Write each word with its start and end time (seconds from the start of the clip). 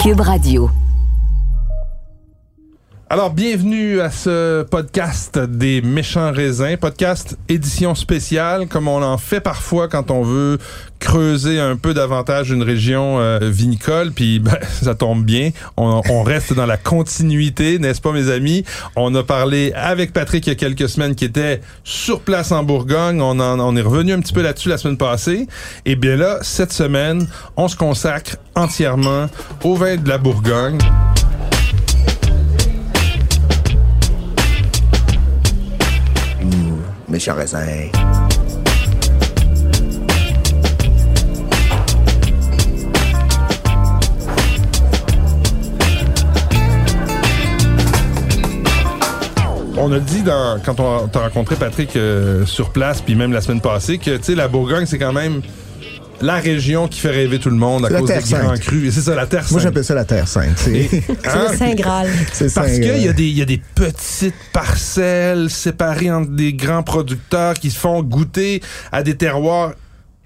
Cube 0.00 0.22
Radio. 0.22 0.89
Alors, 3.12 3.32
bienvenue 3.32 4.00
à 4.00 4.08
ce 4.08 4.62
podcast 4.62 5.36
des 5.36 5.82
méchants 5.82 6.30
raisins, 6.30 6.76
podcast 6.80 7.36
édition 7.48 7.96
spéciale, 7.96 8.68
comme 8.68 8.86
on 8.86 9.02
en 9.02 9.18
fait 9.18 9.40
parfois 9.40 9.88
quand 9.88 10.12
on 10.12 10.22
veut 10.22 10.58
creuser 11.00 11.58
un 11.58 11.74
peu 11.74 11.92
davantage 11.92 12.52
une 12.52 12.62
région 12.62 13.18
euh, 13.18 13.40
vinicole, 13.42 14.12
puis 14.12 14.38
ben, 14.38 14.56
ça 14.80 14.94
tombe 14.94 15.24
bien, 15.24 15.50
on, 15.76 16.22
reste 16.22 16.54
dans 16.54 16.66
la 16.66 16.76
continuité, 16.76 17.80
n'est-ce 17.80 18.00
pas 18.00 18.12
mes 18.12 18.30
amis? 18.30 18.64
On 18.94 19.12
a 19.16 19.24
parlé 19.24 19.72
avec 19.74 20.12
Patrick 20.12 20.46
il 20.46 20.50
y 20.50 20.52
a 20.52 20.54
quelques 20.54 20.88
semaines 20.88 21.16
qui 21.16 21.24
était 21.24 21.62
sur 21.82 22.20
place 22.20 22.52
en 22.52 22.62
Bourgogne, 22.62 23.20
on, 23.20 23.40
en, 23.40 23.58
on 23.58 23.74
est 23.74 23.82
revenu 23.82 24.12
un 24.12 24.20
petit 24.20 24.32
peu 24.32 24.42
là-dessus 24.42 24.68
la 24.68 24.78
semaine 24.78 24.98
passée, 24.98 25.48
et 25.84 25.96
bien 25.96 26.14
là, 26.14 26.38
cette 26.42 26.72
semaine, 26.72 27.26
on 27.56 27.66
se 27.66 27.74
consacre 27.74 28.36
entièrement 28.54 29.26
au 29.64 29.74
vin 29.74 29.96
de 29.96 30.08
la 30.08 30.18
Bourgogne. 30.18 30.78
On 49.76 49.92
a 49.92 49.98
dit 49.98 50.22
quand 50.64 50.80
on 50.80 51.08
t'a 51.08 51.20
rencontré 51.20 51.56
Patrick 51.56 51.94
euh, 51.96 52.46
sur 52.46 52.70
place, 52.70 53.02
puis 53.02 53.14
même 53.14 53.32
la 53.32 53.42
semaine 53.42 53.60
passée, 53.60 53.98
que 53.98 54.32
la 54.32 54.48
Bourgogne 54.48 54.86
c'est 54.86 54.98
quand 54.98 55.12
même 55.12 55.42
la 56.22 56.34
région 56.36 56.86
qui 56.88 57.00
fait 57.00 57.10
rêver 57.10 57.38
tout 57.38 57.50
le 57.50 57.56
monde 57.56 57.86
à 57.86 57.88
cause 57.88 58.08
des 58.08 58.34
grands 58.36 58.54
crus. 58.56 58.88
Et 58.88 58.90
c'est 58.90 59.00
ça 59.00 59.14
la 59.14 59.26
terre 59.26 59.40
Moi, 59.50 59.60
sainte. 59.60 59.62
j'appelle 59.62 59.84
ça 59.84 59.94
la 59.94 60.04
Terre 60.04 60.28
Sainte. 60.28 60.56
C'est 60.56 60.88
hein? 61.26 61.46
le 61.50 61.56
Saint 61.56 61.74
Graal. 61.74 62.08
Parce 62.54 62.72
qu'il 62.72 62.98
y, 63.02 63.08
a 63.08 63.12
des- 63.12 63.24
il 63.28 63.38
y 63.38 63.42
a 63.42 63.46
des 63.46 63.60
petites 63.74 64.34
parcelles 64.52 65.50
séparées 65.50 66.10
entre 66.10 66.30
des 66.30 66.52
grands 66.52 66.82
producteurs 66.82 67.54
qui 67.54 67.70
se 67.70 67.78
font 67.78 68.02
goûter 68.02 68.62
à 68.92 69.02
des 69.02 69.16
terroirs 69.16 69.72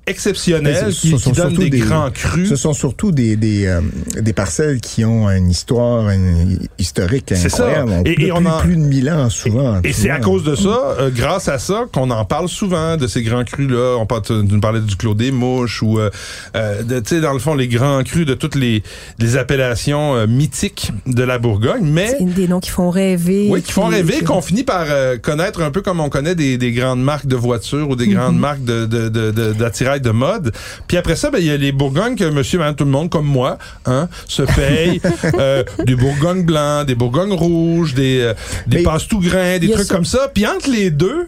exceptionnels, 0.07 0.93
ce 0.93 1.01
qui, 1.01 1.11
donnent 1.11 1.19
surtout 1.21 1.57
des, 1.63 1.71
des- 1.71 1.79
grands 1.79 2.11
crus. 2.11 2.49
Ce 2.49 2.57
sont 2.57 2.73
surtout 2.73 3.13
des, 3.13 3.37
des, 3.37 3.67
euh, 3.67 3.81
des 4.21 4.33
parcelles 4.33 4.81
qui 4.81 5.05
ont 5.05 5.31
une 5.31 5.51
histoire 5.51 6.09
une 6.11 6.59
historique 6.79 7.33
C'est 7.35 7.49
ça. 7.49 7.65
incroyable. 7.67 7.91
On- 7.93 8.03
Et- 8.05 8.27
et 8.27 8.33
on 8.33 8.37
plus, 8.39 8.47
en- 8.49 8.59
plus 8.61 8.77
de 8.77 8.81
mille 8.83 9.11
ans, 9.11 9.31
souvent. 9.31 9.81
Et 9.85 9.93
c'est 9.93 10.11
à 10.11 10.19
cause 10.21 10.45
de 10.45 10.55
ça, 10.55 10.97
euh, 11.01 11.11
grâce 11.15 11.49
à 11.49 11.59
ça, 11.59 11.85
qu'on 11.93 12.11
en 12.11 12.25
parle 12.25 12.49
souvent 12.49 12.97
de 12.97 13.07
ces 13.07 13.23
grands 13.23 13.45
crus-là. 13.45 13.97
On 13.99 14.07
parle, 14.07 14.23
tu 14.23 14.33
nous 14.33 14.61
parlais 14.61 14.81
du 14.81 14.97
Clos 14.97 15.15
des 15.15 15.31
Mouches 15.31 15.83
ou, 15.83 15.99
euh, 15.99 16.11
euh, 16.57 16.83
tu 16.89 16.95
sais, 17.17 17.21
dans 17.21 17.33
le 17.33 17.39
fond, 17.39 17.55
les 17.55 17.69
grands 17.69 18.03
crus 18.03 18.27
de 18.27 18.35
toutes 18.35 18.55
les, 18.55 18.83
les 19.19 19.37
appellations 19.37 20.15
euh, 20.15 20.27
mythiques 20.27 20.93
de 21.07 21.23
la 21.23 21.39
Bourgogne. 21.39 21.83
Mais 21.85 22.15
C'est 22.19 22.25
des 22.25 22.49
noms 22.49 22.61
qui 22.61 22.71
font 22.71 22.91
rêver. 22.91 23.49
Oui, 23.51 23.63
qui 23.63 23.73
font 23.73 23.87
rêver, 23.87 24.23
qu'on 24.23 24.43
finit 24.43 24.65
par 24.65 24.85
euh, 24.89 25.17
connaître 25.19 25.63
un 25.63 25.71
peu 25.71 25.81
comme 25.83 26.01
on 26.01 26.09
connaît 26.09 26.35
des, 26.35 26.59
des 26.59 26.73
grandes 26.73 27.03
marques 27.03 27.27
de 27.27 27.37
voitures 27.37 27.89
ou 27.89 27.97
des 27.97 28.09
grandes 28.09 28.39
marques 28.39 28.65
de, 28.65 28.87
de, 28.87 29.09
de, 29.09 29.31
de- 29.31 29.53
de 30.03 30.11
mode. 30.11 30.53
Puis 30.87 30.97
après 30.97 31.17
ça, 31.17 31.31
ben, 31.31 31.39
il 31.39 31.47
y 31.47 31.51
a 31.51 31.57
les 31.57 31.73
Bourgognes 31.73 32.17
que 32.17 32.25
monsieur, 32.25 32.59
madame, 32.59 32.77
tout 32.77 32.85
le 32.85 32.91
monde, 32.91 33.11
comme 33.11 33.27
moi, 33.27 33.59
hein, 33.87 34.09
se 34.29 34.43
paye. 34.43 35.01
euh, 35.39 35.63
des 35.85 35.95
Bourgognes 35.95 36.45
blancs, 36.45 36.87
des 36.87 36.95
Bourgognes 36.95 37.33
rouges, 37.33 37.95
des, 37.95 38.21
euh, 38.21 38.35
des 38.67 38.85
tout 39.09 39.21
grains, 39.21 39.59
des 39.59 39.71
trucs 39.71 39.87
ça. 39.87 39.95
comme 39.95 40.05
ça. 40.05 40.31
Puis 40.33 40.47
entre 40.47 40.71
les 40.71 40.91
deux, 40.91 41.27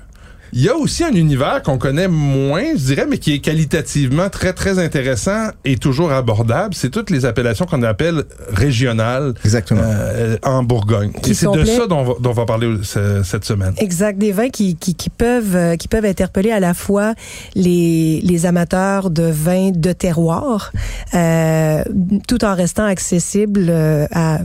il 0.58 0.62
y 0.64 0.70
a 0.70 0.74
aussi 0.74 1.04
un 1.04 1.12
univers 1.12 1.60
qu'on 1.62 1.76
connaît 1.76 2.08
moins, 2.08 2.64
je 2.76 2.84
dirais, 2.86 3.04
mais 3.06 3.18
qui 3.18 3.34
est 3.34 3.40
qualitativement 3.40 4.30
très, 4.30 4.54
très 4.54 4.78
intéressant 4.78 5.48
et 5.66 5.76
toujours 5.76 6.10
abordable. 6.12 6.72
C'est 6.74 6.88
toutes 6.88 7.10
les 7.10 7.26
appellations 7.26 7.66
qu'on 7.66 7.82
appelle 7.82 8.24
régionales 8.48 9.34
Exactement. 9.44 9.82
euh, 9.84 10.38
en 10.42 10.62
Bourgogne. 10.62 11.12
Qui 11.22 11.32
Et 11.32 11.34
c'est 11.34 11.50
de 11.52 11.62
ça 11.64 11.86
dont 11.86 11.98
on 11.98 12.04
va, 12.04 12.14
dont 12.20 12.30
on 12.30 12.32
va 12.32 12.46
parler 12.46 12.74
ce- 12.82 13.22
cette 13.22 13.44
semaine. 13.44 13.74
Exact, 13.76 14.16
des 14.18 14.32
vins 14.32 14.48
qui, 14.48 14.76
qui, 14.76 14.94
qui 14.94 15.10
peuvent 15.10 15.54
euh, 15.56 15.76
qui 15.76 15.88
peuvent 15.88 16.06
interpeller 16.06 16.52
à 16.52 16.60
la 16.60 16.72
fois 16.72 17.12
les, 17.54 18.22
les 18.24 18.46
amateurs 18.46 19.10
de 19.10 19.24
vins 19.24 19.72
de 19.74 19.92
terroir, 19.92 20.72
euh, 21.12 21.82
tout 22.28 22.44
en 22.46 22.54
restant 22.54 22.86
accessible 22.86 23.66
euh, 23.68 24.06
à 24.10 24.38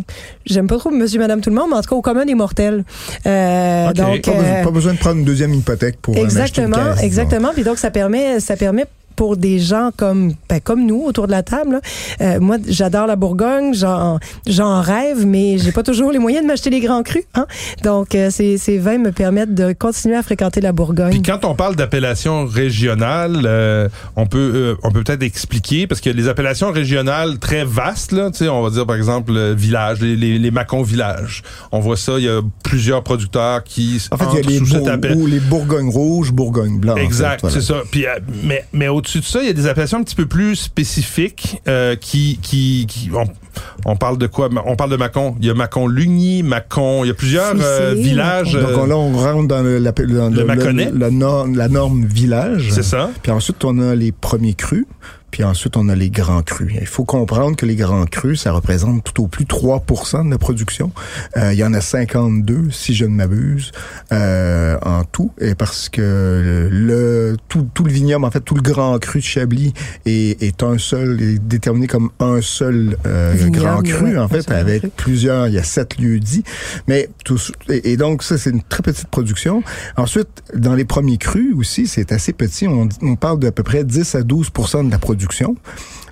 j'aime 0.45 0.67
pas 0.67 0.77
trop 0.77 0.91
Monsieur 0.91 1.19
Madame 1.19 1.39
tout 1.39 1.49
le 1.51 1.55
monde, 1.55 1.69
mais 1.69 1.77
en 1.77 1.81
tout 1.81 1.89
cas 1.89 1.95
au 1.95 2.01
commun 2.01 2.25
des 2.25 2.35
mortels. 2.35 2.83
Euh, 3.25 3.89
Ok. 3.89 3.95
donc 3.95 4.21
Pas, 4.23 4.31
besoin, 4.31 4.43
euh, 4.43 4.63
pas 4.63 4.71
besoin 4.71 4.93
de 4.93 4.97
prendre 4.99 5.17
une 5.19 5.25
deuxième 5.25 5.53
hypothèque 5.53 6.00
pour 6.01 6.13
en 6.13 6.17
acheter 6.17 6.23
une 6.23 6.41
exactement, 6.41 6.75
caisse, 6.77 6.95
disons. 6.95 7.05
exactement. 7.05 7.49
Puis 7.53 7.63
donc 7.63 7.77
ça 7.77 7.91
permet 7.91 8.39
ça 8.39 8.55
permet 8.55 8.85
pour 9.15 9.37
des 9.37 9.59
gens 9.59 9.91
comme 9.95 10.33
ben, 10.49 10.59
comme 10.61 10.85
nous 10.85 11.03
autour 11.05 11.27
de 11.27 11.31
la 11.31 11.43
table. 11.43 11.73
là. 11.73 11.81
Euh, 12.21 12.39
moi, 12.39 12.57
j'adore 12.67 13.07
la 13.07 13.15
Bourgogne, 13.15 13.73
j'en 13.73 14.81
rêve, 14.81 15.25
mais 15.25 15.57
j'ai 15.57 15.71
pas 15.71 15.83
toujours 15.83 16.11
les 16.11 16.19
moyens 16.19 16.43
de 16.43 16.47
m'acheter 16.47 16.69
les 16.69 16.79
grands 16.79 17.03
crus. 17.03 17.23
Hein? 17.35 17.45
Donc, 17.83 18.15
euh, 18.15 18.29
ces, 18.29 18.57
ces 18.57 18.77
vins 18.77 18.97
me 18.97 19.11
permettent 19.11 19.53
de 19.55 19.73
continuer 19.73 20.15
à 20.15 20.23
fréquenter 20.23 20.61
la 20.61 20.71
Bourgogne. 20.71 21.11
Puis 21.11 21.21
quand 21.21 21.45
on 21.45 21.55
parle 21.55 21.75
d'appellation 21.75 22.45
régionale, 22.45 23.41
euh, 23.45 23.89
on 24.15 24.25
peut 24.25 24.51
euh, 24.53 24.75
on 24.83 24.91
peut 24.91 25.03
peut-être 25.03 25.23
expliquer 25.23 25.87
parce 25.87 26.01
que 26.01 26.09
les 26.09 26.27
appellations 26.27 26.71
régionales 26.71 27.39
très 27.39 27.63
vastes 27.63 28.11
là, 28.11 28.31
tu 28.31 28.39
sais, 28.39 28.49
on 28.49 28.61
va 28.61 28.69
dire 28.69 28.85
par 28.85 28.95
exemple 28.95 29.53
village, 29.53 29.99
les, 30.01 30.15
les, 30.15 30.37
les 30.39 30.51
Macon 30.51 30.81
villages. 30.81 31.43
On 31.71 31.79
voit 31.79 31.97
ça, 31.97 32.13
il 32.17 32.23
y 32.25 32.29
a 32.29 32.41
plusieurs 32.63 33.03
producteurs 33.03 33.63
qui 33.63 34.01
En 34.11 34.17
fait, 34.17 34.25
il 34.33 34.35
y 34.35 34.39
a 34.39 34.49
les, 34.49 34.57
sous 34.57 34.65
cette 34.67 34.79
Bour- 34.79 34.89
appel- 34.89 35.17
ou 35.17 35.25
les 35.27 35.39
Bourgognes 35.39 35.89
rouges, 35.89 36.31
Bourgognes 36.31 36.79
blancs. 36.79 36.97
en 36.97 37.01
Exact, 37.01 37.41
fait, 37.41 37.47
voilà. 37.47 37.55
c'est 37.55 37.61
ça. 37.65 37.75
Puis, 37.91 38.05
mais 38.43 38.65
mais 38.73 38.87
au-dessus 39.01 39.19
de 39.19 39.25
ça, 39.25 39.41
il 39.41 39.47
y 39.47 39.49
a 39.49 39.53
des 39.53 39.67
appellations 39.67 39.97
un 39.97 40.03
petit 40.03 40.15
peu 40.15 40.27
plus 40.27 40.55
spécifiques 40.55 41.59
euh, 41.67 41.95
qui 41.95 42.37
qui, 42.41 42.85
qui 42.87 43.09
on, 43.13 43.23
on 43.85 43.95
parle 43.95 44.19
de 44.19 44.27
quoi? 44.27 44.47
On 44.65 44.75
parle 44.75 44.91
de 44.91 44.95
Macon. 44.95 45.35
Il 45.39 45.47
y 45.47 45.49
a 45.49 45.55
Macon 45.55 45.87
Lugny, 45.87 46.43
Macon. 46.43 47.03
Il 47.03 47.07
y 47.07 47.11
a 47.11 47.15
plusieurs 47.15 47.55
euh, 47.59 47.95
villages. 47.97 48.53
Donc 48.53 48.69
euh, 48.69 48.87
là, 48.87 48.95
on 48.95 49.11
rentre 49.17 49.47
dans 49.47 49.63
le, 49.63 49.79
la 49.79 51.09
norme, 51.09 51.55
la 51.55 51.67
norme 51.67 52.05
village. 52.05 52.69
c'est 52.71 52.83
ça. 52.83 53.09
Puis 53.23 53.31
ensuite, 53.31 53.65
on 53.65 53.79
a 53.79 53.95
les 53.95 54.11
premiers 54.11 54.53
crus. 54.53 54.85
Puis 55.31 55.45
ensuite, 55.45 55.77
on 55.77 55.87
a 55.87 55.95
les 55.95 56.09
grands 56.09 56.41
crus. 56.41 56.73
Il 56.79 56.87
faut 56.87 57.05
comprendre 57.05 57.55
que 57.55 57.65
les 57.65 57.77
grands 57.77 58.05
crus, 58.05 58.41
ça 58.41 58.51
représente 58.51 59.03
tout 59.03 59.23
au 59.23 59.27
plus 59.27 59.45
3 59.45 59.83
de 60.25 60.29
la 60.29 60.37
production. 60.37 60.91
Euh, 61.37 61.53
il 61.53 61.59
y 61.59 61.63
en 61.63 61.73
a 61.73 61.79
52, 61.79 62.69
si 62.71 62.93
je 62.93 63.05
ne 63.05 63.15
m'abuse, 63.15 63.71
euh, 64.11 64.77
en 64.81 65.05
tout. 65.05 65.31
Et 65.39 65.55
parce 65.55 65.87
que 65.87 66.67
le 66.69 67.37
tout, 67.47 67.67
tout 67.73 67.85
le 67.85 67.91
vignoble, 67.91 68.25
en 68.25 68.31
fait, 68.31 68.41
tout 68.41 68.55
le 68.55 68.61
grand 68.61 68.99
cru 68.99 69.19
de 69.19 69.23
Chablis 69.23 69.73
est, 70.05 70.41
est 70.43 70.63
un 70.63 70.77
seul, 70.77 71.21
est 71.21 71.39
déterminé 71.39 71.87
comme 71.87 72.11
un 72.19 72.41
seul 72.41 72.97
euh, 73.05 73.33
Vignoble, 73.33 73.57
grand 73.57 73.81
cru, 73.81 74.19
en 74.19 74.27
fait, 74.27 74.51
avec 74.51 74.81
cru. 74.81 74.91
plusieurs, 74.97 75.47
il 75.47 75.53
y 75.53 75.59
a 75.59 75.63
sept 75.63 75.97
lieux 75.97 76.19
dits. 76.19 76.43
Mais 76.87 77.09
tout, 77.23 77.39
et, 77.69 77.93
et 77.93 77.97
donc, 77.97 78.23
ça, 78.23 78.37
c'est 78.37 78.49
une 78.49 78.63
très 78.63 78.83
petite 78.83 79.07
production. 79.07 79.63
Ensuite, 79.95 80.43
dans 80.53 80.75
les 80.75 80.85
premiers 80.85 81.17
crus 81.17 81.53
aussi, 81.55 81.87
c'est 81.87 82.11
assez 82.11 82.33
petit. 82.33 82.67
On, 82.67 82.89
on 83.01 83.15
parle 83.15 83.39
d'à 83.39 83.53
peu 83.53 83.63
près 83.63 83.85
10 83.85 84.15
à 84.15 84.21
12% 84.21 84.85
de 84.87 84.91
la 84.91 84.97
production 84.97 85.20
production. 85.21 85.57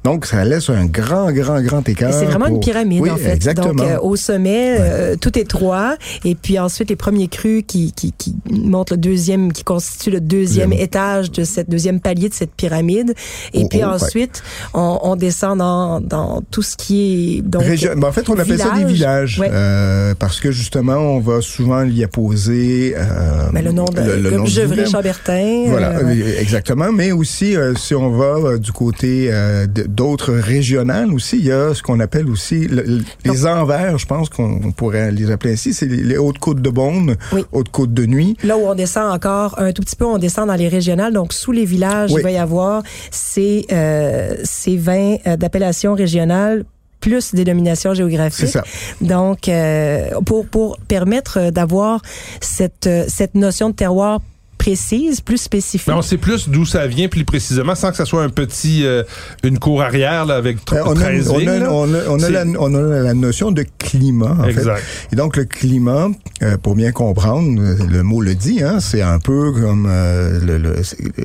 Donc, 0.03 0.25
ça 0.25 0.43
laisse 0.45 0.69
un 0.69 0.85
grand, 0.85 1.31
grand, 1.31 1.61
grand 1.61 1.87
écart. 1.87 2.13
C'est 2.13 2.25
vraiment 2.25 2.45
pour- 2.47 2.55
une 2.55 2.61
pyramide, 2.61 3.01
Oui, 3.01 3.09
en 3.09 3.17
fait. 3.17 3.33
Exactement. 3.33 3.73
Donc, 3.73 3.87
euh, 3.87 3.99
au 4.01 4.15
sommet, 4.15 4.77
euh, 4.79 5.15
tout 5.19 5.37
est 5.37 5.43
droit. 5.43 5.93
Et 6.25 6.35
puis 6.35 6.57
ensuite, 6.59 6.89
les 6.89 6.95
premiers 6.95 7.27
crus 7.27 7.63
qui, 7.67 7.91
qui, 7.91 8.13
qui 8.17 8.35
montrent 8.51 8.93
le 8.93 8.97
deuxième, 8.97 9.51
qui 9.51 9.63
constituent 9.63 10.11
le 10.11 10.21
deuxième 10.21 10.73
étage 10.73 11.31
de 11.31 11.43
cette 11.43 11.69
deuxième 11.69 11.99
palier 11.99 12.29
de 12.29 12.33
cette 12.33 12.51
pyramide. 12.53 13.13
Et 13.53 13.63
Oh, 13.63 13.67
puis 13.69 13.79
oh, 13.83 13.87
ouais. 13.87 13.93
ensuite, 13.93 14.41
on, 14.73 14.99
on 15.03 15.15
descend 15.15 15.57
dans, 15.59 15.99
dans 16.01 16.41
tout 16.49 16.61
ce 16.61 16.75
qui 16.77 17.37
est... 17.37 17.41
Donc, 17.41 17.63
Région- 17.63 17.93
ben, 17.95 18.07
en 18.07 18.11
fait, 18.11 18.29
on 18.29 18.37
appelle 18.39 18.57
ça 18.59 18.71
des 18.77 18.85
villages 18.85 19.39
Ouais. 19.39 19.49
euh, 19.51 20.13
parce 20.17 20.39
que 20.39 20.51
justement, 20.51 20.95
on 20.95 21.19
va 21.19 21.41
souvent 21.41 21.83
y 21.83 22.03
apposer 22.03 22.93
euh, 22.97 23.49
Mais 23.53 23.61
le 23.61 23.71
nom 23.71 23.85
de 23.85 24.01
le- 24.01 24.15
le 24.17 24.29
nom 24.31 24.37
comme 24.37 24.45
du 24.45 24.51
Gevrey 24.51 24.75
village. 24.75 24.91
Chambertin. 24.91 25.63
Voilà, 25.67 25.97
euh, 25.99 26.39
exactement. 26.39 26.91
Mais 26.91 27.11
aussi, 27.11 27.55
si 27.77 27.95
on 27.95 28.09
va 28.11 28.57
du 28.57 28.71
côté 28.71 29.27
euh, 29.31 29.67
de- 29.67 29.88
d'autres 29.89 30.33
régionales 30.33 31.13
aussi, 31.13 31.37
il 31.37 31.45
y 31.45 31.51
a 31.51 31.73
ce 31.73 31.81
qu'on 31.83 31.99
appelle 31.99 32.29
aussi 32.29 32.67
le- 32.67 32.83
le- 32.83 33.01
les 33.25 33.45
envers, 33.45 33.97
je 33.97 34.05
pense 34.05 34.29
qu'on 34.29 34.59
on 34.63 34.71
pourrait 34.71 35.11
les 35.11 35.31
appeler 35.31 35.53
ainsi, 35.53 35.73
c'est 35.73 35.85
les, 35.87 36.03
les 36.03 36.17
Hautes-Côtes 36.17 36.61
de 36.61 36.69
Beaune, 36.69 37.15
Oui. 37.33 37.43
Hautes-Côtes 37.51 37.93
de 37.93 38.05
Nuit. 38.05 38.37
Là 38.43 38.57
où 38.57 38.61
on 38.67 38.75
descend 38.75 39.11
encore 39.13 39.59
un 39.59 39.71
tout 39.73 39.81
petit 39.81 39.95
peu, 39.95 40.05
on 40.05 40.17
descend 40.17 40.47
dans 40.47 40.55
les 40.55 40.67
régionales. 40.67 41.13
Donc, 41.13 41.33
sous 41.33 41.51
les 41.51 41.65
villages, 41.65 42.11
Oui. 42.13 42.21
il 42.21 42.23
va 42.23 42.31
y 42.31 42.37
avoir 42.37 42.83
ces, 43.11 43.65
euh, 43.71 44.35
ces 44.43 44.77
vins 44.77 45.17
euh, 45.27 45.35
d'appellation 45.37 45.93
régionale 45.95 46.65
plus 47.01 47.33
dénomination 47.33 47.93
géographique. 47.93 48.47
C'est 48.47 48.59
ça. 48.59 48.63
Donc, 48.99 49.47
euh, 49.47 50.09
pour, 50.25 50.45
pour 50.47 50.77
permettre 50.87 51.49
d'avoir 51.49 52.01
cette, 52.41 52.89
cette 53.07 53.35
notion 53.35 53.69
de 53.69 53.75
terroir 53.75 54.19
précise, 54.59 55.21
plus 55.21 55.37
spécifique. 55.41 55.87
Mais 55.87 55.93
on 55.95 56.01
sait 56.03 56.17
plus 56.17 56.47
d'où 56.49 56.65
ça 56.65 56.85
vient 56.85 57.07
plus 57.07 57.25
précisément 57.25 57.73
sans 57.73 57.89
que 57.89 57.97
ça 57.97 58.05
soit 58.05 58.21
un 58.21 58.29
petit 58.29 58.85
euh, 58.85 59.03
une 59.43 59.57
cour 59.57 59.81
arrière 59.81 60.25
là, 60.27 60.35
avec 60.35 60.57
Euh, 60.73 60.83
on, 60.85 60.91
a, 60.91 60.95
13 60.95 61.29
on, 61.31 61.39
a, 61.47 61.57
là. 61.57 61.73
on, 61.73 61.93
a, 61.93 61.97
on 62.09 62.15
a 62.17 62.19
C'est- 62.19 62.31
la, 62.31 62.45
on 62.59 62.73
a 62.75 62.81
la 63.01 63.13
notion 63.15 63.51
de 63.51 63.65
climat, 63.79 64.35
en 64.39 64.43
Exact. 64.47 64.77
fait. 64.77 65.07
Et 65.13 65.15
donc, 65.15 65.37
le 65.37 65.45
climat, 65.45 66.09
euh, 66.43 66.57
pour 66.57 66.75
bien 66.75 66.91
comprendre, 66.91 67.59
le 67.89 68.03
mot 68.03 68.21
le 68.21 68.35
dit, 68.35 68.61
hein, 68.61 68.79
c'est 68.79 69.01
un 69.01 69.17
peu 69.19 69.51
comme 69.53 69.87
euh, 69.89 70.39
le, 70.45 70.57
le- 70.57 70.75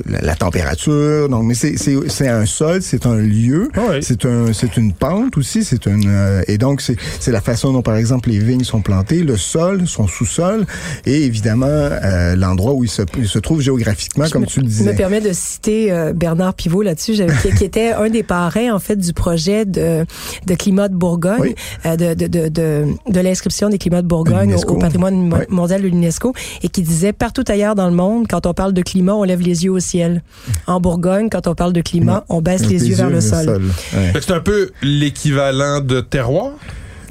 la, 0.07 0.21
la 0.21 0.35
température. 0.37 1.29
Donc, 1.29 1.45
mais 1.45 1.55
c'est- 1.55 1.77
c'est 1.77 1.97
c'est 2.09 2.29
un 2.29 2.47
sol, 2.47 2.81
c'est 2.83 3.05
un 3.07 3.17
lieu, 3.17 3.69
Ah 3.75 3.81
oui. 3.91 3.97
c'est 4.03 4.25
un 4.25 4.53
c'est 4.53 4.77
une 4.77 4.93
pente 4.93 5.37
aussi, 5.37 5.65
c'est 5.65 5.87
une 5.87 6.05
euh, 6.09 6.43
et 6.47 6.57
donc 6.57 6.81
c'est 6.81 6.97
c'est 7.21 7.33
la 7.33 7.41
façon 7.41 7.73
dont 7.73 7.83
par 7.83 7.97
exemple 7.97 8.29
les 8.31 8.39
vignes 8.39 8.63
sont 8.65 8.81
plantées, 8.81 9.23
le 9.25 9.37
sol, 9.37 9.83
son 9.87 10.07
sous-sol 10.07 10.65
et 11.05 11.25
évidemment 11.25 11.67
euh, 11.69 12.37
l'endroit 12.37 12.73
où 12.75 12.85
il 12.85 12.91
se, 12.91 13.03
il 13.25 13.29
se 13.29 13.39
trouve 13.39 13.61
géographiquement, 13.61 14.27
Je 14.27 14.31
comme 14.31 14.43
me, 14.43 14.47
tu 14.47 14.61
le 14.61 14.67
Je 14.67 14.71
disais. 14.71 14.93
me 14.93 14.97
permets 14.97 15.21
de 15.21 15.31
citer 15.33 15.91
euh, 15.91 16.13
Bernard 16.13 16.55
Pivot 16.55 16.83
là-dessus, 16.83 17.15
qui, 17.43 17.55
qui 17.55 17.65
était 17.65 17.93
un 17.93 18.09
des 18.11 18.23
parrains 18.23 18.73
en 18.73 18.79
fait 18.79 18.97
du 18.97 19.13
projet 19.13 19.65
de, 19.65 20.05
de 20.47 20.55
climat 20.55 20.89
de 20.89 20.95
Bourgogne, 20.95 21.41
Oui. 21.41 21.55
euh, 21.87 21.97
de, 21.97 22.15
de, 22.15 22.27
de, 22.27 22.49
de, 22.49 22.85
de 23.09 23.21
l'inscription 23.21 23.69
des 23.69 23.79
climats 23.79 24.03
de 24.03 24.07
Bourgogne 24.07 24.55
au, 24.55 24.71
au 24.71 24.77
patrimoine 24.79 25.33
Oui. 25.33 25.41
mondial 25.49 25.83
de 25.83 25.89
l'UNESCO, 25.89 26.33
et 26.63 26.69
qui 26.69 26.83
disait 26.83 27.13
partout 27.13 27.45
ailleurs 27.49 27.75
dans 27.75 27.89
le 27.89 27.95
monde, 27.95 28.27
quand 28.29 28.47
on 28.47 28.55
parle 28.55 28.73
de 28.73 28.83
climat, 28.83 29.15
on 29.15 29.25
lève 29.25 29.41
les 29.41 29.65
yeux 29.65 29.73
au 29.73 29.81
ciel. 29.81 30.23
En 30.67 30.81
Bourgogne, 30.81 31.29
quand 31.31 31.47
on 31.47 31.55
parle 31.55 31.73
de 31.73 31.81
climat, 31.81 32.25
on 32.29 32.41
baisse 32.43 32.67
les, 32.67 32.89
yeux 32.89 32.95
vers 32.97 33.11
le 33.11 33.21
sol. 33.21 33.63
Ouais. 33.95 34.13
C'est 34.21 34.31
un 34.33 34.41
peu 34.41 34.71
l'équivalent 34.83 35.81
de 35.81 36.01
terroir, 36.01 36.53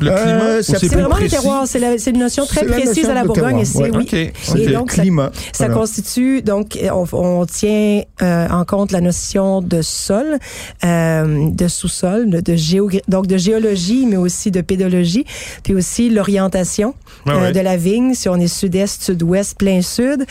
le 0.03 0.11
Euh, 0.11 0.61
climat. 0.61 0.63
C'est 0.79 0.87
vraiment 0.93 1.17
le 1.17 1.27
terroir, 1.29 1.63
c'est 1.67 2.09
une 2.09 2.19
notion 2.19 2.45
très 2.45 2.65
précise 2.65 3.05
à 3.09 3.13
la 3.13 3.23
Bourgogne. 3.23 3.63
ouais. 3.75 3.91
oui. 3.93 4.31
Et 4.57 4.67
donc, 4.71 4.91
ça, 4.91 5.01
climat. 5.01 5.31
ça 5.51 5.65
Voilà. 5.65 5.73
constitue, 5.75 6.41
donc, 6.41 6.77
on, 6.91 7.45
tient 7.45 8.01
euh, 8.21 8.47
en 8.49 8.65
compte 8.65 8.91
la 8.91 9.01
notion 9.01 9.61
de 9.61 9.81
sol, 9.81 10.37
euh, 10.83 11.49
de 11.49 11.67
sous-sol, 11.67 12.29
de, 12.29 12.53
géogra- 12.55 13.01
donc 13.07 13.27
de 13.27 13.37
géologie, 13.37 14.05
mais 14.05 14.17
aussi 14.17 14.51
de 14.51 14.61
pédologie, 14.61 15.25
puis 15.63 15.73
aussi 15.75 16.09
l'orientation 16.09 16.93
de 17.25 17.59
la 17.59 17.77
vigne, 17.77 18.13
si 18.13 18.27
on 18.29 18.35
est 18.35 18.47
sud-est, 18.47 19.03
sud-ouest, 19.03 19.57
plein 19.57 19.81
sud, 19.81 20.25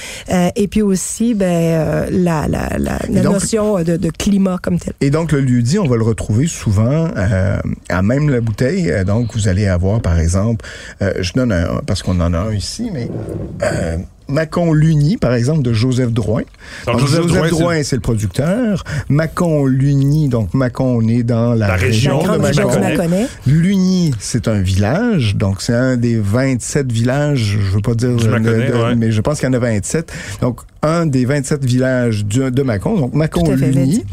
et 0.56 0.68
puis 0.68 0.82
aussi 0.82 1.34
ben, 1.34 2.06
la, 2.10 2.46
la, 2.48 2.68
la, 2.78 3.22
notion 3.22 3.82
de, 3.82 4.10
climat 4.18 4.58
comme 4.62 4.78
tel. 4.78 4.92
Et 5.00 5.10
donc, 5.10 5.32
le 5.32 5.40
lieu-dit, 5.40 5.78
on 5.78 5.86
va 5.86 5.96
le 5.96 6.02
retrouver 6.04 6.46
souvent 6.46 7.08
à 7.88 8.02
même 8.02 8.28
la 8.30 8.40
bouteille. 8.40 8.92
Donc, 9.06 9.34
vous 9.34 9.48
allez 9.48 9.61
avoir, 9.68 10.00
par 10.00 10.18
exemple, 10.18 10.64
euh, 11.02 11.12
je 11.20 11.32
donne 11.32 11.52
un, 11.52 11.80
parce 11.86 12.02
qu'on 12.02 12.20
en 12.20 12.32
a 12.34 12.38
un 12.38 12.52
ici, 12.54 12.90
mais 12.92 13.08
euh, 13.62 13.96
Macon 14.28 14.72
Luni, 14.72 15.18
par 15.18 15.34
exemple, 15.34 15.62
de 15.62 15.72
Joseph 15.74 16.10
Drouin. 16.12 16.42
Donc, 16.86 17.00
Joseph 17.00 17.26
Joseph, 17.26 17.50
Drouin, 17.50 17.82
c'est 17.82 17.96
le 17.96 18.00
producteur. 18.00 18.82
Macon 19.08 19.66
Luni, 19.66 20.28
donc 20.28 20.54
Macon, 20.54 20.98
on 21.02 21.08
est 21.08 21.22
dans 21.22 21.52
la, 21.54 21.68
La 21.68 21.74
région 21.76 22.22
de 22.22 22.28
région 22.40 22.66
Mâconnais. 22.68 22.96
Mâconnais. 22.96 23.26
Luni, 23.46 24.14
c'est 24.20 24.48
un 24.48 24.60
village, 24.60 25.36
donc 25.36 25.60
c'est 25.60 25.74
un 25.74 25.96
des 25.96 26.16
27 26.18 26.90
villages, 26.90 27.58
je 27.60 27.74
veux 27.74 27.80
pas 27.82 27.94
dire, 27.94 28.10
de- 28.10 28.22
de- 28.22 28.82
ouais. 28.84 28.94
mais 28.96 29.12
je 29.12 29.20
pense 29.20 29.38
qu'il 29.40 29.46
y 29.48 29.50
en 29.50 29.54
a 29.54 29.58
27. 29.58 30.10
Donc, 30.40 30.60
un 30.82 31.04
des 31.06 31.24
27 31.26 31.64
villages 31.64 32.24
de, 32.24 32.48
de 32.48 32.62
Mâcon, 32.62 32.96
donc 32.98 33.12
fait, 33.12 33.18
Mâcon-Luni. 33.18 34.04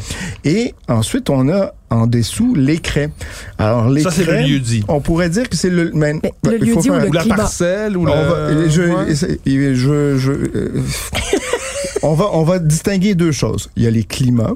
Et 0.44 0.74
ensuite, 0.88 1.30
on 1.30 1.48
a 1.48 1.72
en 1.90 2.06
dessous 2.06 2.54
l'écret. 2.54 3.10
Alors, 3.58 3.88
l'écret, 3.90 4.10
Ça, 4.10 4.16
c'est 4.16 4.24
le 4.30 4.46
lieu-dit. 4.46 4.84
on 4.88 5.00
pourrait 5.00 5.28
dire 5.28 5.48
que 5.48 5.56
c'est 5.56 5.70
le... 5.70 5.90
Mais, 5.92 6.14
Mais 6.14 6.32
le 6.44 6.52
il 6.64 6.70
faut 6.70 6.76
lieu-dit 6.76 6.90
ou 6.90 6.92
faire- 6.94 7.02
le 7.02 7.08
Ou 7.08 7.12
la 7.12 7.20
climat? 7.22 7.36
parcelle, 7.36 7.96
ou 7.96 8.02
on 8.02 8.04
la... 8.06 8.22
va, 8.22 8.68
je, 8.68 8.82
Ouais. 8.82 9.14
je, 9.14 9.74
je- 9.74 10.16
je- 10.18 10.30
euh, 10.32 10.82
on 12.02 12.14
va, 12.14 12.26
on 12.32 12.44
va 12.44 12.58
distinguer 12.58 13.14
deux 13.14 13.32
choses. 13.32 13.70
Il 13.76 13.82
y 13.82 13.86
a 13.86 13.90
les 13.90 14.04
climats 14.04 14.54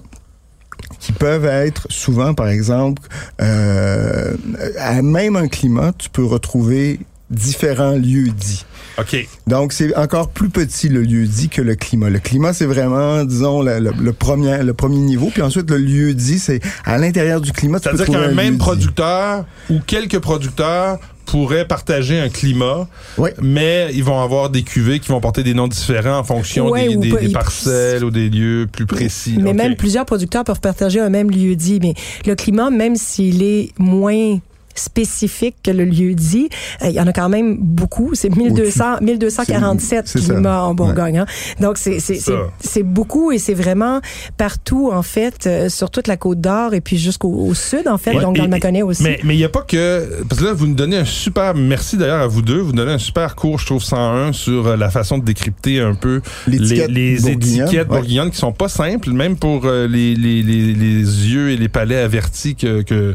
qui 1.01 1.13
peuvent 1.13 1.45
être 1.45 1.87
souvent, 1.91 2.35
par 2.35 2.49
exemple, 2.49 3.03
euh, 3.43 4.35
à 4.79 5.03
même 5.03 5.37
un 5.37 5.49
climat, 5.49 5.93
tu 5.99 6.09
peux 6.11 6.25
retrouver 6.25 7.01
différents 7.31 7.93
lieux 7.93 8.29
dits. 8.29 8.65
OK. 8.99 9.29
Donc, 9.47 9.73
c'est 9.73 9.95
encore 9.97 10.29
plus 10.31 10.49
petit 10.51 10.89
le 10.89 11.03
lieu 11.03 11.27
dit 11.27 11.49
que 11.49 11.63
le 11.63 11.75
climat. 11.75 12.11
Le 12.11 12.19
climat, 12.21 12.53
c'est 12.53 12.67
vraiment, 12.67 13.25
disons, 13.25 13.61
le, 13.63 13.79
le- 13.81 13.93
le 14.01 14.13
premier, 14.13 14.63
le 14.63 14.75
premier 14.75 14.99
niveau. 14.99 15.31
Puis 15.33 15.43
ensuite, 15.43 15.71
le 15.71 15.79
lieu 15.79 16.15
dit, 16.15 16.39
c'est 16.39 16.61
à 16.85 16.99
l'intérieur 16.99 17.41
du 17.41 17.53
climat, 17.53 17.79
C'est-à-dire 17.83 18.07
qu'un 18.07 18.23
un 18.23 18.33
même 18.33 18.47
lieu-dit. 18.47 18.59
producteur 18.59 19.45
ou 19.71 19.81
quelques 19.87 20.19
producteurs 20.21 20.99
pourraient 21.27 21.67
partager 21.67 22.21
un 22.21 22.29
climat, 22.29 22.87
Oui. 23.17 23.31
mais 23.41 23.89
ils 23.95 24.05
vont 24.05 24.21
avoir 24.21 24.51
des 24.51 24.63
cuvées 24.63 25.01
qui 25.01 25.09
vont 25.09 25.21
porter 25.21 25.43
des 25.43 25.55
noms 25.55 25.69
différents 25.69 26.19
en 26.19 26.23
fonction 26.25 26.69
Ouais, 26.69 26.87
des, 26.87 26.97
ou 26.97 27.01
des- 27.01 27.09
pas- 27.09 27.21
des 27.21 27.27
ils- 27.29 27.33
parcelles 27.33 28.05
ou 28.05 28.11
des 28.11 28.29
lieux 28.29 28.67
plus 28.71 28.85
précis. 28.85 29.39
Mais 29.41 29.55
même 29.55 29.75
plusieurs 29.75 30.05
producteurs 30.05 30.45
peuvent 30.45 30.61
partager 30.61 31.01
un 31.01 31.09
même 31.09 31.31
lieu 31.31 31.57
dit. 31.57 31.81
Mais 31.83 31.95
le 32.27 32.35
climat, 32.35 32.69
même 32.71 32.95
s'il 32.95 33.43
est 33.43 33.73
moins 33.79 34.39
spécifique 34.75 35.57
que 35.63 35.71
le 35.71 35.85
lieu 35.85 36.15
dit, 36.15 36.49
euh, 36.83 36.89
il 36.89 36.95
y 36.95 37.01
en 37.01 37.07
a 37.07 37.13
quand 37.13 37.29
même 37.29 37.57
beaucoup. 37.59 38.15
C'est 38.15 38.35
1200, 38.35 39.01
1247 39.01 40.07
C'est- 40.09 40.19
c'est 40.19 40.27
ça. 40.27 40.35
climats 40.35 40.63
en 40.65 40.75
Bourgogne. 40.75 41.19
hein. 41.19 41.27
Donc, 41.61 41.79
c'est, 41.79 42.01
c'est, 42.01 42.17
Ça. 42.17 42.33
c'est, 42.61 42.69
c'est 42.69 42.83
beaucoup 42.83 43.33
et 43.33 43.39
c'est 43.39 43.55
vraiment 43.55 44.01
partout, 44.37 44.91
en 44.93 45.03
fait, 45.03 45.47
euh, 45.47 45.69
sur 45.69 45.91
toute 45.91 46.07
la 46.09 46.17
côte 46.17 46.41
d'Or 46.41 46.75
et 46.75 46.81
puis 46.81 46.99
jusqu'au 46.99 47.29
au 47.33 47.55
sud, 47.55 47.87
en 47.89 47.99
fait, 47.99 48.15
Ouais, 48.17 48.23
donc 48.23 48.37
et- 48.37 48.39
dans 48.39 48.45
le 48.45 48.51
Mâconnais 48.51 48.83
aussi. 48.83 49.03
Mais 49.03 49.21
mais 49.25 49.35
il 49.35 49.39
n'y 49.39 49.45
a 49.45 49.49
pas 49.49 49.63
que 49.63 50.23
parce 50.29 50.41
que 50.41 50.47
là 50.47 50.53
vous 50.53 50.67
nous 50.67 50.75
donnez 50.75 50.97
un 50.99 51.05
super 51.05 51.55
merci 51.55 51.97
d'ailleurs 51.97 52.21
à 52.21 52.27
vous 52.27 52.43
deux, 52.43 52.59
vous 52.59 52.71
nous 52.73 52.77
donnez 52.79 52.93
un 52.93 52.99
super 52.99 53.35
cours 53.35 53.59
je 53.59 53.67
trouve 53.67 53.83
101 53.83 54.33
sur 54.33 54.67
euh, 54.67 54.77
la 54.77 54.91
façon 54.91 55.19
de 55.19 55.25
décrypter 55.25 55.81
un 55.81 55.95
peu 55.95 56.21
les, 56.47 56.59
L'étiquette 56.59 56.91
les 56.91 57.17
bourguignonne, 57.19 57.67
étiquettes 57.69 57.89
ouais. 57.89 57.97
bourguignonnes 57.99 58.31
qui 58.31 58.37
sont 58.39 58.53
pas 58.53 58.69
simples 58.69 59.11
même 59.11 59.37
pour 59.37 59.63
euh, 59.65 59.87
les, 59.87 60.15
les, 60.15 60.43
les, 60.43 60.73
les 60.75 60.99
yeux 61.01 61.51
et 61.51 61.57
les 61.57 61.69
palais 61.69 61.97
avertis 61.99 62.55
que, 62.57 62.83
que 62.83 63.15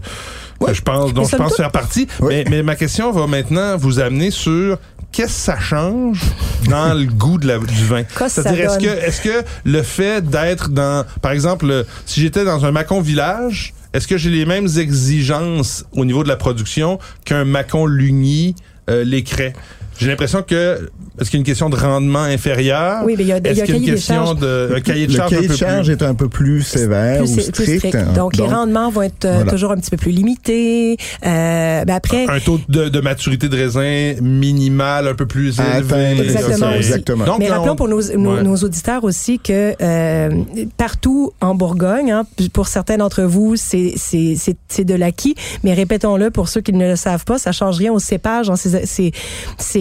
que 0.68 0.74
je 0.74 0.82
pense 0.82 1.14
dont 1.14 1.24
je 1.24 1.36
pense 1.36 1.56
faire 1.56 1.72
partie. 1.72 2.08
Mais, 2.22 2.44
mais 2.50 2.64
ma 2.64 2.76
question 2.76 3.12
va 3.12 3.28
maintenant 3.28 3.78
vous 3.78 4.00
amener 4.00 4.32
sur 4.32 4.78
qu'est-ce 5.12 5.28
que 5.28 5.32
ça 5.32 5.60
change 5.60 6.22
dans 6.70 6.94
le 6.94 7.06
goût 7.06 7.38
de 7.38 7.48
la, 7.48 7.58
du 7.58 7.86
vin? 7.86 8.04
C'est-à-dire 8.28 8.66
est-ce 8.66 8.80
que 8.80 8.88
est-ce 8.88 9.22
que 9.22 9.44
le 9.64 9.82
fait 9.84 10.22
d'être 10.28 10.70
dans 10.70 11.06
par 11.22 11.32
exemple 11.32 11.86
si 12.06 12.22
j'étais 12.22 12.46
dans 12.46 12.66
un 12.66 12.72
Macon 12.72 13.02
village 13.02 13.74
est-ce 13.94 14.08
que 14.08 14.18
j'ai 14.18 14.30
les 14.30 14.46
mêmes 14.46 14.68
exigences 14.78 15.84
au 15.94 16.06
niveau 16.06 16.24
de 16.24 16.28
la 16.28 16.36
production 16.36 17.00
qu'un 17.26 17.44
Macon 17.44 17.88
Lugny 17.88 18.56
euh, 18.90 19.04
l'écrait 19.04 19.54
j'ai 20.00 20.08
l'impression 20.08 20.42
que 20.42 20.90
est-ce 21.20 21.30
qu'il 21.30 21.38
y 21.38 21.40
a 21.40 21.42
une 21.42 21.46
question 21.46 21.70
de 21.70 21.76
rendement 21.76 22.24
inférieur? 22.24 23.04
Oui, 23.06 23.16
mais 23.18 23.24
il 23.24 23.28
y 23.28 23.32
a- 23.34 23.38
il 23.38 23.44
y 23.46 23.48
a 23.48 23.52
est-ce 23.52 23.62
un 23.62 23.66
qu'il 23.66 23.76
y 23.76 23.78
a 23.78 23.78
une 23.78 23.84
cahier 23.84 23.92
des 23.92 23.98
question 23.98 24.26
charges. 24.26 24.40
de 24.40 24.70
un 24.76 24.80
cahier 24.82 25.08
de 25.08 25.12
Le 25.12 25.18
charge 25.18 25.30
cahier 25.32 25.40
un 25.40 25.44
de 25.44 25.48
peu 25.52 25.56
charge 25.58 25.86
plus 25.86 25.92
est 25.94 26.04
un 26.04 26.16
peu 26.16 26.30
plus 26.30 26.62
sévère 26.64 27.20
Plus- 27.20 27.32
ou 27.32 27.34
plus 27.36 27.42
strict. 27.44 27.78
strict. 27.88 28.14
Donc, 28.16 28.38
les 28.38 28.48
rendements 28.48 28.90
vont 28.90 29.02
être 29.02 29.26
euh, 29.26 29.34
voilà. 29.36 29.52
toujours 29.52 29.72
un 29.72 29.78
petit 29.78 29.92
peu 29.92 29.98
plus 29.98 30.12
limités. 30.12 30.98
Euh, 31.26 31.84
ben 31.86 31.94
après, 31.96 32.26
un 32.28 32.40
taux 32.40 32.60
de, 32.70 32.90
de 32.90 33.00
maturité 33.02 33.50
de 33.50 33.56
raisin 33.58 34.14
minimal 34.22 35.08
un 35.08 35.14
peu 35.16 35.26
plus 35.26 35.60
À 35.60 35.78
élevé 35.78 35.94
atteindre, 35.96 36.22
Exactement 36.24 36.72
exactement. 36.72 37.26
Donc, 37.26 37.40
Mais 37.40 37.50
rappelons 37.50 37.74
on- 37.74 37.76
pour 37.76 37.88
nos, 37.90 38.02
nos, 38.18 38.36
Ouais. 38.36 38.44
nos 38.44 38.56
auditeurs 38.56 39.04
aussi 39.04 39.40
que 39.40 39.74
euh, 39.82 40.30
partout 40.78 41.34
en 41.42 41.56
Bourgogne, 41.56 42.12
hein, 42.12 42.24
pour 42.54 42.68
certains 42.68 42.98
d'entre 42.98 43.24
vous, 43.24 43.56
c'est 43.56 43.94
c'est 43.98 44.36
c'est 44.38 44.56
c'est 44.70 44.86
de 44.86 44.94
l'acquis. 44.96 45.36
Mais 45.64 45.74
répétons-le 45.74 46.32
pour 46.32 46.48
ceux 46.50 46.62
qui 46.62 46.74
ne 46.74 46.88
le 46.90 46.96
savent 46.96 47.26
pas, 47.26 47.38
ça 47.38 47.52
change 47.52 47.78
rien 47.78 47.92
au 47.92 48.00
cépage. 48.00 48.50
hein. 48.50 48.56
C'est 48.56 49.12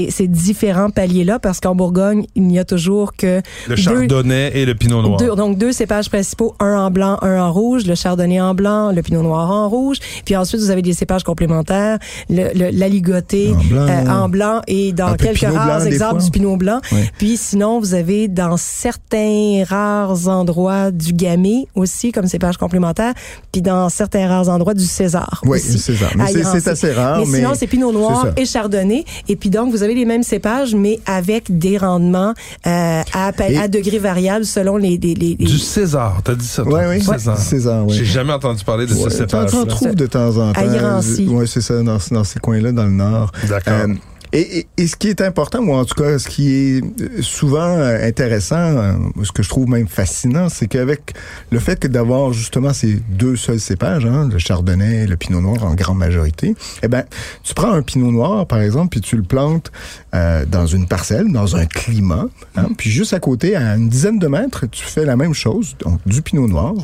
ces, 0.09 0.11
ces 0.11 0.29
différents 0.29 0.91
paliers-là 0.91 1.39
parce 1.39 1.61
qu'en 1.61 1.75
Bourgogne, 1.75 2.25
il 2.35 2.43
n'y 2.45 2.59
a 2.59 2.65
toujours 2.65 3.15
que 3.17 3.41
Le 3.69 3.75
deux- 3.77 3.83
chardonnay 3.83 4.51
et 4.55 4.65
le 4.65 4.75
pinot 4.75 5.03
noir. 5.03 5.19
deux- 5.19 5.35
donc 5.35 5.59
deux 5.59 5.73
cépages 5.73 6.09
principaux, 6.09 6.55
un 6.61 6.77
en 6.79 6.91
blanc, 6.91 7.19
un 7.23 7.41
en 7.41 7.53
rouge, 7.53 7.87
le 7.87 7.95
chardonnay 7.95 8.41
en 8.41 8.55
blanc, 8.55 8.93
le 8.93 9.03
pinot 9.03 9.23
noir 9.23 9.51
en 9.51 9.69
rouge, 9.69 9.99
puis 10.25 10.37
ensuite 10.37 10.61
vous 10.61 10.71
avez 10.71 10.83
des 10.83 10.93
cépages 10.93 11.25
complémentaires, 11.25 11.99
l'aligoté 12.29 13.53
En 13.55 13.65
blanc. 13.65 13.87
euh, 13.89 14.07
en 14.09 14.29
blanc 14.29 14.61
et 14.67 14.93
dans 14.93 15.15
quelques 15.15 15.41
rares 15.41 15.79
blanc, 15.79 15.87
exemples 15.87 16.23
du 16.23 16.31
pinot 16.31 16.57
blanc. 16.57 16.81
Ouais. 16.93 17.11
Puis 17.19 17.37
sinon 17.37 17.79
vous 17.81 17.95
avez 17.95 18.29
dans 18.29 18.57
certains 18.57 19.65
rares 19.67 20.29
endroits 20.29 20.91
du 20.91 21.13
gamay 21.13 21.67
aussi 21.75 22.13
comme 22.13 22.27
cépage 22.27 22.57
complémentaire, 22.57 23.15
puis 23.53 23.63
dans 23.63 23.89
certains 23.89 24.27
rares 24.29 24.49
endroits 24.49 24.75
du 24.75 24.85
César. 24.87 25.41
Oui, 25.45 25.59
aussi, 25.59 25.79
ça. 25.79 25.93
Mais 26.17 26.25
à 26.25 26.27
c'est- 26.29 26.69
assez 26.69 26.93
rare, 26.93 27.19
Mais, 27.21 27.27
mais 27.27 27.39
sinon 27.39 27.51
c'est 27.55 27.67
pinot 27.67 27.93
noir 27.93 28.29
et 28.37 28.45
chardonnay. 28.45 29.05
Et 29.29 29.37
puis 29.37 29.51
donc 29.51 29.71
vous 29.71 29.83
avez 29.83 29.95
les 29.99 30.05
mêmes 30.05 30.23
cépages 30.23 30.75
mais 30.75 31.01
avec 31.07 31.57
des 31.59 31.77
rendements 31.79 32.33
euh, 32.67 33.03
à, 33.13 33.33
à 33.63 33.69
degrés 33.69 33.99
variables 33.99 34.45
selon 34.45 34.77
les, 34.77 34.97
les, 34.97 35.15
les- 35.15 35.37
les- 35.39 35.45
Du 35.47 35.59
César, 35.59 36.21
t'as 36.25 36.35
dit 36.35 36.47
ça, 36.47 36.63
toi? 36.63 36.81
Oui, 36.89 36.99
oui. 36.99 37.05
César. 37.05 37.37
César, 37.39 37.87
oui. 37.87 37.95
J'ai 37.97 38.05
jamais 38.05 38.33
entendu 38.33 38.65
parler 38.65 38.87
de 38.87 38.95
Ouais, 38.95 39.11
ce 39.11 39.11
cépage. 39.11 39.51
t'en 39.51 39.67
trouves 39.67 39.95
de 39.95 40.07
temps 40.07 40.37
en 40.39 40.53
temps. 40.53 40.61
À 40.61 40.65
Irancy. 40.65 41.27
Oui, 41.29 41.47
c'est 41.47 41.61
ça, 41.61 41.83
dans, 41.83 41.99
dans 42.11 42.25
ces 42.25 42.39
coins-là, 42.41 42.73
dans 42.73 42.85
le 42.85 42.91
nord. 42.91 43.33
D'accord. 43.49 43.73
Euh, 43.75 43.95
et, 44.33 44.59
et, 44.59 44.67
et 44.77 44.87
ce 44.87 44.97
qui 44.97 45.09
est 45.09 45.21
important, 45.21 45.61
ou 45.61 45.73
en 45.73 45.85
tout 45.85 45.95
cas, 45.95 46.19
ce 46.19 46.29
qui 46.29 46.53
est 46.53 46.83
euh, 46.83 47.23
souvent 47.23 47.61
euh, 47.61 48.07
intéressant, 48.07 48.57
euh, 48.57 48.93
ce 49.23 49.33
que 49.33 49.43
je 49.43 49.49
trouve 49.49 49.69
même 49.69 49.89
fascinant, 49.89 50.49
c'est 50.49 50.67
qu'avec 50.67 51.15
le 51.51 51.59
fait 51.59 51.81
que 51.81 51.89
d'avoir 51.89 52.33
justement 52.33 52.73
ces 52.73 52.95
deux 53.09 53.37
seuls 53.37 53.61
cépages, 53.61 54.05
hein, 54.07 54.29
le 54.31 54.39
chardonnay 54.39 55.05
et 55.05 55.07
le 55.07 55.17
pinot 55.17 55.41
noir 55.41 55.65
en 55.65 55.75
grande 55.75 55.99
majorité, 55.99 56.55
eh 56.83 56.89
ben, 56.89 57.05
tu 57.43 57.55
prends 57.55 57.73
un 57.73 57.83
pinot 57.83 58.11
noir, 58.11 58.47
par 58.47 58.61
exemple, 58.61 58.91
puis 58.91 59.01
tu 59.01 59.17
le 59.17 59.23
plantes 59.23 59.73
euh, 60.15 60.45
dans 60.45 60.67
une 60.67 60.87
parcelle, 60.87 61.33
dans 61.33 61.57
un 61.57 61.67
climat, 61.67 62.27
hein, 62.57 62.69
puis 62.77 62.91
juste 62.91 63.13
à 63.13 63.21
côté, 63.21 63.57
à 63.57 63.77
une 63.77 63.89
dizaine 63.89 64.19
de 64.19 64.27
mètres, 64.27 64.67
tu 64.71 64.85
fais 64.85 65.05
la 65.05 65.17
même 65.17 65.35
chose, 65.35 65.77
donc 65.79 66.01
du 66.07 66.23
pinot 66.23 66.49
noir, 66.49 66.75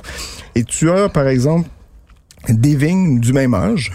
et 0.55 0.65
tu 0.65 0.91
as, 0.91 1.09
par 1.09 1.29
exemple, 1.29 1.69
des 2.49 2.77
vignes 2.77 3.21
du 3.21 3.33
même 3.33 3.55
âge, 3.55 3.93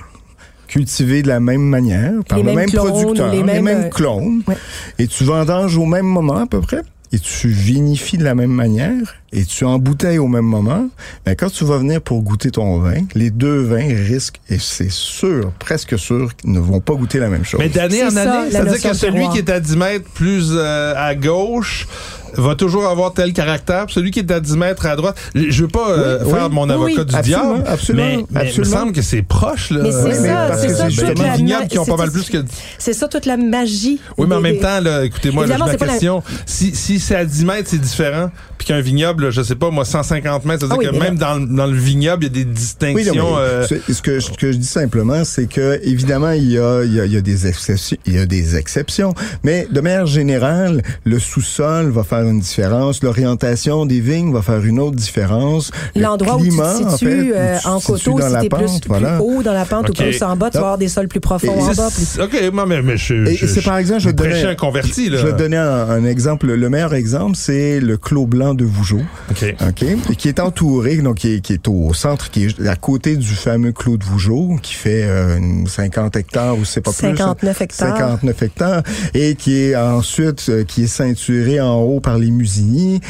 cultivées 0.69 1.23
de 1.23 1.27
la 1.27 1.39
même 1.39 1.63
manière, 1.63 2.13
par 2.27 2.37
Les 2.37 2.43
le 2.43 2.53
mêmes 2.53 2.57
même 2.57 2.69
producteur, 2.69 3.31
les 3.31 3.43
mêmes, 3.43 3.67
euh, 3.67 3.89
clones, 3.89 4.43
ouais. 4.47 4.55
et 4.99 5.07
tu 5.07 5.23
vendanges 5.23 5.75
au 5.77 5.85
même 5.85 6.05
moment 6.05 6.37
à 6.37 6.45
peu 6.45 6.61
près, 6.61 6.83
et 7.11 7.17
tu 7.17 7.47
vinifies 7.47 8.19
de 8.19 8.23
la 8.23 8.35
même 8.35 8.51
manière, 8.51 9.15
et 9.33 9.43
tu 9.43 9.65
embouteilles 9.65 10.19
au 10.19 10.27
même 10.27 10.45
moment, 10.45 10.87
mais 11.25 11.35
quand 11.35 11.49
tu 11.49 11.65
vas 11.65 11.77
venir 11.79 12.01
pour 12.01 12.21
goûter 12.21 12.51
ton 12.51 12.77
vin, 12.79 13.01
les 13.15 13.31
deux 13.31 13.61
vins 13.61 13.87
risquent, 13.87 14.39
et 14.47 14.59
c'est 14.59 14.91
sûr, 14.91 15.51
presque 15.57 15.97
sûr, 15.97 16.35
qu'ils 16.35 16.51
ne 16.51 16.59
vont 16.59 16.81
pas 16.81 16.93
goûter 16.93 17.17
la 17.17 17.29
même 17.29 17.43
chose. 17.43 17.59
Mais 17.59 17.69
d'année 17.69 18.03
C'est 18.07 18.13
en 18.13 18.15
année, 18.17 18.51
c'est-à-dire 18.51 18.91
que 18.91 18.95
celui 18.95 19.27
qui 19.29 19.39
est 19.39 19.49
à 19.49 19.59
10 19.59 19.75
mètres 19.75 20.09
plus 20.13 20.51
euh, 20.51 20.93
à 20.95 21.15
gauche 21.15 21.87
va 22.35 22.55
toujours 22.55 22.87
avoir 22.87 23.13
tel 23.13 23.33
caractère. 23.33 23.85
Celui 23.89 24.11
qui 24.11 24.19
est 24.19 24.31
à 24.31 24.39
10 24.39 24.57
mètres 24.57 24.85
à 24.85 24.95
droite, 24.95 25.15
je 25.35 25.61
veux 25.63 25.67
pas 25.67 25.89
euh, 25.91 26.19
Oui, 26.23 26.31
faire 26.33 26.47
oui. 26.47 26.53
mon 26.55 26.69
avocat 26.69 27.01
oui. 27.01 27.05
du 27.05 27.15
Absolument, 27.15 27.53
diable, 27.53 27.63
absolument, 27.67 28.05
mais, 28.31 28.43
mais 28.43 28.51
il 28.53 28.59
me 28.59 28.65
semble 28.65 28.91
que 28.91 29.01
c'est 29.01 29.21
proche. 29.21 29.69
Là. 29.71 29.79
Mais 29.83 29.91
c'est 29.91 30.03
mais 30.21 30.27
ça, 30.27 30.45
parce 30.47 30.61
c'est 30.61 30.67
que 30.67 30.73
ça. 30.73 30.87
c'est 30.89 31.37
vignobles 31.37 31.67
qui 31.67 31.79
ont 31.79 31.85
pas 31.85 31.97
mal 31.97 32.11
plus 32.11 32.29
que... 32.29 32.37
C'est 32.77 32.93
ça 32.93 33.07
toute 33.07 33.25
la 33.25 33.37
magie. 33.37 33.99
Oui, 34.17 34.27
mais 34.29 34.35
en 34.35 34.41
même 34.41 34.59
temps, 34.59 34.79
écoutez-moi, 35.03 35.45
ma 35.47 35.75
question. 35.75 36.23
Si, 36.45 36.75
si 36.75 36.99
c'est 36.99 37.15
à 37.15 37.25
10 37.25 37.45
mètres, 37.45 37.69
c'est 37.69 37.77
différent, 37.81 38.31
puis 38.57 38.67
qu'un 38.67 38.81
vignoble, 38.81 39.31
je 39.31 39.41
sais 39.41 39.55
pas, 39.55 39.69
moi, 39.69 39.85
150 39.85 40.45
mètres, 40.45 40.65
c'est-à-dire 40.67 40.89
Ah 40.91 40.97
que 40.97 40.99
même 41.03 41.17
dans, 41.17 41.35
le- 41.35 41.45
dans 41.45 41.67
le 41.67 41.77
vignoble, 41.77 42.23
il 42.25 42.27
y 42.27 42.29
a 42.41 42.43
des 42.43 42.45
distinctions. 42.45 43.37
euh, 43.37 43.65
ce, 43.67 44.01
que, 44.01 44.19
ce 44.19 44.31
que 44.31 44.51
je 44.51 44.57
dis 44.57 44.67
simplement, 44.67 45.23
c'est 45.23 45.47
que 45.47 45.79
évidemment 45.83 46.31
il 46.31 46.51
y 46.51 46.57
a, 46.57 46.83
il 46.83 46.93
y 46.93 46.99
a, 46.99 47.05
il 47.05 47.13
y 47.13 47.17
a 47.17 47.21
des 47.21 47.47
exceptions, 47.47 47.97
il 48.05 48.15
y 48.15 48.19
a 48.19 48.25
des 48.25 48.55
exceptions, 48.57 49.13
mais 49.43 49.67
de 49.71 49.79
manière 49.81 50.05
générale, 50.05 50.81
le 51.03 51.19
sous-sol 51.19 51.89
va 51.89 52.03
faire 52.03 52.18
une 52.25 52.39
différence, 52.39 53.03
l'orientation 53.03 53.85
des 53.85 53.99
vignes 53.99 54.31
va 54.33 54.41
faire 54.41 54.63
une 54.63 54.79
autre 54.79 54.95
différence, 54.95 55.71
le 55.95 56.01
L'endroit 56.01 56.37
où 56.37 56.43
tu 56.43 56.49
te 56.49 56.61
en 56.61 56.89
situes 56.97 57.05
fait, 57.05 57.31
où 57.31 57.33
euh, 57.35 57.57
tu 57.57 57.63
te 57.63 57.67
en 57.67 57.79
coteau, 57.79 58.19
dans 58.19 58.27
si 58.27 58.33
la 58.33 58.41
t'es 58.41 58.49
plus, 58.49 58.65
haut 59.21 59.43
dans 59.43 59.53
la 59.53 59.65
pente 59.65 59.89
ou 59.89 59.93
plus 59.93 60.21
en 60.23 60.35
bas, 60.35 60.49
tu 60.49 60.57
vas 60.57 60.59
avoir 60.63 60.77
des 60.77 60.87
sols 60.87 61.07
plus 61.07 61.19
profonds 61.19 61.59
en 61.61 61.73
c'est- 61.73 62.17
bas. 62.17 62.25
OK, 62.25 62.51
mais, 62.67 62.81
mais 62.81 62.97
je, 62.97 63.47
c'est 63.47 63.61
par 63.63 63.77
exemple, 63.77 64.01
je 64.01 64.09
vais 64.09 64.43
un 64.45 64.55
converti, 64.55 65.09
là. 65.09 65.17
Je 65.17 65.25
vais 65.25 65.33
te 65.33 65.37
donner 65.37 65.57
un, 65.57 65.89
un 65.89 66.05
exemple. 66.05 66.47
Le 66.47 66.69
meilleur 66.69 66.93
exemple, 66.93 67.35
c'est 67.35 67.79
le 67.79 67.97
clos 67.97 68.25
blanc 68.25 68.53
de 68.53 68.65
Vougeot. 68.65 69.01
OK. 69.31 69.55
OK? 69.67 69.83
Et 70.11 70.15
qui 70.15 70.27
est 70.27 70.39
entouré, 70.39 70.97
donc 70.97 71.17
qui 71.17 71.35
est, 71.35 71.39
qui 71.41 71.53
est 71.53 71.67
au 71.67 71.93
centre, 71.93 72.29
qui 72.29 72.45
est 72.45 72.67
à 72.67 72.75
côté 72.75 73.15
du 73.17 73.27
fameux 73.33 73.71
clos 73.71 73.97
de 73.97 74.03
Vougeot, 74.03 74.57
qui 74.61 74.73
fait 74.73 75.03
euh, 75.03 75.37
une 75.37 75.67
50 75.67 76.15
hectares 76.15 76.57
ou 76.57 76.65
c'est 76.65 76.81
pas 76.81 76.91
plus. 76.91 76.99
59 76.99 77.61
hectares. 77.61 77.97
59 77.97 78.41
hectares. 78.43 78.83
Et 79.13 79.35
qui 79.35 79.55
est 79.57 79.75
ensuite, 79.75 80.45
euh, 80.49 80.63
qui 80.63 80.83
est 80.83 80.87
ceinturé 80.87 81.59
en 81.61 81.75
haut 81.81 81.99
par 82.09 82.17
les 82.17 82.31
musignies. 82.31 83.01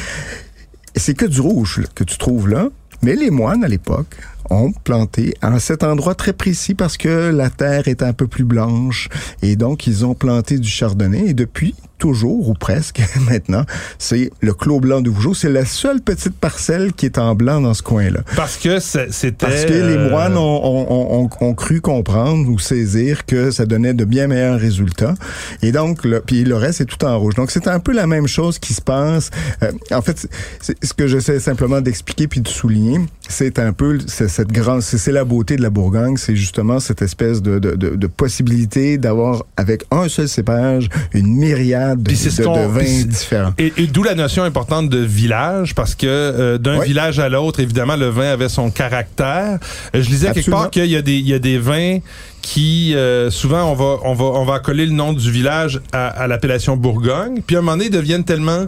C'est 0.94 1.14
que 1.14 1.24
du 1.24 1.40
rouge 1.40 1.84
que 1.94 2.04
tu 2.04 2.18
trouves 2.18 2.50
là. 2.50 2.68
Mais 3.00 3.14
les 3.14 3.30
moines, 3.30 3.64
à 3.64 3.68
l'époque, 3.68 4.14
ont 4.50 4.72
planté 4.72 5.32
à 5.40 5.58
cet 5.58 5.84
endroit 5.84 6.14
très 6.14 6.34
précis 6.34 6.74
parce 6.74 6.98
que 6.98 7.30
la 7.30 7.48
terre 7.48 7.88
est 7.88 8.02
un 8.02 8.12
peu 8.12 8.26
plus 8.26 8.44
blanche. 8.44 9.08
Et 9.40 9.56
donc, 9.56 9.86
ils 9.86 10.04
ont 10.04 10.12
planté 10.12 10.58
du 10.58 10.68
chardonnay. 10.68 11.28
Et 11.28 11.32
depuis, 11.32 11.74
toujours, 12.00 12.48
ou 12.48 12.54
presque 12.54 13.00
maintenant, 13.30 13.64
c'est 13.98 14.30
le 14.40 14.52
clos 14.54 14.80
blanc 14.80 15.00
de 15.00 15.10
Vougeot. 15.10 15.34
C'est 15.34 15.50
la 15.50 15.64
seule 15.64 16.00
petite 16.00 16.34
parcelle 16.34 16.92
qui 16.92 17.06
est 17.06 17.18
en 17.18 17.34
blanc 17.36 17.60
dans 17.60 17.74
ce 17.74 17.82
coin-là. 17.82 18.20
Parce 18.34 18.56
que 18.56 18.80
c'était. 18.80 19.46
Parce 19.46 19.64
que 19.64 19.72
les 19.72 19.96
euh, 19.96 20.10
moines 20.10 20.36
ont, 20.36 20.40
ont- 20.64 21.20
ont- 21.24 21.30
ont- 21.40 21.54
cru 21.54 21.80
comprendre 21.80 22.48
ou 22.48 22.58
saisir 22.58 23.26
que 23.26 23.50
ça 23.50 23.66
donnait 23.66 23.94
de 23.94 24.04
bien 24.04 24.26
meilleurs 24.26 24.58
résultats. 24.58 25.14
Et 25.62 25.72
donc, 25.72 26.04
le, 26.04 26.20
puis 26.20 26.44
le 26.44 26.56
reste 26.56 26.80
est 26.80 26.86
tout 26.86 27.04
en 27.04 27.18
rouge. 27.18 27.34
Donc, 27.34 27.50
c'est 27.50 27.68
un 27.68 27.78
peu 27.80 27.92
la 27.92 28.06
même 28.06 28.26
chose 28.26 28.58
qui 28.58 28.72
se 28.72 28.80
passe. 28.80 29.30
Euh, 29.62 29.70
en 29.92 30.00
fait, 30.00 30.26
ce 30.60 30.92
que 30.94 31.06
j'essaie 31.06 31.38
simplement 31.38 31.80
d'expliquer 31.80 32.26
puis 32.28 32.40
de 32.40 32.48
souligner, 32.48 32.98
c'est 33.28 33.58
un 33.58 33.72
peu 33.72 33.98
cette 34.06 34.50
grande, 34.52 34.80
c'est 34.82 34.96
c'est 34.98 35.12
la 35.12 35.24
beauté 35.24 35.56
de 35.56 35.62
la 35.62 35.70
Bourgogne, 35.70 36.16
c'est 36.16 36.36
justement 36.36 36.80
cette 36.80 37.02
espèce 37.02 37.42
de, 37.42 37.58
de, 37.58 37.72
de, 37.74 37.90
de 37.96 38.06
possibilité 38.06 38.96
d'avoir 38.98 39.44
avec 39.56 39.84
un 39.90 40.08
seul 40.08 40.28
cépage 40.28 40.88
une 41.12 41.36
myriade 41.36 41.89
de, 41.96 42.02
Puis 42.02 42.16
c'est 42.16 42.30
ce 42.30 42.38
de- 42.42 42.46
de 42.46 42.52
qu'on- 42.52 42.68
vins 42.68 42.78
puis 42.80 42.88
c'est- 42.88 43.04
différents. 43.04 43.52
Et, 43.58 43.72
et 43.76 43.86
d'où 43.86 44.02
la 44.02 44.14
notion 44.14 44.42
importante 44.42 44.88
de 44.88 44.98
village, 44.98 45.74
parce 45.74 45.94
que 45.94 46.06
euh, 46.06 46.58
d'un 46.58 46.78
Oui. 46.80 46.86
village 46.88 47.18
à 47.18 47.28
l'autre, 47.28 47.60
évidemment, 47.60 47.96
le 47.96 48.08
vin 48.08 48.30
avait 48.32 48.48
son 48.48 48.70
caractère. 48.70 49.58
Euh, 49.94 50.02
je 50.02 50.08
lisais 50.10 50.32
quelque 50.32 50.50
part 50.50 50.70
qu'il 50.70 50.86
y 50.86 50.96
a 50.96 51.02
des, 51.02 51.16
il 51.18 51.28
y 51.28 51.34
a 51.34 51.38
des 51.38 51.58
vins 51.58 51.98
qui 52.42 52.94
euh, 52.94 53.30
souvent 53.30 53.64
on 53.70 53.74
va 53.74 53.96
on 54.04 54.14
va 54.14 54.24
on 54.24 54.44
va 54.44 54.54
accoler 54.54 54.86
le 54.86 54.92
nom 54.92 55.12
du 55.12 55.30
village 55.30 55.80
à, 55.92 56.06
à 56.08 56.26
l'appellation 56.26 56.76
Bourgogne, 56.76 57.42
puis 57.46 57.56
à 57.56 57.58
un 57.58 57.62
moment 57.62 57.72
donné 57.76 57.86
ils 57.86 57.92
deviennent 57.92 58.24
tellement 58.24 58.66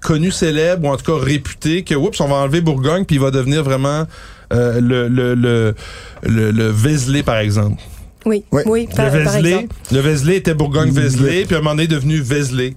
connus, 0.00 0.32
célèbres 0.32 0.88
ou 0.88 0.92
en 0.92 0.96
tout 0.96 1.12
cas 1.16 1.24
réputés 1.24 1.82
que 1.84 1.94
oups 1.94 2.20
on 2.20 2.28
va 2.28 2.36
enlever 2.36 2.60
Bourgogne 2.60 3.04
puis 3.04 3.16
il 3.16 3.22
va 3.22 3.30
devenir 3.30 3.62
vraiment 3.62 4.04
euh, 4.52 4.80
le, 4.80 5.08
le, 5.08 5.34
le, 5.34 5.74
le, 6.22 6.50
le 6.52 6.68
Vézelay, 6.68 7.22
par 7.24 7.38
exemple. 7.38 7.82
Oui, 8.26 8.44
oui, 8.66 8.88
par, 8.94 9.06
le 9.06 9.24
par 9.24 9.32
Vézelay, 9.32 9.50
exemple. 9.50 9.74
le 9.92 10.00
Vézelay 10.00 10.36
était 10.36 10.54
Bourgogne-Vézelay, 10.54 11.44
puis 11.44 11.54
à 11.54 11.58
un 11.58 11.62
moment 11.62 11.70
donné 11.70 11.84
est 11.84 11.88
devenu 11.88 12.18
Vézelay. 12.20 12.74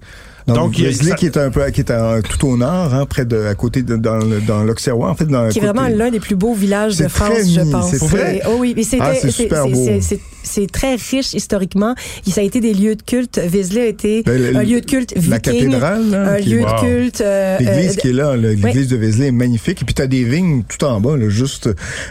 Donc, 0.49 0.57
Donc, 0.57 0.77
il 0.77 0.83
y 0.83 0.87
a- 0.87 0.89
Vézelay 0.89 1.09
ça- 1.11 1.15
qui 1.15 1.25
est 1.25 1.37
un 1.37 1.49
peu 1.49 1.65
qui 1.71 1.81
est 1.81 1.91
en- 1.91 2.21
tout 2.21 2.47
au 2.47 2.57
nord, 2.57 2.93
hein, 2.93 3.05
près 3.05 3.25
de 3.25 3.45
à 3.45 3.55
côté 3.55 3.81
de 3.81 3.95
dans 3.95 4.63
l'Auxerrois 4.63 5.09
en 5.09 5.15
fait 5.15 5.25
dans 5.25 5.43
le 5.43 5.49
Qui 5.51 5.59
est 5.59 5.61
vraiment 5.61 5.87
l'un 5.87 6.09
des 6.11 6.19
plus 6.19 6.35
beaux 6.35 6.53
villages 6.53 6.97
de 6.97 7.03
C'est 7.03 7.09
France, 7.09 7.29
très 7.33 7.45
je 7.45 7.61
pense. 7.71 7.91
c'est 7.91 7.99
très- 8.07 8.41
Oh 8.47 8.55
oui, 8.59 8.73
mais 8.75 8.83
c'était, 8.83 9.03
Ah, 9.03 9.13
c'est 9.15 9.31
c'est, 9.31 9.43
super 9.43 9.63
c'est- 9.63 9.71
beau. 9.71 9.85
c'est- 9.85 10.01
c'est- 10.01 10.19
c'est 10.43 10.71
très 10.71 10.95
riche 10.95 11.33
historiquement. 11.33 11.95
Et 12.27 12.31
ça 12.31 12.41
a 12.41 12.43
été 12.43 12.59
des 12.61 12.73
lieux 12.73 12.95
de 12.95 13.01
culte. 13.03 13.39
Vézelay 13.39 13.81
a 13.81 13.85
été 13.87 14.23
Ben, 14.23 14.55
un 14.57 14.63
lieu 14.63 14.81
de 14.81 14.85
culte 14.85 15.13
viking. 15.15 15.29
la 15.29 15.39
cathédrale, 15.39 16.09
là, 16.09 16.31
un 16.33 16.37
qui- 16.41 16.49
lieu 16.49 16.61
Wow. 16.61 16.67
de 16.67 16.79
culte. 16.81 17.21
euh, 17.21 17.57
L'église 17.59 17.91
euh, 17.91 17.95
qui 18.01 18.09
est 18.09 18.13
là, 18.13 18.35
l'église 18.35 18.87
de 18.87 18.95
Vézelay 18.97 19.27
est 19.27 19.31
magnifique. 19.31 19.81
Et 19.81 19.85
puis, 19.85 19.93
tu 19.93 20.01
as 20.01 20.07
des 20.07 20.23
vignes 20.23 20.63
tout 20.67 20.83
en 20.85 20.99
bas, 20.99 21.17
là, 21.17 21.29
juste 21.29 21.69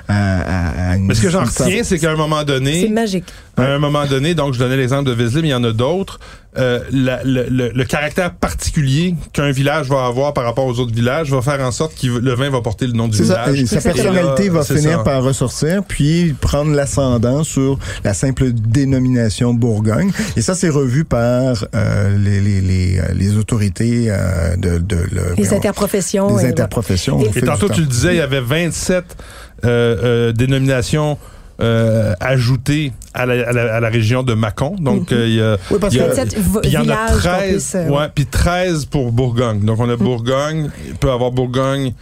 à, 0.09 0.41
à, 0.41 0.91
à 0.93 0.97
une 0.97 1.07
Mais 1.07 1.15
ce 1.15 1.23
que 1.23 1.31
j'en 1.31 1.45
retiens, 1.45 1.83
c'est 1.85 1.99
qu'à 1.99 2.13
un 2.13 2.17
moment 2.17 2.41
c'est 2.41 2.45
donné, 2.47 2.89
magique. 2.89 3.25
à 3.57 3.63
un 3.65 3.79
moment 3.79 4.07
donné, 4.07 4.35
donc 4.35 4.55
je 4.55 4.59
donnais 4.59 4.77
l'exemple 4.77 5.09
de 5.09 5.13
Vézelay, 5.15 5.43
mais 5.43 5.49
il 5.49 5.53
y 5.53 5.55
en 5.55 5.65
a 5.65 5.73
d'autres, 5.73 6.21
euh, 6.57 6.81
la- 6.91 7.23
le, 7.25 7.47
le- 7.51 7.71
le 7.75 7.85
caractère 7.85 8.33
particulier 8.35 9.15
qu'un 9.33 9.51
village 9.51 9.87
va 9.89 10.07
avoir 10.07 10.33
par 10.33 10.45
rapport 10.45 10.65
aux 10.67 10.81
autres 10.81 10.95
villages 10.95 11.31
va 11.31 11.43
faire 11.43 11.61
en 11.61 11.71
sorte 11.71 11.95
que 12.01 12.07
le 12.07 12.35
vin 12.35 12.49
va 12.51 12.63
porter 12.63 12.87
le 12.87 12.95
nom 12.95 13.07
du 13.07 13.17
C'est 13.19 13.27
ça, 13.27 13.45
village. 13.45 13.63
et 13.63 13.67
sa 13.67 13.81
personnalité 13.83 14.49
va 14.49 14.65
finir 14.65 14.99
ça. 14.99 15.05
par 15.05 15.23
ressortir, 15.23 15.83
puis 15.87 16.35
prendre 16.41 16.73
l'ascendant 16.75 17.45
sur 17.45 17.79
la 18.03 18.15
simple 18.15 18.53
dénomination 18.53 19.53
Bourgogne. 19.55 20.11
Et 20.37 20.41
ça, 20.41 20.55
c'est 20.55 20.71
revu 20.71 21.05
par 21.05 21.65
euh, 21.75 22.17
les, 22.19 22.41
les, 22.41 22.61
les, 22.61 22.99
euh, 22.99 23.03
les 23.15 23.37
autorités 23.37 24.07
euh, 24.09 24.57
de, 24.57 24.79
de 24.79 24.97
le- 25.13 25.35
Les 25.37 25.53
interprofessions. 25.53 26.37
les 26.39 26.45
et- 26.45 26.49
interprofessions. 26.49 27.21
Et- 27.21 27.39
Et 27.39 27.43
tantôt, 27.43 27.69
tu 27.69 27.81
le 27.81 27.87
disais, 27.87 28.15
il 28.15 28.19
y 28.19 28.21
avait 28.23 28.41
27 28.41 29.05
euh, 29.65 29.97
euh, 30.03 30.33
dénominations 30.33 31.19
euh, 31.61 32.15
ajoutées 32.21 32.93
à 33.15 33.27
la, 33.27 33.49
à, 33.49 33.53
la, 33.53 33.75
à 33.77 33.81
la 33.81 33.89
région 33.89 34.23
de 34.23 34.35
Mâcon. 34.35 34.77
Donc, 34.79 35.11
euh, 35.13 35.27
il 35.27 35.35
y 35.35 35.41
a... 35.41 35.57
Oui, 35.71 35.79
parce 35.81 35.95
y 35.95 36.01
a- 36.01 36.05
que 36.05 36.09
27 36.15 36.35
v- 36.39 36.61
Puis 36.63 36.71
il 36.71 36.73
y 36.73 36.77
en 36.77 36.81
a 36.81 36.83
villages 36.85 37.11
qu'on 37.11 37.19
13, 37.19 37.51
puisse, 37.53 37.75
euh, 37.75 37.89
ouais, 37.89 38.07
puis 38.15 38.27
13 38.27 38.85
pour 38.87 39.11
Bourgogne. 39.13 39.61
Donc 39.61 39.81
on 39.81 39.89
a 39.89 39.97
Bourgogne, 39.97 40.71
il 40.87 40.95
peut 40.95 41.11
avoir 41.11 41.31
Bourgogne 41.33 41.93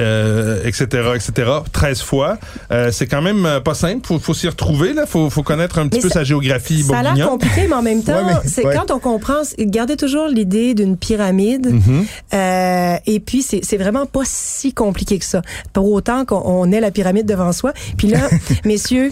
euh, 0.00 0.62
etc., 0.64 0.86
etc., 1.14 1.50
13 1.72 2.00
fois. 2.02 2.38
Euh, 2.70 2.90
c'est 2.92 3.06
quand 3.06 3.22
même 3.22 3.44
euh, 3.46 3.60
pas 3.60 3.74
simple. 3.74 4.06
Faut, 4.06 4.18
faut 4.18 4.34
s'y 4.34 4.48
retrouver, 4.48 4.92
là. 4.92 5.06
Faut, 5.06 5.30
faut 5.30 5.42
connaître 5.42 5.78
un 5.78 5.88
petit 5.88 5.98
Mais 5.98 6.02
peu 6.02 6.08
ça- 6.08 6.14
sa 6.20 6.24
géographie 6.24 6.82
Ça 6.82 6.98
a 6.98 7.14
l'air 7.14 7.28
compliqué, 7.28 7.66
mais 7.68 7.74
en 7.74 7.82
même 7.82 8.02
temps, 8.04 8.26
Ouais, 8.26 8.32
c'est 8.46 8.64
ouais. 8.66 8.74
quand 8.74 8.90
on 8.94 8.98
comprend, 8.98 9.42
gardez 9.58 9.96
toujours 9.96 10.28
l'idée 10.28 10.74
d'une 10.74 10.96
pyramide. 10.96 11.66
Mhm. 11.72 12.06
Euh, 12.34 12.96
et 13.06 13.20
puis, 13.20 13.42
c'est 13.42 13.76
vraiment 13.76 14.06
pas 14.06 14.22
si 14.24 14.72
compliqué 14.72 15.18
que 15.18 15.24
ça. 15.24 15.42
Pour 15.72 15.90
autant 15.92 16.24
qu'on 16.24 16.42
on 16.44 16.70
ait 16.72 16.80
la 16.80 16.90
pyramide 16.90 17.26
devant 17.26 17.52
soi. 17.52 17.72
Puis 17.96 18.08
là, 18.08 18.28
messieurs, 18.64 19.10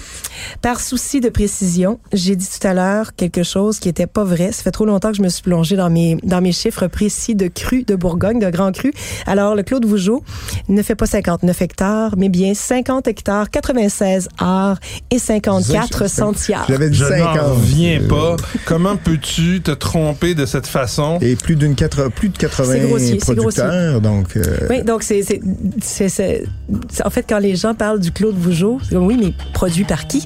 par 0.63 0.81
souci 0.81 1.21
de 1.21 1.29
précision, 1.29 1.99
j'ai 2.13 2.37
dit 2.37 2.49
tout 2.49 2.67
à 2.67 2.75
l'heure 2.75 3.15
quelque 3.15 3.43
chose 3.43 3.79
qui 3.79 3.89
était 3.89 4.07
pas 4.07 4.25
vrai. 4.25 4.53
Ça 4.53 4.63
fait 4.63 4.71
trop 4.71 4.85
longtemps 4.87 5.11
que 5.11 5.17
je 5.17 5.23
me 5.23 5.29
suis 5.29 5.43
plongée 5.43 5.77
dans 5.77 5.91
mes, 5.91 6.17
dans 6.23 6.41
mes 6.41 6.53
chiffres 6.53 6.87
précis 6.87 7.35
de 7.35 7.49
cru 7.49 7.83
de 7.85 7.95
Bourgogne, 7.97 8.39
de 8.39 8.49
Grand 8.51 8.73
Cru. 8.73 8.93
Alors, 9.27 9.55
le 9.55 9.63
Claude 9.63 9.85
Vougeot 9.85 10.23
ne 10.71 10.83
fait 10.83 10.95
pas 10.95 11.07
59 11.07 11.63
hectares, 11.63 12.15
mais 12.17 12.29
bien 12.29 12.55
50 12.55 13.07
hectares, 13.09 13.51
96 13.51 14.29
arts 14.39 14.79
et 15.11 15.19
54 15.19 16.09
sentiers. 16.09 16.57
J'avais 16.69 16.91
dit 16.91 16.97
Je 16.99 17.05
50. 17.05 17.37
n'en 17.37 17.55
reviens 17.55 18.01
euh, 18.01 18.09
pas. 18.09 18.37
Comment 18.67 18.97
peux-tu 18.97 19.61
te 19.63 19.71
tromper 19.73 20.35
de 20.35 20.47
cette 20.47 20.67
façon? 20.67 21.19
Et 21.21 21.37
plus 21.37 21.57
d'une 21.57 21.75
quatre, 21.75 22.09
plus 22.11 22.29
de 22.29 22.37
80 22.39 22.73
C'est 22.73 22.81
grossier, 22.81 23.19
c'est 23.21 23.35
producteurs, 23.35 24.01
donc 24.01 24.37
euh, 24.37 24.43
Oui, 24.71 24.83
donc 24.83 25.03
c'est, 25.03 25.23
c'est, 25.23 25.41
c'est, 25.83 26.09
c'est- 26.09 26.45
c'est- 26.91 27.05
en 27.07 27.11
fait 27.11 27.25
quand 27.29 27.39
les 27.39 27.57
gens 27.57 27.75
parlent 27.75 28.01
du 28.01 28.13
Claude 28.13 28.37
Vougeot, 28.37 28.79
c'est 28.83 28.95
comme 28.95 29.07
oui, 29.07 29.19
mais 29.21 29.33
produit 29.53 29.85
par 29.85 30.07
qui? 30.07 30.25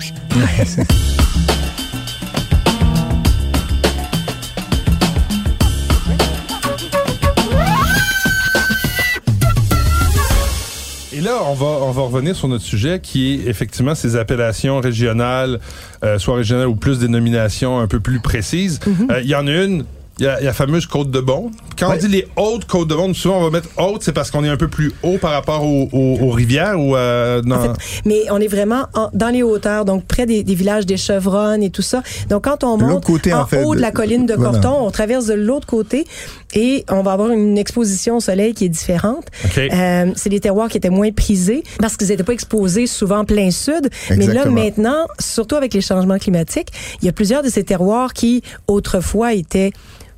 Là, 11.35 11.43
on 11.49 11.55
va, 11.55 11.67
on 11.67 11.91
va 11.91 12.03
revenir 12.03 12.37
sur 12.37 12.49
notre 12.49 12.65
sujet 12.65 13.01
qui 13.01 13.35
est 13.35 13.49
effectivement 13.49 13.95
ces 13.95 14.17
appellations 14.17 14.81
régionales, 14.81 15.61
euh, 16.05 16.19
soit 16.19 16.37
régionales 16.37 16.69
ou 16.69 16.77
plus 16.77 16.99
dénominations 16.99 17.79
un 17.79 17.87
peu 17.87 18.01
plus 18.01 18.21
précises. 18.21 18.81
Euh, 19.11 19.21
Il 19.23 19.29
y 19.29 19.35
en 19.35 19.47
a 19.47 19.51
une, 19.51 19.85
il 20.21 20.25
y 20.25 20.29
a 20.29 20.41
la 20.41 20.53
fameuse 20.53 20.87
Côte 20.87 21.11
de 21.11 21.21
Beaune. 21.21 21.51
Quand 21.79 21.93
on 21.93 21.97
dit 21.97 22.07
les 22.09 22.27
hautes 22.37 22.67
Côtes 22.67 22.89
de 22.89 22.95
Beaune, 22.95 23.15
souvent 23.15 23.39
on 23.41 23.45
va 23.45 23.51
mettre 23.51 23.69
haute, 23.79 24.03
c'est 24.05 24.13
parce 24.13 24.31
qu'on 24.31 24.45
est 24.45 24.49
un 24.49 24.57
peu 24.57 24.69
plus 24.69 24.93
haut 25.03 25.19
par 25.19 25.33
rapport 25.33 25.65
aux, 25.65 25.89
aux- 25.93 26.19
aux 26.21 26.31
rivières 26.31 26.79
ou 26.81 26.95
euh. 26.97 27.43
En 27.51 27.61
fait, 27.61 28.01
mais 28.05 28.21
on 28.31 28.41
est 28.41 28.47
vraiment 28.49 28.87
en- 28.95 29.11
dans 29.13 29.29
les 29.31 29.43
hauteurs, 29.43 29.85
donc 29.85 30.05
près 30.07 30.27
des, 30.27 30.43
des 30.45 30.55
villages 30.55 30.87
des 30.87 30.97
Chevronnes 30.97 31.63
et 31.63 31.71
tout 31.71 31.83
ça. 31.83 32.03
Donc 32.29 32.45
quand 32.45 32.63
on 32.65 32.77
monte 32.77 33.05
côté, 33.05 33.33
en, 33.33 33.41
en 33.43 33.47
fait, 33.47 33.65
haut 33.65 33.75
de 33.75 33.81
la 33.81 33.91
colline 33.91 34.27
de 34.27 34.35
voilà. 34.35 34.53
Corton, 34.61 34.87
on 34.87 34.91
traverse 34.91 35.27
de 35.27 35.35
l'autre 35.35 35.67
côté 35.67 36.07
et 36.55 36.85
on 36.91 37.03
va 37.03 37.13
avoir 37.13 37.31
une 37.31 37.59
exposition 37.59 38.19
au 38.19 38.21
soleil 38.21 38.55
qui 38.55 38.67
est 38.67 38.69
différente. 38.69 39.25
Euh, 39.73 40.13
c'est 40.15 40.31
des 40.31 40.39
terroirs 40.41 40.69
qui 40.69 40.77
étaient 40.77 40.91
moins 40.91 41.11
prisés 41.11 41.65
parce 41.81 41.97
qu'ils 41.97 42.09
n'étaient 42.09 42.23
pas 42.23 42.33
exposés 42.35 42.87
souvent 42.87 43.25
plein 43.25 43.51
sud. 43.51 43.91
Mais 44.11 44.27
là, 44.29 44.45
maintenant, 44.47 45.07
surtout 45.19 45.57
avec 45.57 45.75
les 45.75 45.81
changements 45.81 46.19
climatiques, 46.19 46.69
il 47.03 47.07
y 47.07 47.09
a 47.09 47.13
plusieurs 47.13 47.43
de 47.43 47.49
ces 47.49 47.65
terroirs 47.65 48.13
qui, 48.13 48.43
autrefois, 48.69 49.33
étaient 49.35 49.73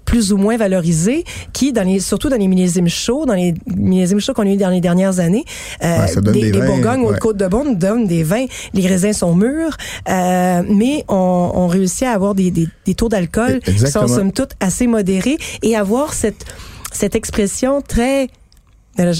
plus 0.07 0.33
ou 0.33 0.39
moins 0.39 0.57
valorisés, 0.57 1.25
qui, 1.53 1.73
dans 1.73 1.83
les, 1.83 2.01
surtout 2.01 2.31
dans 2.31 2.37
les 2.39 2.49
millésimes 2.49 2.89
chauds, 2.89 3.27
dans 3.27 3.35
les 3.35 3.53
millésimes 3.77 4.21
chauds 4.21 4.33
qu'on 4.33 4.47
a 4.47 4.51
eu 4.51 4.57
dans 4.57 4.71
les 4.71 4.81
dernières 4.81 5.19
années, 5.19 5.45
euh, 5.85 6.07
Ouais, 6.07 6.21
des, 6.23 6.33
des 6.33 6.51
des 6.53 6.59
vins, 6.61 6.67
Bourgognes 6.67 7.01
ou 7.03 7.09
ouais. 7.09 7.15
de 7.15 7.19
Côte-de-Beaune 7.19 7.77
donnent 7.77 8.07
des 8.07 8.23
vins. 8.23 8.47
Les 8.73 8.87
raisins 8.87 9.13
sont 9.13 9.35
mûrs, 9.35 9.77
euh, 10.09 10.63
mais 10.69 11.05
on, 11.09 11.51
on 11.55 11.67
réussit 11.67 12.05
à 12.05 12.13
avoir 12.13 12.35
des, 12.35 12.51
des, 12.51 12.69
des 12.87 12.95
taux 12.95 13.09
d'alcool 13.09 13.61
qui 13.61 13.79
sont, 13.79 14.07
somme 14.07 14.33
toute, 14.33 14.53
assez 14.61 14.87
modérés 14.87 15.37
et 15.63 15.77
avoir 15.77 16.15
cette, 16.15 16.47
cette 16.93 17.15
expression 17.15 17.83
très 17.83 18.29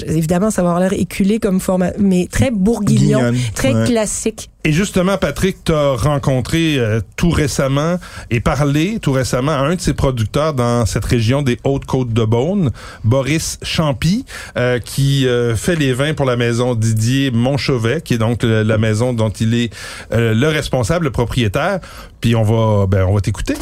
évidemment, 0.07 0.49
ça 0.51 0.61
va 0.63 0.69
avoir 0.69 0.81
l'air 0.81 0.93
éculé 0.93 1.39
comme 1.39 1.59
format, 1.59 1.91
mais 1.99 2.27
très 2.31 2.51
bourguignon, 2.51 3.19
Guignonne, 3.19 3.37
très 3.55 3.73
ouais. 3.73 3.85
classique. 3.87 4.49
Et 4.63 4.73
justement, 4.73 5.17
Patrick, 5.17 5.63
tu 5.63 5.71
as 5.71 5.93
rencontré 5.93 6.77
euh, 6.77 6.99
tout 7.15 7.29
récemment 7.29 7.97
et 8.29 8.41
parlé 8.41 8.99
tout 9.01 9.13
récemment 9.13 9.53
à 9.53 9.59
un 9.59 9.75
de 9.75 9.81
ses 9.81 9.93
producteurs 9.93 10.53
dans 10.53 10.85
cette 10.85 11.05
région 11.05 11.41
des 11.41 11.57
Hautes-Côtes 11.63 12.11
de 12.11 12.25
Beaune, 12.25 12.71
Boris 13.05 13.59
Champy, 13.61 14.25
euh, 14.57 14.79
qui 14.79 15.25
euh, 15.27 15.55
fait 15.55 15.75
les 15.75 15.93
vins 15.93 16.13
pour 16.13 16.25
la 16.25 16.35
maison 16.35 16.75
Didier 16.75 17.31
Montchevet, 17.31 18.01
qui 18.01 18.15
est 18.15 18.17
donc 18.17 18.43
le- 18.43 18.63
la 18.63 18.77
maison 18.77 19.13
dont 19.13 19.29
il 19.29 19.53
est 19.53 19.73
euh, 20.11 20.33
le 20.33 20.47
responsable, 20.49 21.05
le 21.05 21.11
propriétaire. 21.11 21.79
Puis 22.19 22.35
on 22.35 22.43
va, 22.43 22.87
ben, 22.87 23.05
on 23.07 23.13
va 23.13 23.21
t'écouter. 23.21 23.53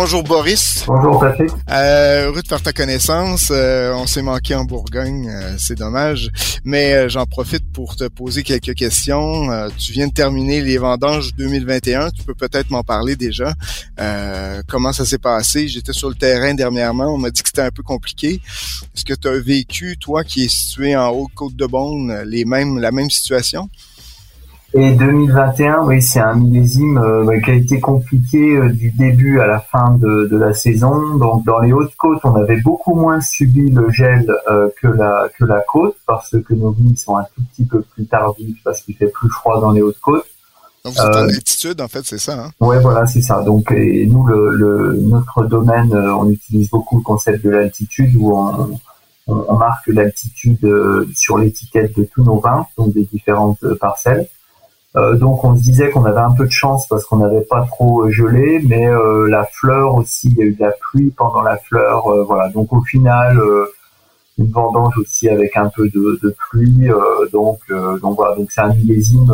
Bonjour 0.00 0.22
Boris, 0.22 0.84
Bonjour 0.86 1.18
Patrick. 1.18 1.50
Euh, 1.68 2.26
heureux 2.26 2.40
de 2.40 2.46
faire 2.46 2.62
ta 2.62 2.72
connaissance. 2.72 3.48
Euh, 3.50 3.92
on 3.94 4.06
s'est 4.06 4.22
manqué 4.22 4.54
en 4.54 4.64
Bourgogne, 4.64 5.28
euh, 5.28 5.56
c'est 5.58 5.76
dommage, 5.76 6.30
mais 6.62 6.92
euh, 6.92 7.08
j'en 7.08 7.26
profite 7.26 7.64
pour 7.72 7.96
te 7.96 8.04
poser 8.04 8.44
quelques 8.44 8.76
questions. 8.76 9.50
Euh, 9.50 9.68
tu 9.76 9.90
viens 9.90 10.06
de 10.06 10.12
terminer 10.12 10.60
les 10.60 10.78
vendanges 10.78 11.34
2021, 11.34 12.10
tu 12.12 12.22
peux 12.22 12.34
peut-être 12.34 12.70
m'en 12.70 12.84
parler 12.84 13.16
déjà. 13.16 13.54
Euh, 13.98 14.62
comment 14.68 14.92
ça 14.92 15.04
s'est 15.04 15.18
passé? 15.18 15.66
J'étais 15.66 15.92
sur 15.92 16.10
le 16.10 16.14
terrain 16.14 16.54
dernièrement, 16.54 17.12
on 17.12 17.18
m'a 17.18 17.30
dit 17.30 17.42
que 17.42 17.48
c'était 17.48 17.62
un 17.62 17.72
peu 17.72 17.82
compliqué. 17.82 18.40
Est-ce 18.94 19.04
que 19.04 19.14
tu 19.14 19.26
as 19.26 19.36
vécu, 19.36 19.96
toi 19.98 20.22
qui 20.22 20.44
es 20.44 20.48
situé 20.48 20.94
en 20.94 21.08
Haute-Côte-de-Beaune, 21.08 22.22
les 22.24 22.44
mêmes, 22.44 22.78
la 22.78 22.92
même 22.92 23.10
situation? 23.10 23.68
Et 24.74 24.92
2021, 24.92 25.84
oui, 25.86 26.02
c'est 26.02 26.20
un 26.20 26.34
millésime 26.34 26.98
euh, 26.98 27.40
qui 27.40 27.50
a 27.50 27.54
été 27.54 27.80
compliqué 27.80 28.54
euh, 28.56 28.68
du 28.68 28.90
début 28.90 29.40
à 29.40 29.46
la 29.46 29.60
fin 29.60 29.92
de, 29.96 30.28
de 30.30 30.36
la 30.36 30.52
saison. 30.52 31.16
Donc 31.16 31.44
dans 31.46 31.60
les 31.60 31.72
Hautes-Côtes, 31.72 32.20
on 32.24 32.34
avait 32.34 32.60
beaucoup 32.60 32.94
moins 32.94 33.20
subi 33.22 33.70
le 33.70 33.90
gel 33.90 34.30
euh, 34.50 34.68
que 34.80 34.88
la 34.88 35.28
que 35.38 35.46
la 35.46 35.60
côte 35.60 35.96
parce 36.06 36.36
que 36.46 36.52
nos 36.52 36.70
vignes 36.70 36.96
sont 36.96 37.16
un 37.16 37.24
tout 37.34 37.42
petit 37.50 37.64
peu 37.64 37.80
plus 37.80 38.04
tardives 38.04 38.56
parce 38.62 38.82
qu'il 38.82 38.94
fait 38.94 39.06
plus 39.08 39.30
froid 39.30 39.58
dans 39.58 39.72
les 39.72 39.80
Hautes-Côtes. 39.80 40.26
Donc 40.84 40.94
vous 40.94 41.00
êtes 41.00 41.16
en 41.16 41.18
Euh, 41.20 41.28
altitude, 41.28 41.80
en 41.80 41.88
fait, 41.88 42.02
c'est 42.04 42.18
ça. 42.18 42.34
Hein? 42.38 42.50
Ouais, 42.60 42.78
voilà, 42.80 43.06
c'est 43.06 43.22
ça. 43.22 43.40
Donc, 43.42 43.72
et 43.72 44.06
nous, 44.06 44.26
le, 44.26 44.50
le- 44.54 44.98
notre 45.00 45.44
domaine, 45.46 45.92
euh, 45.94 46.14
on 46.14 46.28
utilise 46.30 46.68
beaucoup 46.68 46.98
le 46.98 47.02
concept 47.04 47.42
de 47.42 47.50
l'altitude 47.50 48.14
où 48.16 48.36
on, 48.36 48.78
on, 49.28 49.44
on 49.48 49.56
marque 49.56 49.86
l'altitude 49.86 50.62
euh, 50.64 51.08
sur 51.16 51.38
l'étiquette 51.38 51.96
de 51.96 52.04
tous 52.04 52.22
nos 52.22 52.38
vins, 52.38 52.66
donc 52.76 52.92
des 52.92 53.04
différentes 53.10 53.64
parcelles. 53.80 54.28
Euh, 54.98 55.14
donc, 55.16 55.44
on 55.44 55.56
se 55.56 55.62
disait 55.62 55.90
qu'on 55.90 56.04
avait 56.04 56.20
un 56.20 56.32
peu 56.32 56.44
de 56.46 56.50
chance 56.50 56.86
parce 56.88 57.04
qu'on 57.04 57.18
n'avait 57.18 57.42
pas 57.42 57.64
trop 57.66 58.02
euh, 58.04 58.10
gelé, 58.10 58.60
mais 58.66 58.86
euh, 58.88 59.28
la 59.28 59.44
fleur 59.44 59.94
aussi, 59.94 60.28
il 60.32 60.38
y 60.38 60.42
a 60.42 60.46
eu 60.46 60.54
de 60.54 60.60
la 60.60 60.72
pluie 60.72 61.10
pendant 61.16 61.42
la 61.42 61.56
fleur, 61.56 62.08
voilà. 62.26 62.48
Donc, 62.48 62.72
au 62.72 62.82
final, 62.82 63.40
une 64.38 64.50
vendange 64.50 64.96
aussi 64.98 65.28
avec 65.28 65.56
un 65.56 65.68
peu 65.68 65.88
de, 65.88 66.18
de 66.22 66.34
pluie, 66.50 66.88
donc 67.32 67.58
donc 68.02 68.16
voilà, 68.16 68.36
donc 68.36 68.52
c'est 68.52 68.60
un 68.60 68.72
millésime 68.72 69.26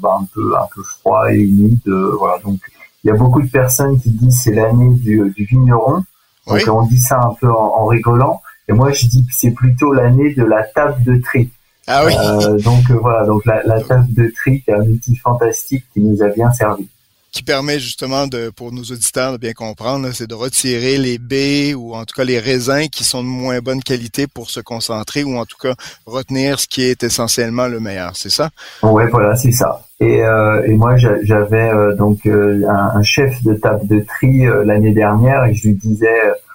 bah, 0.00 0.18
un 0.20 0.26
peu 0.34 0.54
un 0.56 0.66
peu 0.74 0.82
froid 0.82 1.30
et 1.30 1.36
humide, 1.36 1.86
voilà. 2.18 2.38
Donc 2.44 2.58
il 3.04 3.08
y 3.08 3.10
a 3.10 3.14
beaucoup 3.14 3.42
de 3.42 3.50
personnes 3.50 4.00
qui 4.00 4.10
disent 4.10 4.40
c'est 4.44 4.54
l'année 4.54 4.94
du, 4.94 5.30
du 5.36 5.44
vigneron, 5.44 6.02
Oui. 6.46 6.66
on 6.68 6.82
dit 6.86 6.98
ça 6.98 7.20
un 7.20 7.34
peu 7.38 7.50
en, 7.50 7.74
en 7.78 7.86
rigolant, 7.86 8.40
et 8.68 8.72
moi 8.72 8.90
je 8.92 9.06
dis 9.06 9.22
que 9.26 9.32
c'est 9.36 9.50
plutôt 9.50 9.92
l'année 9.92 10.32
de 10.34 10.44
la 10.44 10.62
table 10.62 11.02
de 11.04 11.20
tri. 11.20 11.50
Ah 11.88 12.04
oui. 12.06 12.12
Euh, 12.16 12.58
donc 12.60 12.90
euh, 12.90 12.98
voilà, 13.00 13.24
donc 13.26 13.44
la, 13.46 13.62
la 13.64 13.80
table 13.80 14.12
de 14.14 14.30
tri 14.36 14.60
qui 14.62 14.70
est 14.70 14.74
un 14.74 14.82
outil 14.82 15.16
fantastique 15.16 15.84
qui 15.92 16.00
nous 16.00 16.22
a 16.22 16.28
bien 16.28 16.50
servi. 16.52 16.86
qui 17.32 17.42
permet 17.42 17.78
justement 17.78 18.26
de, 18.26 18.50
pour 18.50 18.72
nos 18.72 18.82
auditeurs 18.82 19.32
de 19.32 19.36
bien 19.38 19.52
comprendre, 19.52 20.08
c'est 20.12 20.26
de 20.26 20.34
retirer 20.34 20.96
les 20.98 21.18
baies 21.18 21.74
ou 21.74 21.94
en 21.94 22.04
tout 22.04 22.14
cas 22.16 22.24
les 22.24 22.38
raisins 22.40 22.88
qui 22.90 23.04
sont 23.04 23.22
de 23.22 23.28
moins 23.28 23.60
bonne 23.60 23.82
qualité 23.82 24.26
pour 24.26 24.50
se 24.50 24.60
concentrer 24.60 25.24
ou 25.24 25.36
en 25.36 25.44
tout 25.46 25.56
cas 25.60 25.74
retenir 26.06 26.58
ce 26.60 26.66
qui 26.66 26.82
est 26.82 27.02
essentiellement 27.02 27.68
le 27.68 27.80
meilleur, 27.80 28.12
c'est 28.16 28.30
ça? 28.30 28.50
Ouais, 28.82 29.06
voilà, 29.08 29.34
c'est 29.36 29.52
ça. 29.52 29.82
Et, 30.00 30.22
euh, 30.22 30.62
et 30.66 30.72
moi, 30.74 30.96
j'a- 30.96 31.22
j'avais 31.22 31.70
euh, 31.70 31.94
donc 31.96 32.18
euh, 32.26 32.62
un, 32.68 32.98
un 32.98 33.02
chef 33.02 33.42
de 33.42 33.54
table 33.54 33.86
de 33.86 34.00
tri 34.00 34.44
l'année 34.64 34.92
dernière 34.94 35.44
et 35.44 35.54
je 35.54 35.68
lui 35.68 35.74
disais, 35.74 36.06
c'est 36.06 36.47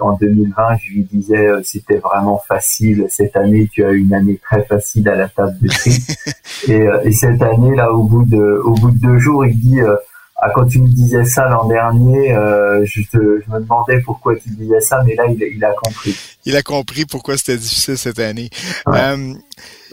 en 0.00 0.16
2020, 0.16 0.76
je 0.82 0.92
lui 0.92 1.02
disais, 1.04 1.46
euh, 1.46 1.60
c'était 1.64 1.98
vraiment 1.98 2.42
facile. 2.46 3.06
Cette 3.08 3.36
année, 3.36 3.68
tu 3.72 3.84
as 3.84 3.90
eu 3.90 3.98
une 3.98 4.14
année 4.14 4.38
très 4.42 4.64
facile 4.64 5.08
à 5.08 5.14
la 5.14 5.28
table 5.28 5.56
de 5.60 5.68
tri. 5.68 5.98
et, 6.68 6.80
euh, 6.80 7.00
et 7.04 7.12
cette 7.12 7.40
année, 7.42 7.74
là, 7.74 7.92
au 7.92 8.04
bout 8.04 8.24
de, 8.24 8.60
au 8.64 8.72
bout 8.74 8.90
de 8.90 8.98
deux 8.98 9.18
jours, 9.18 9.46
il 9.46 9.58
dit, 9.58 9.80
euh, 9.80 9.96
ah, 10.42 10.50
quand 10.54 10.66
tu 10.66 10.80
me 10.80 10.88
disais 10.88 11.24
ça 11.24 11.48
l'an 11.48 11.66
dernier, 11.66 12.32
euh, 12.32 12.82
je, 12.86 13.02
te, 13.02 13.18
je 13.18 13.52
me 13.52 13.60
demandais 13.60 14.00
pourquoi 14.00 14.36
tu 14.36 14.48
disais 14.50 14.80
ça, 14.80 15.02
mais 15.04 15.14
là, 15.14 15.24
il, 15.28 15.42
il 15.42 15.62
a 15.62 15.72
compris. 15.74 16.16
Il 16.46 16.56
a 16.56 16.62
compris 16.62 17.04
pourquoi 17.04 17.36
c'était 17.36 17.58
difficile 17.58 17.98
cette 17.98 18.18
année. 18.18 18.48
Ouais. 18.86 18.98
Euh, 18.98 19.34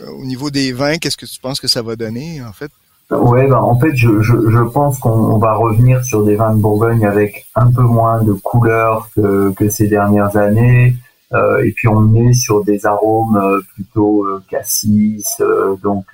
au 0.08 0.24
niveau 0.24 0.50
des 0.50 0.72
vins, 0.72 0.98
qu'est-ce 0.98 1.18
que 1.18 1.26
tu 1.26 1.40
penses 1.42 1.60
que 1.60 1.68
ça 1.68 1.82
va 1.82 1.98
donner 1.98 2.42
en 2.42 2.54
fait? 2.54 2.72
Ouais, 3.10 3.48
ben 3.48 3.58
en 3.58 3.80
fait, 3.80 3.96
je, 3.96 4.22
je, 4.22 4.50
je 4.50 4.60
pense 4.60 5.00
qu'on 5.00 5.12
on 5.12 5.38
va 5.38 5.54
revenir 5.54 6.04
sur 6.04 6.24
des 6.26 6.36
vins 6.36 6.54
de 6.54 6.60
Bourgogne 6.60 7.06
avec 7.06 7.46
un 7.56 7.72
peu 7.72 7.82
moins 7.82 8.22
de 8.22 8.34
couleurs 8.34 9.10
que, 9.16 9.52
que 9.54 9.70
ces 9.70 9.88
dernières 9.88 10.36
années. 10.36 10.96
Euh, 11.34 11.64
et 11.64 11.72
puis 11.72 11.88
on 11.88 12.14
est 12.16 12.34
sur 12.34 12.64
des 12.64 12.86
arômes 12.86 13.38
euh, 13.38 13.62
plutôt 13.74 14.26
euh, 14.26 14.44
cassis, 14.50 15.38
euh, 15.42 15.76
donc 15.84 16.06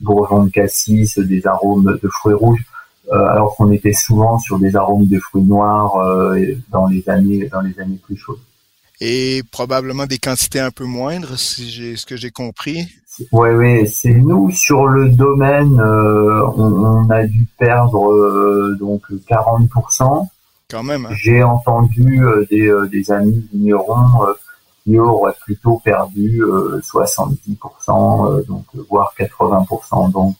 bourgeon 0.00 0.44
de 0.44 0.50
cassis, 0.50 1.18
des 1.18 1.46
arômes 1.46 1.98
de 2.02 2.08
fruits 2.08 2.34
rouges. 2.34 2.64
alors 3.10 3.56
qu'on 3.56 3.70
était 3.72 3.92
souvent 3.92 4.38
sur 4.38 4.58
des 4.58 4.74
arômes 4.76 5.06
de 5.06 5.18
fruits 5.18 5.42
noirs 5.42 5.94
dans 6.70 6.86
les 6.86 7.08
années 7.08 7.48
dans 7.52 7.60
les 7.60 7.78
années 7.78 8.00
plus 8.02 8.16
chaudes. 8.16 8.38
Et 9.00 9.42
probablement 9.50 10.06
des 10.06 10.18
quantités 10.18 10.60
un 10.60 10.70
peu 10.70 10.84
moindres, 10.84 11.38
si 11.38 11.70
j'ai 11.70 11.96
ce 11.96 12.06
que 12.06 12.16
j'ai 12.16 12.30
compris. 12.30 12.86
Oui, 13.30 13.50
oui, 13.50 13.86
c'est 13.86 14.14
nous 14.14 14.50
sur 14.50 14.86
le 14.86 15.10
domaine, 15.10 15.80
on, 15.80 17.08
a 17.10 17.24
dû 17.24 17.46
perdre 17.58 18.74
donc 18.78 19.02
40%. 19.28 20.26
Quand 20.70 20.82
même. 20.82 21.06
Hein. 21.06 21.10
J'ai 21.12 21.42
entendu 21.42 22.20
des, 22.50 22.72
des 22.90 23.12
amis 23.12 23.46
vignerons 23.52 24.34
qui 24.84 24.98
aurait 24.98 25.34
plutôt 25.40 25.80
perdu 25.84 26.42
70%, 26.42 27.26
euh, 27.28 28.38
euh, 28.38 28.42
donc 28.44 28.64
voire 28.90 29.12
80%. 29.18 30.12
Donc 30.12 30.36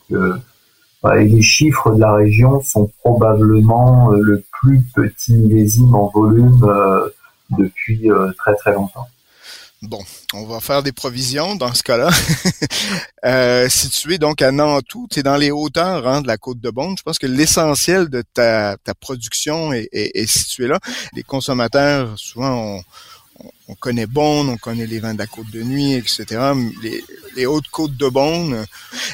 les 1.15 1.41
chiffres 1.41 1.93
de 1.93 1.99
la 1.99 2.13
région 2.13 2.61
sont 2.61 2.89
probablement 3.03 4.11
euh, 4.11 4.19
le 4.21 4.43
plus 4.51 4.81
petit 4.95 5.33
millésime 5.33 5.93
en 5.95 6.07
volume 6.07 6.59
depuis 7.57 8.09
très 8.37 8.55
très 8.55 8.73
longtemps. 8.73 9.07
Bon, 9.83 9.99
on 10.33 10.45
va 10.45 10.61
faire 10.61 10.81
des 10.81 10.93
provisions 10.93 11.57
dans 11.57 11.73
ce 11.73 11.83
cas-là. 11.83 12.09
euh, 13.25 13.67
situé 13.67 14.17
donc 14.17 14.41
à 14.41 14.49
Nantou, 14.53 15.07
tu 15.11 15.19
es 15.19 15.23
dans 15.23 15.35
les 15.35 15.51
hauteurs 15.51 16.07
hein, 16.07 16.21
de 16.21 16.27
la 16.27 16.37
côte 16.37 16.61
de 16.61 16.69
Beaune. 16.69 16.95
Je 16.97 17.03
pense 17.03 17.19
que 17.19 17.27
l'essentiel 17.27 18.07
de 18.07 18.21
ta, 18.33 18.77
production 19.01 19.73
est, 19.73 19.89
est, 19.91 20.25
situé 20.25 20.67
là. 20.67 20.79
Les 21.13 21.23
consommateurs, 21.23 22.17
souvent, 22.17 22.81
on 23.67 23.75
connaît 23.75 24.05
Beaune, 24.05 24.47
on 24.49 24.57
connaît 24.57 24.85
les 24.85 24.99
vins 24.99 25.13
de 25.13 25.19
la 25.19 25.27
Côte 25.27 25.51
de 25.51 25.63
Nuit, 25.63 25.93
etc. 25.93 26.25
Les, 27.35 27.45
hautes 27.45 27.67
côtes 27.69 27.97
de 27.97 28.07
Beaune. 28.07 28.65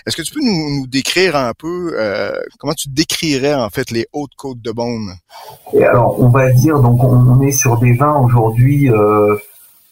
Est-ce 0.06 0.16
que 0.16 0.22
tu 0.22 0.34
peux 0.34 0.44
nous, 0.44 0.86
décrire 0.86 1.36
un 1.36 1.54
peu 1.54 1.94
euh, 1.98 2.32
comment 2.60 2.74
tu 2.74 2.90
décrirais 2.90 3.56
en 3.56 3.70
fait 3.70 3.90
les 3.90 4.08
hautes 4.14 4.36
côtes 4.38 4.62
de 4.62 4.72
Beaune? 4.72 5.16
Et 5.74 5.84
alors, 5.84 6.20
on 6.20 6.30
va 6.30 6.52
dire 6.52 6.80
donc 6.80 7.04
on, 7.04 7.42
est 7.42 7.52
sur 7.52 7.80
des 7.80 7.94
vins 7.94 8.18
aujourd'hui 8.18 8.92
euh, 8.92 9.36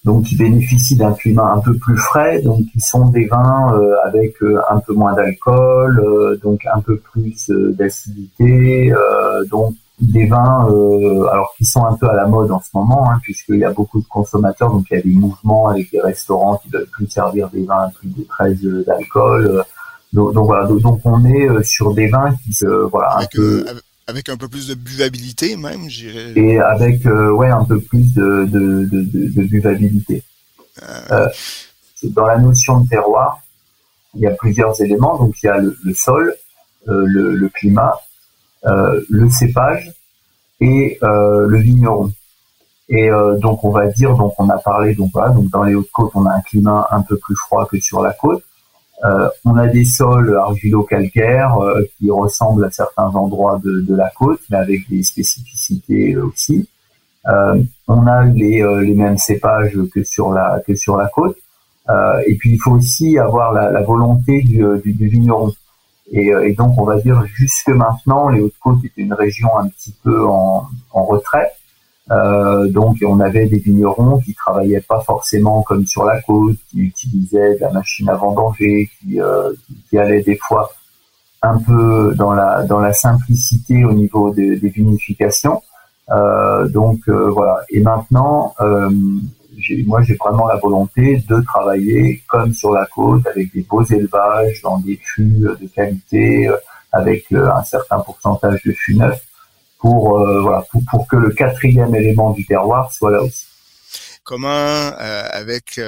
donc 0.07 0.23
qui 0.23 0.35
bénéficient 0.35 0.95
d'un 0.95 1.13
climat 1.13 1.53
un 1.55 1.59
peu 1.59 1.75
plus 1.77 1.97
frais, 1.97 2.41
donc 2.41 2.61
qui 2.71 2.79
sont 2.79 3.09
des 3.09 3.25
vins 3.25 3.75
euh, 3.75 3.95
avec 4.05 4.33
un 4.69 4.79
peu 4.79 4.93
moins 4.93 5.13
d'alcool, 5.13 6.39
donc 6.41 6.61
un 6.73 6.81
peu 6.81 6.97
plus 6.97 7.49
d'acidité, 7.49 8.93
donc 9.51 9.75
des 9.99 10.27
vins 10.27 10.67
euh, 10.69 11.25
alors 11.31 11.53
qui 11.57 11.65
sont 11.65 11.83
un 11.85 11.95
peu 11.95 12.07
à 12.07 12.13
la 12.13 12.27
mode 12.27 12.51
en 12.51 12.61
ce 12.61 12.69
moment 12.73 13.09
hein, 13.09 13.19
puisqu'il 13.23 13.57
y 13.57 13.65
a 13.65 13.71
beaucoup 13.71 13.99
de 13.99 14.07
consommateurs. 14.07 14.71
Donc 14.71 14.85
il 14.91 14.95
y 14.95 14.99
a 14.99 15.03
des 15.03 15.11
mouvements 15.11 15.67
avec 15.67 15.91
des 15.91 16.01
restaurants 16.01 16.57
qui 16.57 16.69
veulent 16.69 16.87
plus 16.91 17.07
servir 17.07 17.49
des 17.49 17.63
vins 17.63 17.85
à 17.87 17.89
plus 17.89 18.09
de 18.09 18.23
13 18.23 18.85
d'alcool 18.85 19.63
donc, 20.13 20.33
voilà. 20.33 20.65
Donc 20.65 20.99
on 21.03 21.25
est 21.25 21.49
euh, 21.49 21.61
sur 21.63 21.93
des 21.93 22.07
vins 22.07 22.33
qui 22.43 22.53
se 22.53 22.65
voilà 22.65 23.09
avec, 23.09 23.29
un 23.35 23.37
peu, 23.37 23.65
euh, 23.67 23.73
avec 24.07 24.29
un 24.29 24.37
peu 24.37 24.47
plus 24.47 24.67
de 24.67 24.73
buvabilité 24.73 25.55
même 25.57 25.89
j'irais 25.89 26.33
et 26.35 26.59
avec 26.59 27.05
ouais 27.05 27.49
un 27.49 27.65
peu 27.65 27.79
plus 27.79 28.13
de 28.13 28.45
de, 28.45 28.85
de, 28.85 29.01
de, 29.03 29.43
buvabilité 29.43 30.23
dans 32.03 32.25
la 32.25 32.37
notion 32.37 32.81
de 32.81 32.87
terroir 32.87 33.41
il 34.15 34.21
y 34.21 34.27
a 34.27 34.31
plusieurs 34.31 34.79
éléments 34.81 35.17
donc 35.17 35.35
il 35.43 35.47
y 35.47 35.49
a 35.49 35.57
le, 35.57 35.93
sol 35.93 36.33
le, 36.85 37.35
le 37.35 37.49
climat 37.49 37.93
euh, 38.65 39.01
le 39.09 39.29
cépage 39.29 39.91
et 40.59 40.97
euh, 41.03 41.47
le 41.47 41.59
vigneron. 41.59 42.11
Et 42.89 43.09
euh, 43.09 43.37
donc 43.37 43.63
on 43.63 43.69
va 43.69 43.87
dire, 43.87 44.15
donc 44.15 44.33
on 44.39 44.49
a 44.49 44.57
parlé, 44.57 44.95
donc 44.95 45.11
voilà, 45.13 45.31
donc 45.31 45.49
dans 45.49 45.63
les 45.63 45.75
hautes 45.75 45.91
côtes, 45.91 46.11
on 46.15 46.25
a 46.25 46.33
un 46.33 46.41
climat 46.41 46.87
un 46.91 47.01
peu 47.01 47.17
plus 47.17 47.35
froid 47.35 47.67
que 47.67 47.79
sur 47.79 48.01
la 48.01 48.13
côte. 48.13 48.43
Euh, 49.05 49.29
on 49.45 49.55
a 49.57 49.67
des 49.67 49.85
sols 49.85 50.35
argilo-calcaires 50.35 51.55
qui 51.97 52.09
ressemblent 52.09 52.65
à 52.65 52.71
certains 52.71 53.09
endroits 53.09 53.61
de, 53.63 53.95
la 53.95 54.09
côte, 54.09 54.39
mais 54.49 54.57
avec 54.57 54.89
des 54.89 55.03
spécificités 55.03 56.17
aussi. 56.17 56.67
on 57.87 58.07
a 58.07 58.25
les, 58.25 58.63
mêmes 58.95 59.17
cépages 59.17 59.77
que 59.93 60.03
sur 60.03 60.31
la 60.31 60.61
que 60.65 60.73
sur 60.73 60.97
la 60.97 61.07
côte. 61.07 61.37
et 62.25 62.35
puis 62.35 62.51
il 62.53 62.57
faut 62.57 62.71
aussi 62.71 63.19
avoir 63.19 63.53
la, 63.53 63.81
volonté 63.83 64.41
du, 64.41 64.65
du, 64.83 65.07
vigneron. 65.07 65.51
Et, 66.11 66.33
euh, 66.33 66.47
et, 66.47 66.53
donc, 66.53 66.77
on 66.77 66.83
va 66.83 66.99
dire 66.99 67.25
jusque 67.25 67.69
maintenant, 67.69 68.29
les 68.29 68.39
Hautes-Côtes 68.39 68.83
étaient 68.85 69.01
une 69.01 69.13
région 69.13 69.57
un 69.57 69.67
petit 69.67 69.93
peu 70.03 70.25
en, 70.25 70.67
en 70.91 71.03
retrait. 71.03 71.51
Euh, 72.09 72.67
donc, 72.69 72.97
on 73.05 73.19
avait 73.19 73.47
des 73.47 73.59
vignerons 73.59 74.19
qui 74.19 74.33
travaillaient 74.33 74.81
pas 74.81 75.01
forcément 75.01 75.61
comme 75.63 75.85
sur 75.85 76.05
la 76.05 76.21
côte, 76.21 76.55
qui 76.69 76.79
utilisaient 76.79 77.55
de 77.55 77.61
la 77.61 77.71
machine 77.71 78.09
à 78.09 78.15
vendanger, 78.15 78.89
qui, 78.99 79.19
euh, 79.19 79.51
qui 79.89 79.97
allaient 79.97 80.23
des 80.23 80.37
fois 80.37 80.71
un 81.41 81.57
peu 81.59 82.13
dans 82.15 82.33
la 82.33 82.63
dans 82.63 82.79
la 82.79 82.93
simplicité 82.93 83.83
au 83.85 83.93
niveau 83.93 84.31
des, 84.31 84.55
vinifications. 84.55 85.61
Euh, 86.09 86.67
donc 86.67 87.01
euh, 87.09 87.29
voilà. 87.29 87.61
Et 87.69 87.81
maintenant, 87.81 88.53
euh, 88.61 88.89
moi, 89.85 90.01
j'ai 90.03 90.15
vraiment 90.15 90.47
la 90.47 90.57
volonté 90.57 91.23
de 91.27 91.41
travailler 91.41 92.23
comme 92.27 92.53
sur 92.53 92.71
la 92.71 92.85
côte, 92.85 93.25
avec 93.27 93.53
des 93.53 93.63
beaux 93.63 93.83
élevages, 93.83 94.61
dans 94.63 94.77
des 94.79 94.99
fûts 95.01 95.25
de 95.25 95.67
qualité, 95.75 96.47
euh, 96.47 96.55
avec 96.91 97.31
un 97.31 97.63
certain 97.63 97.99
pourcentage 97.99 98.61
de 98.63 98.71
fûts 98.71 98.95
neufs, 98.95 99.21
pour, 99.79 100.19
euh, 100.19 100.41
voilà, 100.41 100.61
pour, 100.71 100.81
pour, 100.89 101.07
que 101.07 101.15
le 101.15 101.31
quatrième 101.31 101.93
élément 101.95 102.31
du 102.31 102.45
terroir 102.45 102.91
soit 102.91 103.11
là 103.11 103.21
aussi. 103.21 103.45
Comment, 104.23 104.91
avec 104.97 105.79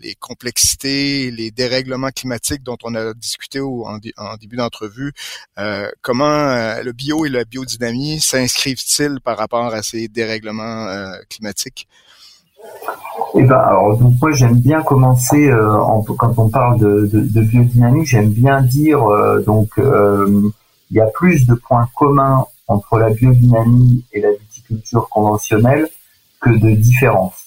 les 0.00 0.14
complexités, 0.14 1.30
les 1.30 1.50
dérèglements 1.50 2.10
climatiques 2.10 2.62
dont 2.62 2.76
on 2.84 2.94
a 2.94 3.12
discuté 3.14 3.60
en, 3.60 3.98
en 4.16 4.36
début 4.40 4.56
d'entrevue, 4.56 5.12
euh, 5.58 5.88
comment 6.02 6.76
le 6.82 6.92
bio 6.92 7.26
et 7.26 7.28
la 7.28 7.44
biodynamie 7.44 8.20
s'inscrivent-ils 8.20 9.20
par 9.20 9.36
rapport 9.36 9.74
à 9.74 9.82
ces 9.82 10.08
dérèglements 10.08 10.86
euh, 10.86 11.12
climatiques? 11.28 11.88
Eh 13.34 13.42
ben, 13.42 13.56
alors, 13.56 13.96
donc 13.98 14.14
moi 14.20 14.32
j'aime 14.32 14.58
bien 14.58 14.82
commencer 14.82 15.48
euh, 15.48 15.80
en, 15.80 16.02
quand 16.02 16.38
on 16.38 16.48
parle 16.48 16.78
de, 16.78 17.08
de, 17.12 17.20
de 17.20 17.40
biodynamie, 17.42 18.04
j'aime 18.06 18.30
bien 18.30 18.62
dire 18.62 19.04
euh, 19.04 19.40
donc 19.40 19.70
euh, 19.78 20.50
il 20.90 20.96
y 20.96 21.00
a 21.00 21.06
plus 21.06 21.46
de 21.46 21.54
points 21.54 21.88
communs 21.94 22.46
entre 22.68 22.98
la 22.98 23.10
biodynamie 23.10 24.04
et 24.12 24.20
la 24.20 24.32
viticulture 24.32 25.08
conventionnelle 25.08 25.88
que 26.40 26.50
de 26.50 26.70
différences. 26.70 27.46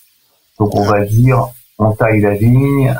Donc 0.60 0.76
on 0.76 0.84
va 0.84 1.06
dire 1.06 1.48
on 1.84 1.94
taille 1.94 2.22
la 2.22 2.36
vigne, 2.36 2.94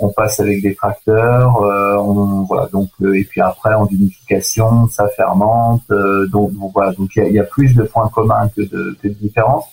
on 0.00 0.08
passe 0.10 0.38
avec 0.38 0.62
des 0.62 0.76
tracteurs, 0.76 1.56
on 1.60 2.42
voilà 2.42 2.68
donc 2.68 2.88
et 3.00 3.24
puis 3.24 3.40
après 3.40 3.74
en 3.74 3.84
vinification 3.84 4.86
ça 4.88 5.08
fermente, 5.08 5.82
donc, 6.30 6.52
voilà 6.72 6.92
donc 6.92 7.10
il 7.16 7.32
y 7.32 7.40
a, 7.40 7.44
plus 7.44 7.74
de 7.74 7.82
points 7.82 8.08
communs 8.08 8.48
que 8.54 8.62
de, 8.62 8.96
que 9.02 9.08
de 9.08 9.14
différences. 9.14 9.66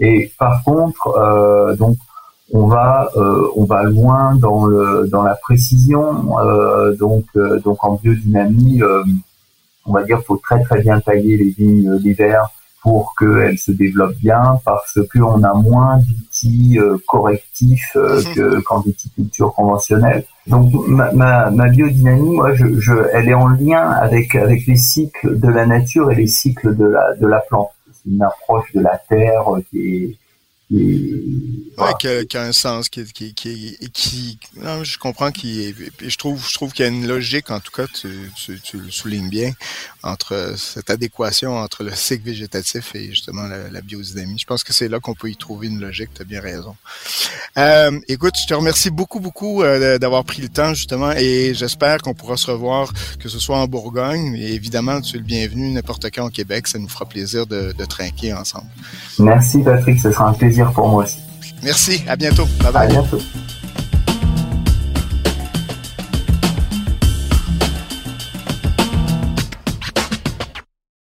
Et 0.00 0.32
par 0.38 0.64
contre, 0.64 1.08
euh, 1.08 1.76
donc 1.76 1.96
on 2.52 2.66
va 2.66 3.08
euh, 3.16 3.48
on 3.54 3.64
va 3.64 3.82
loin 3.84 4.34
dans 4.34 4.66
le 4.66 5.06
dans 5.08 5.22
la 5.22 5.34
précision. 5.34 6.38
Euh, 6.40 6.96
donc 6.96 7.26
donc 7.64 7.84
en 7.84 7.94
biodynamie, 7.94 8.80
on 9.86 9.92
va 9.92 10.02
dire 10.02 10.20
faut 10.26 10.36
très 10.36 10.62
très 10.62 10.80
bien 10.80 11.00
tailler 11.00 11.36
les 11.36 11.50
vignes 11.50 11.96
l'hiver 11.96 12.48
pour 12.82 13.14
qu'elles 13.18 13.58
se 13.58 13.72
développent 13.72 14.16
bien 14.16 14.58
parce 14.64 14.98
qu'on 15.12 15.42
a 15.42 15.52
moins 15.52 15.98
d'outils 15.98 16.78
correctifs 17.06 17.92
que 18.34 18.60
qu'en 18.60 18.80
viticulture 18.80 19.52
conventionnelle. 19.52 20.24
Donc 20.46 20.72
ma, 20.88 21.12
ma, 21.12 21.50
ma 21.50 21.68
biodynamie, 21.68 22.36
moi, 22.36 22.54
je, 22.54 22.80
je, 22.80 22.94
elle 23.12 23.28
est 23.28 23.34
en 23.34 23.48
lien 23.48 23.82
avec 23.90 24.34
avec 24.34 24.66
les 24.66 24.76
cycles 24.76 25.38
de 25.38 25.48
la 25.48 25.66
nature 25.66 26.10
et 26.10 26.14
les 26.14 26.26
cycles 26.26 26.74
de 26.74 26.86
la 26.86 27.14
de 27.16 27.26
la 27.26 27.40
plante 27.40 27.70
une 28.06 28.22
approche 28.22 28.72
de 28.74 28.80
la 28.80 29.00
Terre 29.08 29.44
qui 29.70 29.78
est 29.78 30.16
ouais, 30.70 31.92
qui, 31.98 32.26
qui, 32.26 32.36
a 32.36 32.42
un 32.42 32.52
sens, 32.52 32.88
qui, 32.88 33.04
qui, 33.04 33.34
qui, 33.34 33.76
qui 33.92 34.38
non, 34.56 34.84
je 34.84 34.98
comprends 34.98 35.32
qui 35.32 35.74
je 36.00 36.16
trouve, 36.16 36.46
je 36.46 36.54
trouve 36.54 36.72
qu'il 36.72 36.84
y 36.84 36.88
a 36.88 36.90
une 36.90 37.06
logique, 37.06 37.50
en 37.50 37.60
tout 37.60 37.72
cas, 37.72 37.86
tu, 37.86 38.08
tu, 38.36 38.60
tu, 38.60 38.78
le 38.78 38.90
soulignes 38.90 39.30
bien, 39.30 39.52
entre 40.02 40.54
cette 40.56 40.90
adéquation 40.90 41.56
entre 41.56 41.84
le 41.84 41.94
cycle 41.94 42.24
végétatif 42.24 42.94
et 42.94 43.10
justement 43.10 43.42
la, 43.42 43.70
la 43.70 43.80
biodynamie. 43.80 44.38
Je 44.38 44.46
pense 44.46 44.64
que 44.64 44.72
c'est 44.72 44.88
là 44.88 45.00
qu'on 45.00 45.14
peut 45.14 45.30
y 45.30 45.36
trouver 45.36 45.68
une 45.68 45.80
logique. 45.80 46.10
Tu 46.14 46.22
as 46.22 46.24
bien 46.24 46.40
raison. 46.40 46.74
Euh, 47.58 47.98
écoute, 48.08 48.34
je 48.40 48.46
te 48.46 48.54
remercie 48.54 48.90
beaucoup, 48.90 49.20
beaucoup 49.20 49.62
euh, 49.62 49.98
d'avoir 49.98 50.24
pris 50.24 50.42
le 50.42 50.48
temps 50.48 50.74
justement, 50.74 51.12
et 51.12 51.52
j'espère 51.54 51.98
qu'on 51.98 52.14
pourra 52.14 52.36
se 52.36 52.50
revoir, 52.50 52.92
que 53.18 53.28
ce 53.28 53.38
soit 53.38 53.58
en 53.58 53.66
Bourgogne, 53.66 54.34
et 54.36 54.54
évidemment, 54.54 55.00
tu 55.00 55.16
es 55.16 55.18
le 55.18 55.24
bienvenu 55.24 55.70
n'importe 55.72 56.06
quand 56.14 56.26
au 56.26 56.30
Québec. 56.30 56.68
Ça 56.68 56.78
nous 56.78 56.88
fera 56.88 57.06
plaisir 57.06 57.46
de, 57.46 57.72
de 57.76 57.84
trinquer 57.84 58.32
ensemble. 58.32 58.66
Merci 59.18 59.58
Patrick, 59.62 60.00
ce 60.00 60.10
sera 60.12 60.28
un 60.28 60.32
plaisir 60.32 60.72
pour 60.72 60.88
moi 60.88 61.04
aussi. 61.04 61.18
Merci, 61.62 62.02
à 62.08 62.16
bientôt. 62.16 62.46
Bye 62.62 62.72
bye. 62.72 62.86
À 62.86 62.86
bientôt. 62.86 63.20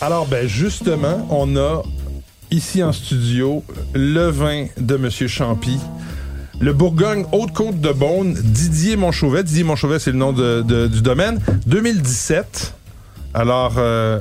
Alors, 0.00 0.26
ben 0.26 0.46
justement, 0.48 1.26
on 1.30 1.56
a 1.56 1.82
ici 2.50 2.82
en 2.82 2.92
studio 2.92 3.62
le 3.94 4.28
vin 4.30 4.66
de 4.78 4.96
Monsieur 4.96 5.28
Champy. 5.28 5.78
Le 6.60 6.72
Bourgogne 6.72 7.24
Haute-Côte 7.32 7.80
de 7.80 7.92
Beaune, 7.92 8.34
Didier 8.34 8.96
Monchauvet. 8.96 9.42
Didier 9.44 9.64
Monchauvet, 9.64 9.98
c'est 9.98 10.10
le 10.10 10.18
nom 10.18 10.32
de- 10.32 10.86
du 10.88 11.00
domaine. 11.02 11.38
2017. 11.66 12.74
Alors, 13.32 13.74
euh, 13.78 14.18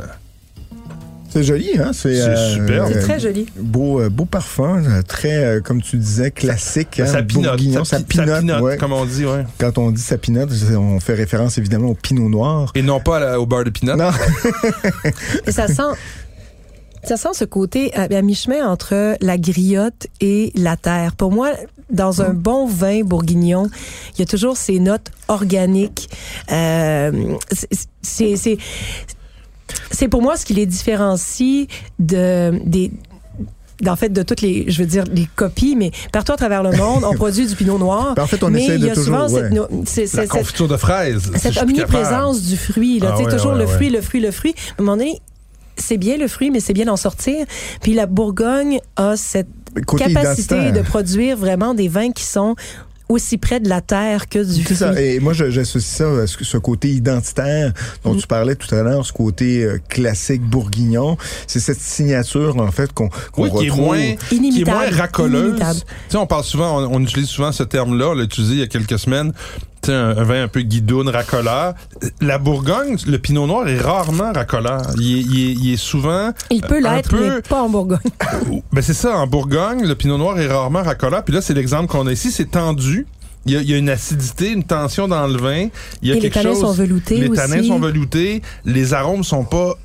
C'est 1.31 1.43
joli, 1.43 1.69
hein? 1.77 1.91
C'est 1.93 2.15
C'est 2.15 2.53
superbe. 2.55 2.89
C'est 2.91 2.99
très 3.01 3.19
joli. 3.19 3.45
Beau, 3.57 4.01
euh, 4.01 4.09
beau 4.09 4.25
parfum, 4.25 4.83
euh, 4.83 5.01
très, 5.03 5.43
euh, 5.43 5.61
comme 5.61 5.81
tu 5.81 5.97
disais, 5.97 6.31
classique. 6.31 6.99
hein, 6.99 7.05
ça 7.05 7.21
pinote. 7.23 7.59
Ça, 7.73 7.85
ça 7.85 7.99
pi- 7.99 8.17
ça 8.17 8.23
pinote, 8.23 8.61
ouais. 8.61 8.77
comme 8.77 8.93
on 8.93 9.05
dit, 9.05 9.25
ouais. 9.25 9.45
Quand 9.59 9.77
on 9.77 9.91
dit 9.91 10.01
ça 10.01 10.17
pinote, 10.17 10.49
on 10.75 10.99
fait 10.99 11.13
référence 11.13 11.57
évidemment 11.57 11.89
au 11.89 11.93
pinot 11.95 12.29
noir. 12.29 12.71
Et 12.75 12.81
non 12.81 12.99
pas 12.99 13.17
à 13.17 13.19
la- 13.19 13.39
au 13.39 13.45
beurre 13.45 13.63
de 13.65 13.69
pinot. 13.69 13.95
Non, 13.95 14.09
Et 15.45 15.51
ça 15.51 15.67
sent, 15.67 15.81
ça 17.03 17.15
sent 17.17 17.29
ce 17.33 17.45
côté 17.45 17.93
à, 17.95 18.03
à 18.03 18.21
mi-chemin 18.21 18.67
entre 18.67 19.15
la 19.21 19.37
griotte 19.37 20.07
et 20.21 20.51
la 20.55 20.77
terre. 20.77 21.15
Pour 21.15 21.31
moi, 21.31 21.51
dans 21.91 22.21
un 22.21 22.33
bon 22.33 22.67
vin 22.67 23.01
bourguignon, 23.03 23.69
il 24.15 24.19
y 24.19 24.21
a 24.23 24.25
toujours 24.25 24.57
ces 24.57 24.79
notes 24.79 25.11
organiques. 25.27 26.09
Euh, 26.51 27.11
c'est- 28.01 28.57
c'est, 29.91 30.07
pour 30.07 30.21
moi 30.21 30.37
ce 30.37 30.45
qui 30.45 30.53
les 30.53 30.65
différencie 30.65 31.67
de 31.99 32.59
des 32.65 32.91
en 33.87 33.95
fait, 33.95 34.09
de 34.09 34.23
toutes 34.23 34.41
les, 34.41 34.69
je 34.69 34.79
veux 34.81 34.85
dire, 34.87 35.05
les 35.13 35.25
copies, 35.37 35.77
mais 35.77 35.91
partout 36.11 36.33
à 36.33 36.35
travers 36.35 36.63
le 36.63 36.71
monde, 36.75 37.05
on 37.05 37.13
produit 37.15 37.47
du 37.47 37.55
pinot 37.55 37.77
noir. 37.77 38.13
Ben, 38.13 38.23
en 38.23 38.27
fait, 38.27 38.43
on 38.43 38.49
mais 38.49 38.61
essaie 38.65 38.77
de 38.77 38.83
il 38.83 38.87
y 38.87 38.89
a 38.89 38.95
souvent 38.95 39.23
toujours, 39.27 39.39
cette, 39.39 39.53
ouais. 39.53 39.83
c'est- 39.85 40.13
La 40.15 40.27
confiture 40.27 40.67
de 40.67 40.75
fraises. 40.75 41.31
cette 41.37 41.55
omniprésence 41.61 42.41
du 42.41 42.57
fruit, 42.57 42.99
là, 42.99 43.13
Ah 43.13 43.17
ouais, 43.17 43.31
toujours 43.31 43.53
ouais, 43.53 43.59
le 43.59 43.65
ouais. 43.65 43.71
fruit, 43.73 43.89
le 43.89 44.01
fruit, 44.01 44.19
le 44.19 44.31
fruit. 44.31 44.53
À 44.77 44.81
un 44.81 44.83
moment 44.83 44.97
donné, 44.97 45.21
c'est 45.77 45.95
bien 45.97 46.17
le 46.17 46.27
fruit, 46.27 46.51
mais 46.51 46.59
c'est 46.59 46.73
bien 46.73 46.85
d'en 46.87 46.97
sortir. 46.97 47.45
Puis 47.81 47.93
la 47.93 48.05
Bourgogne 48.05 48.79
a 48.97 49.15
cette 49.15 49.47
côté 49.87 50.11
capacité 50.13 50.73
de 50.73 50.81
produire 50.81 51.37
vraiment 51.37 51.73
des 51.73 51.87
vins 51.87 52.11
qui 52.11 52.23
sont 52.25 52.55
aussi 53.09 53.37
près 53.39 53.59
de 53.59 53.67
la 53.67 53.81
terre 53.81 54.29
que 54.29 54.39
du 54.39 54.53
C'est 54.53 54.61
fruit. 54.61 54.75
ça. 54.77 55.01
Et 55.01 55.19
moi, 55.19 55.33
je- 55.33 55.49
j'associe 55.49 55.83
ça 55.97 56.07
à 56.21 56.27
ce, 56.27 56.57
côté 56.57 56.89
identitaire 56.89 57.73
dont 58.03 58.13
Mm. 58.13 58.17
tu 58.21 58.27
parlais 58.27 58.55
tout 58.55 58.73
à 58.73 58.83
l'heure, 58.83 59.03
ce 59.05 59.11
côté 59.11 59.63
euh, 59.63 59.79
classique 59.89 60.41
bourguignon. 60.43 61.17
C'est 61.47 61.59
cette 61.59 61.81
signature, 61.81 62.55
en 62.57 62.71
fait, 62.71 62.93
qu'on 62.93 63.09
Oui, 63.37 63.49
qui 63.49 63.65
est 63.65 63.69
retrouve. 63.71 63.85
moins, 63.85 63.97
qui 64.15 64.35
est 64.35 64.37
Inimitable. 64.37 64.77
moins 64.77 64.97
racoleuse. 64.97 65.55
Tu 65.59 65.65
sais, 66.09 66.17
on 66.17 66.27
parle 66.27 66.43
souvent, 66.43 66.79
on, 66.83 66.95
on 66.97 67.01
utilise 67.01 67.27
souvent 67.27 67.51
ce 67.51 67.63
terme-là, 67.63 68.09
on 68.09 68.13
l'a 68.13 68.23
utilisé 68.25 68.53
il 68.53 68.59
y 68.59 68.63
a 68.63 68.67
quelques 68.67 68.99
semaines. 68.99 69.33
Un, 69.87 70.17
un 70.17 70.23
vin 70.23 70.43
un 70.43 70.47
peu 70.47 70.61
guidoune, 70.61 71.09
racoleur. 71.09 71.73
La 72.21 72.37
Bourgogne, 72.37 72.97
le 73.07 73.17
Pinot 73.17 73.47
Noir 73.47 73.67
est 73.67 73.79
rarement 73.79 74.31
racoleur. 74.33 74.81
Il 74.99 75.17
est, 75.17 75.21
il 75.21 75.49
est- 75.49 75.53
il 75.53 75.73
est 75.73 75.77
souvent. 75.77 76.31
Il 76.51 76.61
peut 76.61 76.81
un 76.85 76.95
l'être, 76.95 77.09
peu- 77.09 77.35
mais 77.37 77.41
pas 77.41 77.61
en 77.63 77.69
Bourgogne. 77.69 77.99
Ben 78.73 78.81
c'est 78.81 78.93
ça, 78.93 79.17
en 79.17 79.25
Bourgogne, 79.27 79.85
le 79.85 79.95
Pinot 79.95 80.17
Noir 80.17 80.39
est 80.39 80.47
rarement 80.47 80.83
racoleur. 80.83 81.23
Puis 81.23 81.33
là, 81.33 81.41
c'est 81.41 81.53
l'exemple 81.53 81.87
qu'on 81.87 82.05
a 82.07 82.11
ici, 82.11 82.31
c'est 82.31 82.51
tendu. 82.51 83.07
Il 83.45 83.53
y, 83.53 83.57
a, 83.57 83.61
il 83.61 83.69
y 83.69 83.73
a 83.73 83.77
une 83.77 83.89
acidité, 83.89 84.51
une 84.51 84.65
tension 84.65 85.07
dans 85.07 85.25
le 85.25 85.37
vin. 85.37 85.69
Il 86.01 86.09
y 86.09 86.11
a 86.11 86.15
Et 86.15 86.19
les 86.19 86.29
tanins 86.29 86.49
chose. 86.51 86.59
sont 86.59 86.73
veloutés 86.73 87.15
Les 87.21 87.29
aussi. 87.29 87.39
tanins 87.41 87.63
sont 87.63 87.79
veloutés. 87.79 88.41
Les 88.65 88.93
arômes 88.93 89.23
sont 89.23 89.45
pas 89.45 89.75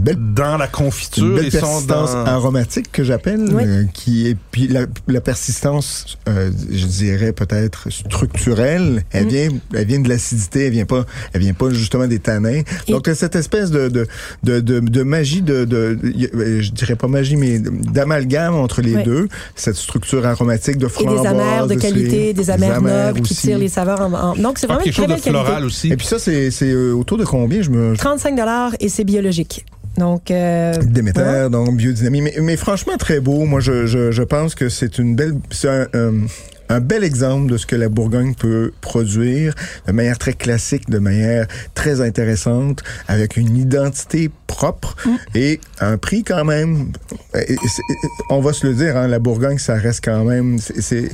Belle 0.00 0.16
dans 0.34 0.56
la 0.56 0.64
une 0.66 0.70
confiture. 0.70 1.34
belle 1.34 1.44
Ils 1.46 1.52
sont 1.52 1.60
persistance 1.60 2.12
dans... 2.12 2.24
aromatique 2.26 2.90
que 2.92 3.04
j'appelle, 3.04 3.48
Oui. 3.52 3.62
euh, 3.66 3.84
qui 3.92 4.28
est 4.28 4.36
puis 4.50 4.66
la, 4.68 4.86
la 5.08 5.20
persistance, 5.20 6.18
euh, 6.28 6.50
je 6.70 6.86
dirais 6.86 7.32
peut-être 7.32 7.88
structurelle. 7.90 9.04
Elle 9.12 9.26
Mm. 9.26 9.28
vient, 9.28 9.48
elle 9.74 9.86
vient 9.86 10.00
de 10.00 10.08
l'acidité, 10.08 10.66
elle 10.66 10.72
vient 10.72 10.86
pas, 10.86 11.04
elle 11.32 11.40
vient 11.42 11.52
pas 11.54 11.70
justement 11.70 12.06
des 12.06 12.18
tanins. 12.18 12.62
Et- 12.88 12.92
Donc 12.92 13.08
cette 13.14 13.36
espèce 13.36 13.70
de 13.70 13.88
de 13.88 14.06
de, 14.42 14.60
de, 14.60 14.80
de 14.80 15.02
magie 15.02 15.42
de, 15.42 15.64
de, 15.64 15.98
euh, 16.34 16.60
je 16.62 16.70
dirais 16.72 16.96
pas 16.96 17.08
magie 17.08 17.36
mais 17.36 17.58
d'amalgame 17.58 18.54
entre 18.54 18.80
les 18.82 18.96
Oui. 18.96 19.02
deux, 19.04 19.28
cette 19.54 19.76
structure 19.76 20.26
aromatique 20.26 20.78
de 20.78 20.86
Et 20.86 20.88
framboise, 20.88 21.22
des 21.22 21.26
amers 21.28 21.66
de 21.66 21.74
qualité, 21.74 22.32
des 22.32 22.50
amers 22.50 22.80
nobles 22.80 23.20
qui 23.22 23.34
tirent 23.34 23.58
les 23.58 23.68
saveurs 23.68 24.00
en, 24.00 24.12
en- 24.12 24.36
Donc, 24.36 24.58
c'est 24.58 24.66
Ah, 24.70 24.74
vraiment 24.74 24.80
une 24.80 24.84
quelque 24.84 24.94
très 24.94 25.02
chose 25.02 25.08
de 25.08 25.12
belle 25.14 25.22
qualité. 25.22 25.30
floral 25.30 25.64
aussi. 25.64 25.88
Et 25.92 25.96
puis 25.96 26.06
ça 26.06 26.18
c'est 26.18 26.50
c'est 26.50 26.74
autour 26.74 27.18
de 27.18 27.24
combien 27.24 27.62
je 27.62 27.70
me 27.70 27.96
35 27.96 28.36
et 28.80 28.88
c'est 28.88 29.04
biologique. 29.04 29.64
Donc, 30.00 30.30
euh, 30.30 30.74
Déméter, 30.82 31.20
voilà. 31.22 31.48
donc 31.50 31.76
biodynamie. 31.76 32.22
Mais, 32.22 32.34
mais 32.40 32.56
franchement, 32.56 32.96
très 32.96 33.20
beau. 33.20 33.44
Moi, 33.44 33.60
je, 33.60 33.84
je, 33.86 34.10
je 34.10 34.22
pense 34.22 34.54
que 34.54 34.68
c'est 34.70 34.98
une 34.98 35.14
belle, 35.14 35.34
c'est 35.50 35.68
un, 35.68 35.86
un- 35.92 36.26
un 36.70 36.80
bel 36.80 37.02
exemple 37.04 37.50
de 37.50 37.56
ce 37.58 37.66
que 37.66 37.74
la 37.76 37.88
Bourgogne 37.88 38.34
peut 38.34 38.70
produire 38.80 39.54
de 39.88 39.92
manière 39.92 40.16
très 40.18 40.32
classique, 40.32 40.88
de 40.88 40.98
manière 41.00 41.46
très 41.74 42.00
intéressante, 42.00 42.82
avec 43.08 43.36
une 43.36 43.56
identité 43.56 44.30
propre 44.46 44.96
Mm. 45.04 45.10
et 45.34 45.60
un 45.80 45.98
prix 45.98 46.22
quand 46.24 46.44
même. 46.44 46.92
et- 47.34 47.52
et 47.52 47.56
c'est- 47.68 47.82
On 48.30 48.40
va 48.40 48.52
se 48.54 48.66
le 48.66 48.72
dire, 48.74 48.96
hein, 48.96 49.06
la 49.08 49.18
Bourgogne, 49.18 49.58
ça 49.58 49.74
reste 49.74 50.02
quand 50.04 50.24
même. 50.24 50.58
c'est- 50.58 51.10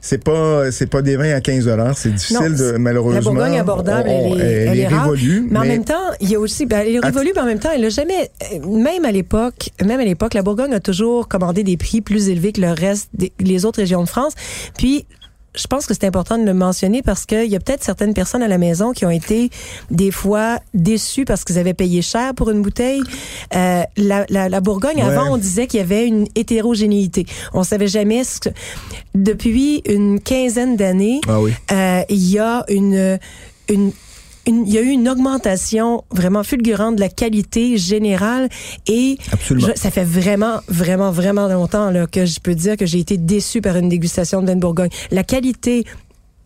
C'est 0.00 0.22
pas 0.22 0.70
c'est 0.70 0.86
pas 0.88 1.02
des 1.02 1.16
vins 1.16 1.32
à 1.34 1.40
15 1.40 1.64
dollars, 1.64 1.96
c'est 1.98 2.10
difficile 2.14 2.38
Non, 2.40 2.50
de 2.50 2.76
malheureusement. 2.78 3.14
La 3.20 3.20
Bourgogne 3.40 3.58
abordable, 3.60 4.08
on- 4.08 4.34
elle 4.34 4.40
est, 4.40 4.44
elle 4.66 4.80
est 4.80 4.86
rare. 4.88 5.02
révolue, 5.04 5.46
Mais 5.50 5.58
en 5.58 5.64
même 5.64 5.84
temps, 5.84 5.94
il 6.20 6.30
y 6.30 6.34
a 6.34 6.40
aussi, 6.40 6.66
ben, 6.66 6.82
elle 6.86 6.94
est 6.96 7.00
révolue, 7.00 7.32
mais 7.34 7.40
en 7.42 7.46
même 7.46 7.58
temps, 7.58 7.70
elle 7.74 7.84
a 7.84 7.88
jamais, 7.88 8.30
euh, 8.54 8.66
même 8.66 9.04
à 9.04 9.12
l'époque, 9.12 9.70
même 9.84 10.00
à 10.00 10.04
l'époque, 10.04 10.34
la 10.34 10.42
Bourgogne 10.42 10.72
a 10.74 10.80
toujours 10.80 11.28
commandé 11.28 11.62
des 11.64 11.76
prix 11.76 12.00
plus 12.00 12.28
élevés 12.28 12.52
que 12.52 12.60
le 12.60 12.70
reste 12.72 13.08
des 13.14 13.32
les 13.40 13.64
autres 13.64 13.80
régions 13.80 14.02
de 14.02 14.08
France. 14.08 14.32
Puis, 14.76 15.06
je 15.54 15.66
pense 15.66 15.86
que 15.86 15.94
c'est 15.94 16.04
important 16.04 16.38
de 16.38 16.44
le 16.44 16.54
mentionner 16.54 17.02
parce 17.02 17.26
qu'il 17.26 17.46
y 17.46 17.56
a 17.56 17.58
peut-être 17.60 17.82
certaines 17.82 18.14
personnes 18.14 18.42
à 18.42 18.48
la 18.48 18.58
maison 18.58 18.92
qui 18.92 19.04
ont 19.06 19.10
été 19.10 19.50
des 19.90 20.10
fois 20.10 20.60
déçues 20.74 21.24
parce 21.24 21.42
qu'ils 21.44 21.58
avaient 21.58 21.74
payé 21.74 22.00
cher 22.02 22.34
pour 22.34 22.50
une 22.50 22.62
bouteille. 22.62 23.02
Euh, 23.56 23.82
la, 23.96 24.24
la, 24.28 24.48
la 24.48 24.60
Bourgogne, 24.60 24.96
Ouais. 24.98 25.02
avant, 25.02 25.32
on 25.32 25.36
disait 25.36 25.66
qu'il 25.66 25.78
y 25.80 25.82
avait 25.82 26.06
une 26.06 26.26
hétérogénéité. 26.34 27.26
On 27.54 27.62
savait 27.64 27.88
jamais 27.88 28.24
ce 28.24 28.40
que... 28.40 28.48
Depuis 29.14 29.82
une 29.86 30.20
quinzaine 30.20 30.76
d'années, 30.76 31.20
Ah 31.28 31.40
oui. 31.40 31.52
euh, 31.72 32.02
il 32.08 32.30
y 32.30 32.38
a 32.38 32.64
une, 32.68 33.18
une 33.68 33.92
une- 34.48 34.66
il 34.66 34.72
y 34.72 34.78
a 34.78 34.80
eu 34.80 34.88
une 34.88 35.08
augmentation 35.08 36.02
vraiment 36.10 36.42
fulgurante 36.42 36.96
de 36.96 37.00
la 37.00 37.08
qualité 37.08 37.76
générale 37.78 38.48
et 38.88 39.18
je- 39.60 39.72
ça 39.76 39.90
fait 39.90 40.04
vraiment, 40.04 40.60
vraiment, 40.68 41.10
vraiment 41.10 41.46
longtemps 41.48 41.90
là, 41.90 42.06
que 42.06 42.24
je 42.26 42.40
peux 42.40 42.54
dire 42.54 42.76
que 42.76 42.86
j'ai 42.86 42.98
été 42.98 43.18
déçue 43.18 43.60
par 43.60 43.76
une 43.76 43.88
dégustation 43.88 44.40
de 44.42 44.46
vin 44.46 44.56
de 44.56 44.60
Bourgogne. 44.60 44.90
La 45.10 45.22
qualité 45.22 45.84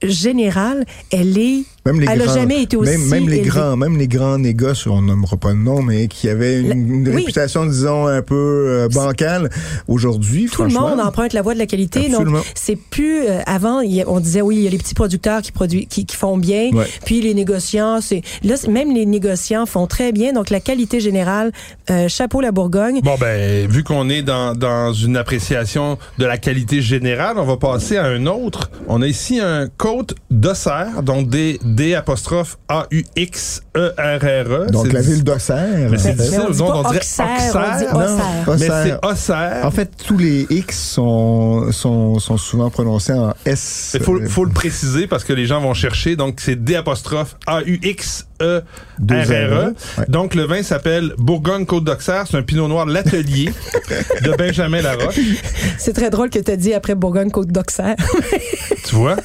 générale, 0.02 0.84
elle 1.12 1.38
est 1.38 1.64
Même 1.84 2.00
les 2.00 2.06
Elle 2.08 2.22
a 2.22 2.24
grands, 2.26 2.34
jamais 2.34 2.62
été 2.62 2.76
aussi 2.76 2.90
même, 2.90 3.08
même 3.08 3.28
les 3.28 3.40
grands, 3.40 3.76
même 3.76 3.98
les 3.98 4.06
grands 4.06 4.38
négoces, 4.38 4.86
on 4.86 5.02
nommera 5.02 5.36
pas 5.36 5.50
de 5.50 5.56
nom, 5.56 5.82
mais 5.82 6.06
qui 6.06 6.28
avaient 6.28 6.60
une, 6.60 6.68
La- 6.68 6.74
une 6.74 7.08
oui. 7.08 7.16
réputation, 7.16 7.66
disons, 7.66 8.06
un 8.06 8.22
peu 8.22 8.34
euh, 8.68 8.88
bancale. 8.88 9.50
Aujourd'hui, 9.88 10.48
tout 10.52 10.62
le 10.62 10.70
monde 10.70 11.00
emprunte 11.00 11.32
la 11.32 11.42
voie 11.42 11.54
de 11.54 11.58
la 11.58 11.66
qualité. 11.66 12.06
Absolument. 12.06 12.38
Donc, 12.38 12.44
c'est 12.54 12.76
plus 12.76 13.22
euh, 13.26 13.40
avant. 13.46 13.80
il 13.80 13.92
y 13.94 14.02
a- 14.02 14.08
on 14.08 14.20
disait 14.20 14.42
oui, 14.42 14.56
il 14.56 14.62
y 14.62 14.66
a 14.66 14.70
les 14.70 14.78
petits 14.78 14.94
producteurs 14.94 15.42
qui 15.42 15.50
produisent, 15.52 15.86
qui, 15.88 16.06
qui 16.06 16.16
font 16.16 16.38
bien. 16.38 16.70
Ouais. 16.72 16.86
Puis 17.04 17.20
les 17.20 17.34
négociants, 17.34 18.00
c'est 18.00 18.22
là 18.44 18.56
c'est- 18.56 18.68
même 18.68 18.94
les 18.94 19.06
négociants 19.06 19.66
font 19.66 19.86
très 19.86 20.12
bien. 20.12 20.32
Donc 20.32 20.50
la 20.50 20.60
qualité 20.60 21.00
générale, 21.00 21.52
euh, 21.90 22.08
chapeau 22.08 22.40
la 22.40 22.52
Bourgogne. 22.52 23.00
Bon, 23.02 23.16
ben, 23.18 23.68
vu 23.68 23.82
qu'on 23.82 24.08
est 24.08 24.22
dans, 24.22 24.54
dans 24.54 24.92
une 24.92 25.16
appréciation 25.16 25.98
de 26.18 26.26
la 26.26 26.38
qualité 26.38 26.80
générale, 26.80 27.36
on 27.38 27.44
va 27.44 27.56
passer 27.56 27.96
à 27.96 28.04
un 28.04 28.26
autre. 28.26 28.70
On 28.88 29.02
a 29.02 29.06
ici 29.06 29.40
un 29.40 29.66
côte 29.76 30.14
d'Auxerre, 30.30 31.02
donc 31.02 31.28
des, 31.28 31.58
D 31.74 31.94
apostrophe 31.94 32.58
A-U-X-E-R-R-E. 32.68 34.66
Donc, 34.70 34.86
C'est 34.86 34.92
la 34.92 35.00
ville 35.00 35.24
d'Auxerre. 35.24 35.90
Mais 35.90 35.98
c'est 35.98 36.10
en 36.10 36.12
fait. 36.12 36.18
difficile, 36.18 36.40
Mais 36.50 36.60
on 36.60 36.76
on 36.76 36.82
dirait 36.82 36.98
Auxerre. 36.98 38.46
Mais 38.58 38.68
c'est 38.68 39.06
Auxerre. 39.06 39.66
En 39.66 39.70
fait, 39.70 39.90
tous 40.06 40.18
les 40.18 40.46
X 40.50 40.78
sont, 40.78 41.72
sont, 41.72 42.18
sont 42.18 42.36
souvent 42.36 42.70
prononcés 42.70 43.12
en 43.12 43.32
S. 43.44 43.92
Il 43.94 44.02
faut, 44.02 44.20
faut 44.26 44.44
le 44.44 44.52
préciser 44.52 45.06
parce 45.06 45.24
que 45.24 45.32
les 45.32 45.46
gens 45.46 45.60
vont 45.60 45.74
chercher. 45.74 46.16
Donc, 46.16 46.40
c'est 46.40 46.56
D 46.56 46.76
apostrophe 46.76 47.36
A-U-X-E-R-R-E. 47.46 48.62
Deux 48.98 49.22
R, 49.22 49.28
ouais. 49.98 50.04
Donc, 50.08 50.34
le 50.34 50.44
vin 50.44 50.62
s'appelle 50.62 51.14
Bourgogne 51.18 51.64
Côte 51.64 51.84
d'Auxerre. 51.84 52.26
C'est 52.28 52.36
un 52.36 52.42
pinot 52.42 52.68
noir 52.68 52.86
L'Atelier 52.86 53.50
de 54.22 54.32
Benjamin 54.32 54.82
Larocque. 54.82 55.18
C'est 55.78 55.92
très 55.92 56.10
drôle 56.10 56.30
que 56.30 56.38
tu 56.38 56.50
as 56.50 56.56
dit 56.56 56.74
après 56.74 56.94
Bourgogne-Côte 56.94 57.48
d'Auxerre. 57.48 57.96
Tu 58.84 58.94
vois? 58.94 59.16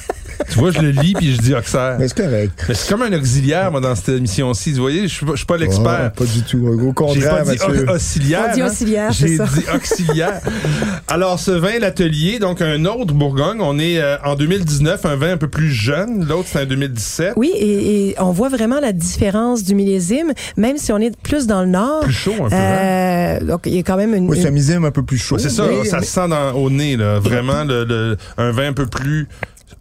Tu 0.50 0.58
vois, 0.60 0.72
je 0.72 0.80
le 0.80 0.90
lis 0.92 1.14
puis 1.14 1.34
je 1.34 1.42
dis 1.42 1.54
Auxerre. 1.54 1.98
Mais 2.00 2.08
c'est 2.08 2.18
correct. 2.18 2.66
Mais 2.68 2.74
c'est 2.76 2.90
comme 2.90 3.02
un 3.02 3.14
auxiliaire, 3.14 3.72
moi, 3.72 3.82
dans 3.82 3.96
cette 3.96 4.10
émission-ci. 4.10 4.74
Vous 4.74 4.82
voyez, 4.82 5.04
je 5.08 5.14
suis 5.14 5.26
pas, 5.26 5.32
je 5.34 5.38
suis 5.38 5.46
pas 5.46 5.58
l'expert. 5.58 6.12
Oh, 6.14 6.18
pas 6.18 6.26
du 6.26 6.42
tout. 6.44 6.68
Au 6.68 6.78
J'ai 6.80 6.94
contraire, 6.94 7.44
pas 7.44 7.56
dit 7.56 7.60
auxiliaire. 7.90 8.52
Dit 8.54 8.62
hein. 8.62 8.68
auxiliaire, 8.68 9.14
c'est 9.14 9.28
J'ai 9.28 9.38
ça. 9.38 9.46
dit 9.46 9.64
auxiliaire. 9.76 10.42
Alors, 11.08 11.40
ce 11.40 11.52
vin, 11.52 11.80
l'atelier, 11.80 12.40
donc 12.40 12.62
un 12.62 12.86
autre 12.86 13.14
Bourgogne. 13.14 13.60
On 13.62 13.80
est 13.80 14.00
euh, 14.00 14.18
en 14.24 14.36
2019, 14.36 15.06
un 15.06 15.16
vin 15.16 15.32
un 15.34 15.38
peu 15.38 15.48
plus 15.50 15.72
jeune. 15.72 16.26
L'autre, 16.28 16.48
c'est 16.52 16.62
en 16.64 16.66
2017. 16.66 17.34
Oui, 17.36 17.52
et, 17.56 18.10
et 18.10 18.16
on 18.20 18.32
voit 18.32 18.50
vraiment 18.50 18.80
la 18.80 18.94
différence 18.94 19.64
du 19.64 19.76
millésime, 19.76 20.34
même 20.58 20.78
si 20.78 20.92
on 20.92 20.98
est 21.00 21.16
plus 21.22 21.48
dans 21.48 21.62
le 21.62 21.68
nord. 21.70 22.02
Plus 22.04 22.14
chaud, 22.14 22.34
un 22.46 22.50
peu. 22.50 22.56
hein. 22.56 22.60
Euh, 22.60 23.40
donc, 23.46 23.62
il 23.66 23.76
y 23.76 23.80
a 23.80 23.84
quand 23.84 23.98
même 23.98 24.14
une. 24.14 24.30
Oui, 24.30 24.38
c'est 24.42 24.48
un 24.48 24.52
misime 24.52 24.86
un 24.86 24.92
peu 24.92 25.04
plus 25.04 25.18
chaud. 25.18 25.38
C'est 25.38 25.50
ça, 25.50 25.66
ça 25.86 26.02
se 26.02 26.06
sent 26.08 26.28
dans- 26.28 26.54
au 26.54 26.70
nez, 26.70 26.96
là. 26.98 27.20
Vraiment, 27.20 27.64
le, 27.64 27.84
le- 27.86 28.18
un 28.38 28.52
vin 28.52 28.68
un 28.70 28.74
peu 28.74 28.86
plus 28.88 29.28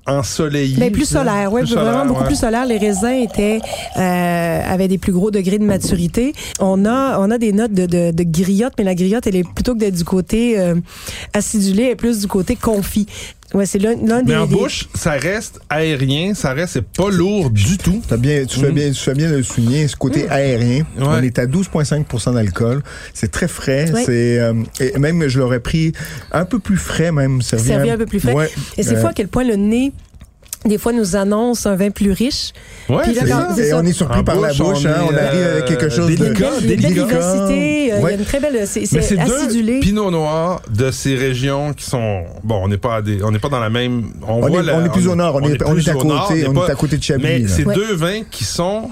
ensoleillé. 0.06 0.76
Mais 0.78 0.90
plus 0.90 1.08
solaire, 1.08 1.52
oui, 1.52 1.62
vraiment 1.62 1.84
solaire, 1.84 2.06
beaucoup 2.06 2.20
ouais. 2.20 2.26
plus 2.26 2.36
solaire. 2.36 2.66
Les 2.66 2.78
raisins 2.78 3.22
étaient 3.22 3.60
euh, 3.96 4.62
avaient 4.66 4.88
des 4.88 4.98
plus 4.98 5.12
gros 5.12 5.30
degrés 5.30 5.58
de 5.58 5.64
maturité. 5.64 6.32
On 6.60 6.84
a 6.84 7.18
on 7.18 7.30
a 7.30 7.38
des 7.38 7.52
notes 7.52 7.72
de, 7.72 7.86
de, 7.86 8.10
de 8.12 8.22
griotte, 8.24 8.74
mais 8.78 8.84
la 8.84 8.94
griotte, 8.94 9.26
elle 9.26 9.36
est 9.36 9.48
plutôt 9.48 9.74
que 9.74 9.80
d'être 9.80 9.96
du 9.96 10.04
côté 10.04 10.58
euh, 10.58 10.76
acidulé, 11.32 11.84
elle 11.84 11.90
est 11.90 11.96
plus 11.96 12.20
du 12.20 12.26
côté 12.26 12.56
confit. 12.56 13.06
Ouais, 13.54 13.64
c'est 13.64 13.78
l'un 13.78 13.94
l'un 14.04 14.22
des. 14.22 14.32
Mais 14.32 14.36
en 14.38 14.46
des- 14.46 14.56
bouche, 14.56 14.88
ça 14.94 15.12
reste 15.12 15.60
aérien, 15.70 16.34
ça 16.34 16.52
reste, 16.52 16.72
c'est 16.74 16.84
pas 16.86 17.10
lourd 17.10 17.50
du 17.50 17.78
tout. 17.78 18.02
T'as 18.08 18.16
bien, 18.16 18.44
tu, 18.44 18.58
fais 18.58 18.72
bien, 18.72 18.90
tu 18.90 19.00
fais 19.00 19.14
bien 19.14 19.30
de 19.30 19.36
le 19.36 19.42
souligner, 19.44 19.86
ce 19.86 19.94
côté 19.96 20.28
aérien. 20.28 20.84
Mm. 20.96 21.02
Ouais. 21.02 21.08
On 21.08 21.22
est 21.22 21.38
à 21.38 21.46
12,5% 21.46 22.34
d'alcool. 22.34 22.82
C'est 23.14 23.30
très 23.30 23.46
frais. 23.48 23.90
Ouais. 23.92 24.02
C'est 24.04 24.38
euh, 24.40 24.52
et 24.80 24.98
même 24.98 25.28
je 25.28 25.38
l'aurais 25.38 25.60
pris 25.60 25.92
un 26.32 26.44
peu 26.44 26.58
plus 26.58 26.76
frais 26.76 27.12
même. 27.12 27.40
Servi, 27.40 27.66
Servi 27.68 27.90
un 27.90 27.96
peu 27.98 28.06
plus 28.06 28.20
frais. 28.20 28.32
Ouais. 28.32 28.50
Et 28.76 28.82
c'est 28.82 28.96
Euh, 28.96 29.00
fou 29.00 29.06
à 29.06 29.12
quel 29.12 29.28
point 29.28 29.44
le 29.44 29.54
nez. 29.56 29.92
Des 30.66 30.78
fois, 30.78 30.92
nous 30.92 31.16
annonce 31.16 31.66
un 31.66 31.76
vin 31.76 31.90
plus 31.90 32.10
riche. 32.12 32.52
Ouais, 32.88 33.02
Puis 33.04 33.14
là, 33.14 33.22
c'est 33.24 33.30
quand- 33.30 33.54
ça. 33.54 33.62
Et 33.62 33.70
ça. 33.70 33.78
on 33.78 33.84
est 33.84 33.92
surpris 33.92 34.20
En 34.20 34.24
par 34.24 34.40
la 34.40 34.48
bouche, 34.48 34.60
on 34.60 34.86
hein. 34.86 34.94
on 35.10 35.14
arrive 35.16 35.42
avec 35.46 35.64
quelque 35.66 35.84
euh, 35.86 35.90
chose 35.90 36.10
de 36.10 36.16
délicat, 36.16 36.50
belle 36.60 36.66
délicat. 36.66 36.88
diversité. 37.04 37.92
euh, 37.92 37.96
Il 37.98 38.02
y 38.02 38.06
a 38.06 38.10
une 38.12 38.24
très 38.24 38.40
belle. 38.40 38.66
C'est 38.66 38.80
deux 38.92 39.80
Pinot 39.80 40.10
Noirs 40.10 40.62
de 40.72 40.90
ces 40.90 41.14
régions 41.16 41.72
qui 41.72 41.84
sont 41.84 42.24
bon, 42.44 42.60
on 42.64 42.68
n'est 42.68 42.78
pas 42.78 43.02
des, 43.02 43.22
on 43.22 43.30
n'est 43.30 43.38
pas 43.38 43.48
dans 43.48 43.60
la 43.60 43.70
même. 43.70 44.12
On, 44.26 44.34
On 44.34 44.48
voit 44.48 44.60
est- 44.60 44.62
la- 44.64 44.76
on 44.78 44.84
est 44.84 44.88
plus 44.90 45.08
au 45.08 45.14
nord, 45.14 45.36
on 45.36 45.40
est- 45.48 45.62
on 45.64 45.72
plus 45.74 45.86
est 45.88 45.90
à 45.90 45.96
au 45.96 46.04
nord, 46.04 46.28
côté, 46.28 46.40
n'est 46.42 46.48
on 46.48 46.54
pas- 46.54 46.66
est 46.68 46.70
à 46.70 46.74
côté 46.74 46.96
de 46.98 47.02
Chablis, 47.02 47.22
Mais 47.24 47.48
c'est 47.48 47.64
Ouais. 47.64 47.74
deux 47.74 47.94
vins 47.94 48.22
qui 48.30 48.44
sont 48.44 48.90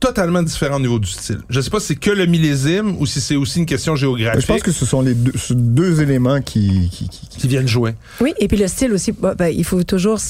totalement 0.00 0.42
différents 0.42 0.76
au 0.76 0.80
niveau 0.80 0.98
du 1.00 1.08
style. 1.10 1.40
Je 1.50 1.60
sais 1.60 1.70
pas 1.70 1.80
si 1.80 1.88
c'est 1.88 1.96
que 1.96 2.10
le 2.10 2.26
millésime 2.26 2.96
ou 3.00 3.06
si 3.06 3.20
c'est 3.20 3.34
aussi 3.36 3.58
une 3.58 3.66
question 3.66 3.96
géographique 3.96 4.42
Je 4.42 4.46
pense 4.46 4.62
que 4.62 4.70
ce 4.72 4.86
sont 4.86 5.02
les 5.02 5.14
deux, 5.50 6.00
éléments 6.00 6.40
qui, 6.40 6.88
qui, 6.92 7.08
qui- 7.08 7.28
qui- 7.28 7.38
qui 7.40 7.48
viennent 7.48 7.66
jouer. 7.66 7.94
Oui, 8.20 8.32
et 8.38 8.46
puis 8.46 8.56
le 8.56 8.68
style 8.68 8.92
aussi. 8.92 9.10
bah, 9.12 9.34
ben, 9.36 9.48
il 9.48 9.64
faut 9.64 9.82
toujours 9.82 10.20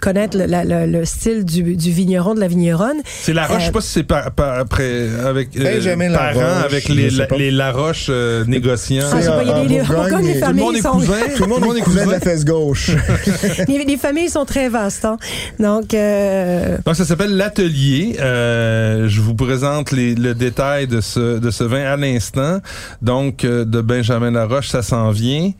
connaître 0.00 0.38
le, 0.38 0.46
la- 0.46 0.64
le- 0.64 0.86
le 0.90 1.04
style 1.04 1.44
du, 1.44 1.74
du 1.76 1.90
vigneron, 1.90 2.34
de 2.34 2.40
la 2.40 2.48
vigneronne. 2.48 2.98
C'est 3.22 3.32
la 3.32 3.46
roche, 3.46 3.56
Euh, 3.56 3.60
je 3.60 3.66
sais 3.66 3.72
pas 3.72 3.80
si 3.80 3.88
c'est 3.88 4.02
par, 4.04 4.30
par- 4.32 4.58
après 4.58 5.08
avec 5.26 5.56
euh, 5.56 5.64
Benjamin 5.74 6.12
parents 6.12 6.40
Laroche, 6.40 6.64
avec 6.64 6.88
les 6.88 7.26
pas. 7.26 7.36
les 7.36 7.50
Laroche 7.50 8.06
euh, 8.08 8.44
négociants. 8.46 9.04
Ah, 9.12 9.16
pas, 9.16 9.22
y 9.22 9.50
a 9.50 9.62
des- 9.62 9.68
les- 9.68 9.78
Bourgogne, 9.80 9.96
Bourgogne, 10.10 10.26
les 10.26 10.32
tout 10.34 10.38
le 10.40 10.40
familles 10.46 10.62
monde 10.64 10.76
est 10.76 10.82
sont- 10.82 10.90
cousin. 10.92 11.12
Tout 11.36 11.42
le 11.42 11.48
monde 11.48 11.76
est 11.76 11.80
cousin 11.80 12.06
de 12.06 12.10
la 12.12 12.20
fesse 12.20 12.44
gauche. 12.44 12.90
les, 13.68 13.84
les 13.84 13.96
familles 13.96 14.28
sont 14.28 14.44
très 14.44 14.68
vastes. 14.68 15.04
hein. 15.04 15.16
Donc, 15.58 15.94
euh, 15.94 16.76
Donc, 16.86 16.94
ça 16.96 17.04
s'appelle 17.04 17.36
l'atelier. 17.36 18.16
Euh, 18.20 19.08
je 19.08 19.20
vous 19.20 19.34
présente 19.34 19.90
les, 19.92 20.14
le 20.14 20.34
détail 20.34 20.86
de 20.86 21.00
ce, 21.00 21.38
de 21.38 21.50
ce 21.50 21.64
vin 21.64 21.84
à 21.84 21.96
l'instant. 21.96 22.58
Donc, 23.00 23.44
euh, 23.44 23.64
de 23.64 23.80
Benjamin 23.80 24.30
Laroche, 24.30 24.68
ça 24.68 24.82
s'en 24.82 25.10
vient. 25.10 25.50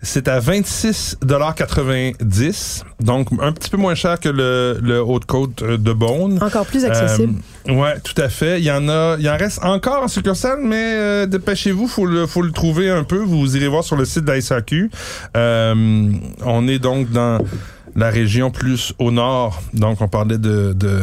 C'est 0.00 0.28
à 0.28 0.38
26,90 0.40 2.82
Donc, 3.00 3.28
un 3.40 3.50
petit 3.52 3.68
peu 3.68 3.76
moins 3.76 3.96
cher 3.96 4.20
que 4.20 4.28
le, 4.28 4.78
le 4.80 5.02
Haute-Côte 5.02 5.62
euh, 5.62 5.76
de 5.76 5.92
Beaune. 5.92 6.38
encore 6.42 6.66
plus 6.66 6.84
accessible. 6.84 7.40
Euh, 7.68 7.74
ouais, 7.74 7.98
tout 8.00 8.14
à 8.20 8.28
fait. 8.28 8.60
Il 8.60 8.64
y 8.64 8.70
en 8.70 8.88
a, 8.88 9.16
il 9.18 9.28
en 9.28 9.36
reste 9.36 9.64
encore 9.64 10.02
en 10.04 10.08
succursale, 10.08 10.60
mais 10.62 10.92
euh, 10.94 11.26
dépêchez-vous, 11.26 11.88
faut 11.88 12.06
le, 12.06 12.26
faut 12.26 12.42
le 12.42 12.52
trouver 12.52 12.90
un 12.90 13.04
peu. 13.04 13.18
Vous 13.18 13.56
irez 13.56 13.68
voir 13.68 13.84
sur 13.84 13.96
le 13.96 14.04
site 14.04 14.24
de 14.24 14.32
la 14.32 14.40
SAQ. 14.40 14.90
Euh, 15.36 16.12
on 16.44 16.68
est 16.68 16.78
donc 16.78 17.10
dans 17.10 17.38
la 17.96 18.10
région 18.10 18.50
plus 18.50 18.92
au 18.98 19.10
nord. 19.10 19.62
Donc, 19.74 20.00
on 20.00 20.08
parlait 20.08 20.38
de, 20.38 20.72
de 20.74 21.00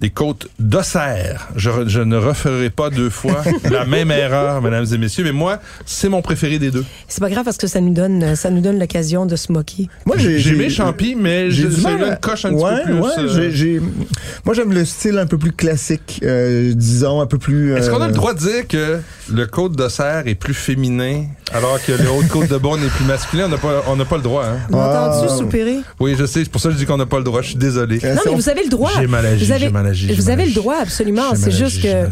des 0.00 0.10
côtes 0.10 0.46
d'Auxerre. 0.60 1.48
Je, 1.56 1.70
re- 1.70 1.88
je 1.88 2.00
ne 2.00 2.16
referai 2.16 2.70
pas 2.70 2.88
deux 2.88 3.10
fois 3.10 3.42
la 3.70 3.84
même 3.84 4.10
erreur, 4.12 4.62
mesdames 4.62 4.86
et 4.92 4.98
messieurs, 4.98 5.24
mais 5.24 5.32
moi, 5.32 5.58
c'est 5.86 6.08
mon 6.08 6.22
préféré 6.22 6.58
des 6.60 6.70
deux. 6.70 6.84
C'est 7.08 7.20
pas 7.20 7.28
grave 7.30 7.44
parce 7.44 7.56
que 7.56 7.66
ça 7.66 7.80
nous 7.80 7.92
donne, 7.92 8.36
ça 8.36 8.50
nous 8.50 8.60
donne 8.60 8.78
l'occasion 8.78 9.26
de 9.26 9.34
se 9.34 9.50
moquer. 9.50 9.88
Moi, 10.06 10.16
J'ai 10.16 10.46
aimé 10.50 10.70
Champy, 10.70 11.16
mais 11.16 11.50
j'ai 11.50 11.66
du 11.68 11.80
mal 11.80 12.02
à- 12.04 12.16
coche 12.16 12.44
un 12.44 12.52
ouais, 12.52 12.76
petit 12.76 12.86
peu 12.86 12.92
plus. 12.92 13.00
ouais, 13.02 13.08
euh, 13.18 13.28
j'ai- 13.34 13.50
j'ai- 13.50 13.80
Moi, 14.44 14.54
j'aime 14.54 14.72
le 14.72 14.84
style 14.84 15.18
un 15.18 15.26
peu 15.26 15.36
plus 15.38 15.52
classique, 15.52 16.20
euh, 16.22 16.72
disons, 16.74 17.20
un 17.20 17.26
peu 17.26 17.38
plus. 17.38 17.74
Est-ce 17.74 17.90
qu'on 17.90 18.00
a 18.00 18.04
euh, 18.04 18.08
le 18.08 18.14
droit 18.14 18.34
de 18.34 18.38
dire 18.38 18.68
que 18.68 19.00
le 19.32 19.46
côte 19.46 19.72
d'Auxerre 19.76 20.22
est 20.26 20.34
plus 20.36 20.54
féminin 20.54 21.24
alors 21.52 21.78
que 21.84 21.92
le 21.92 22.08
haut 22.10 22.22
côte 22.30 22.48
de 22.48 22.56
Beaune 22.56 22.82
est 22.84 22.88
plus 22.96 23.04
masculin? 23.04 23.46
On 23.46 23.48
n'a 23.48 23.58
pas, 23.58 23.82
on 23.88 23.96
n'a 23.96 24.04
pas 24.04 24.16
le 24.16 24.22
droit, 24.22 24.44
hein? 24.44 24.58
Vous 24.70 24.78
Ah. 24.78 25.10
Entends-tu 25.10 25.36
soupirer? 25.38 25.78
Oui, 25.98 26.14
je 26.16 26.24
sais, 26.24 26.44
c'est 26.44 26.50
pour 26.50 26.60
ça 26.60 26.68
que 26.68 26.74
je 26.74 26.78
dis 26.78 26.86
qu'on 26.86 26.96
n'a 26.96 27.06
pas 27.06 27.18
le 27.18 27.24
droit. 27.24 27.42
Je 27.42 27.48
suis 27.48 27.56
désolé. 27.56 27.98
euh, 28.04 28.14
Non, 28.14 28.20
mais 28.26 28.30
on- 28.32 28.36
vous 28.36 28.48
avez 28.48 28.62
le 28.62 28.68
droit. 28.70 28.90
J'ai 28.96 29.06
mal 29.06 29.26
agi, 29.26 29.44
vous 29.44 29.52
avez, 29.52 29.68
Vous 30.16 30.30
avez 30.30 30.46
le 30.46 30.52
droit, 30.52 30.76
absolument. 30.80 31.34
C'est 31.34 31.50
juste 31.50 31.82
que. 31.82 32.06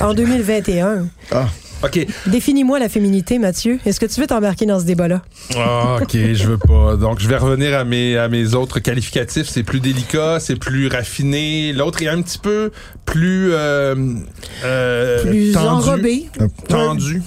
Ah 0.00 0.06
en 0.08 0.14
2021, 0.14 1.06
Ah, 1.32 1.46
OK. 1.82 2.06
définis-moi 2.26 2.78
la 2.78 2.88
féminité, 2.88 3.38
Mathieu. 3.38 3.78
Est-ce 3.86 3.98
que 4.00 4.06
tu 4.06 4.20
veux 4.20 4.26
t'embarquer 4.26 4.66
dans 4.66 4.78
ce 4.80 4.84
débat-là? 4.84 5.22
Ah, 5.56 5.98
OK, 6.02 6.12
je 6.14 6.44
veux 6.46 6.58
pas. 6.58 6.96
Donc, 6.96 7.20
je 7.20 7.28
vais 7.28 7.36
revenir 7.36 7.76
à 7.76 7.84
mes, 7.84 8.16
à 8.16 8.28
mes 8.28 8.54
autres 8.54 8.80
qualificatifs. 8.80 9.48
C'est 9.48 9.62
plus 9.62 9.80
délicat, 9.80 10.38
c'est 10.40 10.56
plus 10.56 10.88
raffiné. 10.88 11.72
L'autre 11.72 12.02
est 12.02 12.08
un 12.08 12.20
petit 12.22 12.38
peu 12.38 12.70
plus... 13.04 13.50
Euh, 13.52 13.94
euh, 14.64 15.22
Plus 15.24 15.52
tendu, 15.52 15.66
enrobé. 15.68 16.26
Tendu. 16.68 17.22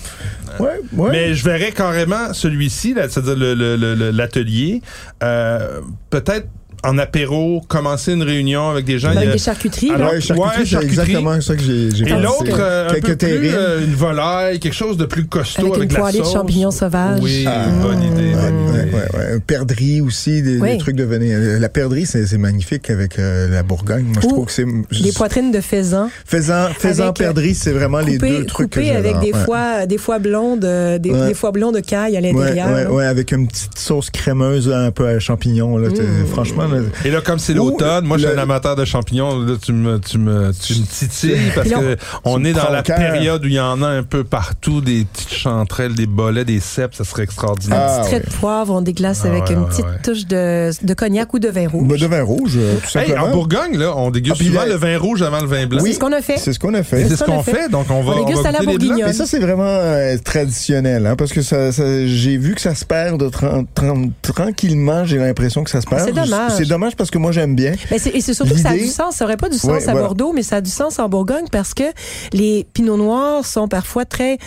ouais, 0.60 0.68
ouais. 0.94 1.10
Mais 1.12 1.34
je 1.34 1.44
verrais 1.46 1.72
carrément 1.72 2.34
celui-ci, 2.34 2.94
c'est-à-dire 2.96 3.36
le- 3.36 3.54
le- 3.54 3.76
le- 3.76 3.96
le- 3.96 4.12
l'atelier, 4.12 4.82
euh, 5.24 5.80
peut-être 6.10 6.48
en 6.84 6.98
apéro, 6.98 7.62
commencer 7.68 8.14
une 8.14 8.24
réunion 8.24 8.70
avec 8.70 8.86
des 8.86 8.98
gens. 9.00 9.10
Avec 9.10 9.30
a- 9.30 9.32
des 9.34 9.38
charcuteries. 9.38 9.92
Alors, 9.92 10.08
là. 10.10 10.14
ouais, 10.16 10.22
charcuterie, 10.22 10.60
ouais, 10.62 10.66
c'est 10.66 10.84
exactement 10.84 11.42
ça 11.42 11.56
que 11.56 11.62
j'ai 11.62 11.92
j'ai 11.94 12.06
Et 12.06 12.10
l'autre, 12.10 12.44
euh, 12.60 12.90
un 12.90 12.94
peu 13.00 13.16
plus, 13.16 13.50
euh, 13.54 13.86
une 13.86 13.94
volaille, 13.94 14.60
quelque 14.60 14.74
chose 14.74 14.98
de 14.98 15.06
plus 15.06 15.26
costaud 15.26 15.62
Avec 15.62 15.76
avec, 15.76 15.90
une 15.92 15.96
la 15.96 16.00
poêlée 16.02 16.20
de 16.20 16.24
champignons 16.26 16.72
sauvages. 16.72 17.20
Oui, 17.22 17.46
Ah, 17.48 17.66
bonne 17.82 18.02
idée, 18.02 18.34
Ouais, 18.34 18.52
bonne 18.52 18.74
ouais, 18.76 18.82
idée. 18.88 19.18
ouais. 19.18 19.40
Perdrix 19.46 20.02
aussi, 20.02 20.42
des, 20.42 20.58
Oui. 20.60 20.72
des 20.72 20.78
trucs 20.78 20.96
de 20.96 21.04
venir. 21.04 21.38
La 21.60 21.70
perdrix, 21.70 22.06
c'est 22.06 22.26
c'est 22.26 22.38
magnifique 22.38 22.90
avec 22.90 23.20
euh, 23.20 23.48
la 23.50 23.64
Bourgogne. 23.64 24.06
Moi, 24.06 24.18
je 24.22 24.28
Ou 24.28 24.30
trouve 24.32 24.46
que 24.48 24.52
c'est. 24.52 24.66
Des 25.04 25.12
poitrines 25.12 25.52
de 25.52 25.62
faisan. 25.62 26.10
Faisant 26.26 26.66
Avec, 26.66 26.96
euh, 27.00 27.12
perdrix, 27.12 27.56
c'est 27.56 27.72
vraiment 27.72 28.00
les 28.00 28.18
deux 28.18 28.46
trucs 28.46 28.72
que 28.72 28.80
avec 28.80 29.20
des 29.20 29.32
Ouais. 29.34 29.44
fois, 29.46 29.86
des 29.86 29.98
fois 29.98 30.20
blondes, 30.20 30.60
des, 30.62 31.12
Ouais. 31.12 31.28
des 31.28 31.34
fois 31.34 31.52
blondes 31.52 31.76
de 31.76 31.80
caille 31.82 32.18
à 32.18 32.22
l'intérieur. 32.22 32.70
ouais, 32.70 32.86
ouais, 32.88 33.06
avec 33.06 33.32
une 33.32 33.48
petite 33.48 33.78
sauce 33.78 34.10
crémeuse 34.10 34.68
là, 34.68 34.86
un 34.86 34.92
peu 34.92 35.08
à 35.08 35.20
champignons. 35.20 35.78
Mmh. 35.78 36.26
Franchement, 36.32 36.64
Et 37.06 37.12
là, 37.12 37.22
comme 37.22 37.40
c'est 37.40 37.54
l'automne, 37.54 38.06
moi, 38.06 38.18
je 38.18 38.24
suis 38.26 38.32
le- 38.34 38.40
un 38.40 38.44
amateur 38.44 38.76
de 38.76 38.86
champignons. 38.86 39.40
Là, 39.40 39.56
tu 39.62 39.74
me, 39.74 40.00
tu 40.00 40.18
me, 40.18 40.52
tu 40.54 40.74
me 40.80 40.86
titilles 40.86 41.38
parce 41.56 41.70
que 41.70 41.98
on 42.24 42.44
est 42.44 42.54
dans 42.54 42.70
la 42.70 42.84
période 42.84 43.44
où 43.44 43.48
il 43.48 43.54
y 43.54 43.60
en 43.60 43.82
a 43.82 43.88
un 43.88 44.04
peu 44.04 44.24
partout, 44.24 44.82
des 44.82 45.06
petites 45.06 45.34
chanterelles, 45.34 45.96
des 45.96 46.06
bolets, 46.08 46.46
des 46.46 46.60
cèpes, 46.60 46.96
ça 46.96 47.04
serait 47.04 47.24
extraordinaire. 47.24 47.80
Ah, 47.82 47.96
Un 47.96 48.00
petit 48.02 48.08
trait 48.10 48.18
ouais. 48.20 48.26
de 48.26 48.36
poivre, 48.40 48.74
on 48.74 48.82
déglace 48.82 49.22
Ah, 49.24 49.28
avec 49.30 49.44
ouais, 49.48 49.54
une 49.54 49.60
ouais, 49.64 49.70
petite 49.70 49.86
ouais. 49.86 50.02
touche 50.04 50.26
de, 50.26 50.72
de 50.86 50.94
cognac 50.94 51.34
ou 51.34 51.40
de 51.40 51.50
vin 51.50 51.68
rouge. 51.68 51.88
bah, 51.88 51.96
de 51.98 52.06
vin 52.06 52.24
rouge, 52.24 52.54
euh, 52.58 52.76
tout 52.78 52.98
Hey, 52.98 53.08
simplement. 53.08 53.28
en 53.28 53.32
Bourgogne, 53.32 53.78
là, 53.78 53.94
on 53.98 54.12
déguste 54.12 54.36
Ah, 54.36 54.40
puis 54.40 54.48
souvent 54.48 54.66
le 54.66 54.76
vin 54.76 54.98
rouge 54.98 55.22
avant 55.22 55.40
le 55.42 55.48
vin 55.48 55.66
blanc. 55.66 55.82
C'est 55.84 55.94
ce 55.94 56.00
qu'on 56.00 56.14
a 56.14 56.22
fait. 56.22 56.38
C'est 56.38 56.54
ce 56.54 56.60
qu'on 56.60 56.74
a 56.74 56.84
fait. 56.84 57.08
c'est 57.08 57.16
ce 57.16 57.24
qu'on 57.24 57.44
fait. 57.44 57.70
donc 57.70 57.88
on 57.90 58.02
va 58.04 58.14
On 58.14 58.26
déguste 58.26 58.46
à 58.46 58.52
la 58.52 58.60
bourguignonne. 58.60 59.08
Mais 59.08 59.14
ça, 59.14 59.26
c'est 59.26 59.40
vraiment 59.40 59.64
euh, 59.66 60.16
traditionnel, 60.24 61.06
hein, 61.08 61.16
parce 61.16 61.32
que 61.32 61.42
ça, 61.42 61.72
ça- 61.72 62.06
j'ai 62.08 62.38
vu 62.38 62.56
que 62.56 62.62
ça 62.62 62.76
se 62.76 62.86
perd 62.86 63.20
de 63.20 63.30
tran- 63.30 63.66
tran- 63.76 64.12
tranquillement. 64.22 65.06
J'ai 65.06 65.18
l'impression 65.18 65.64
que 65.64 65.70
ça 65.70 65.82
se 65.82 65.88
perd. 65.88 66.02
C'est 66.06 66.14
dommage. 66.14 66.52
C'est 66.64 66.70
dommage 66.70 66.96
parce 66.96 67.10
que 67.10 67.18
moi, 67.18 67.32
j'aime 67.32 67.56
bien. 67.56 67.74
Mais 67.90 67.98
c'est- 67.98 68.12
et 68.12 68.22
c'est 68.22 68.34
surtout 68.36 68.54
que 68.54 68.60
ça 68.60 68.70
a 68.70 68.78
du 68.78 68.86
sens. 68.88 69.16
Ça 69.16 69.26
aurait 69.26 69.38
pas 69.38 69.50
du 69.50 69.58
sens 69.58 69.72
Ouais, 69.72 69.78
à 69.88 69.92
voilà. 69.94 70.02
Bordeaux, 70.02 70.32
mais 70.32 70.44
ça 70.44 70.58
a 70.58 70.62
du 70.62 70.70
sens 70.70 71.00
en 71.00 71.10
Bourgogne 71.10 71.46
parce 71.52 71.74
que 71.74 71.84
les 72.34 72.68
pinots 72.74 72.98
noirs 72.98 73.46
sont 73.46 73.68
parfois 73.68 74.06
très 74.06 74.38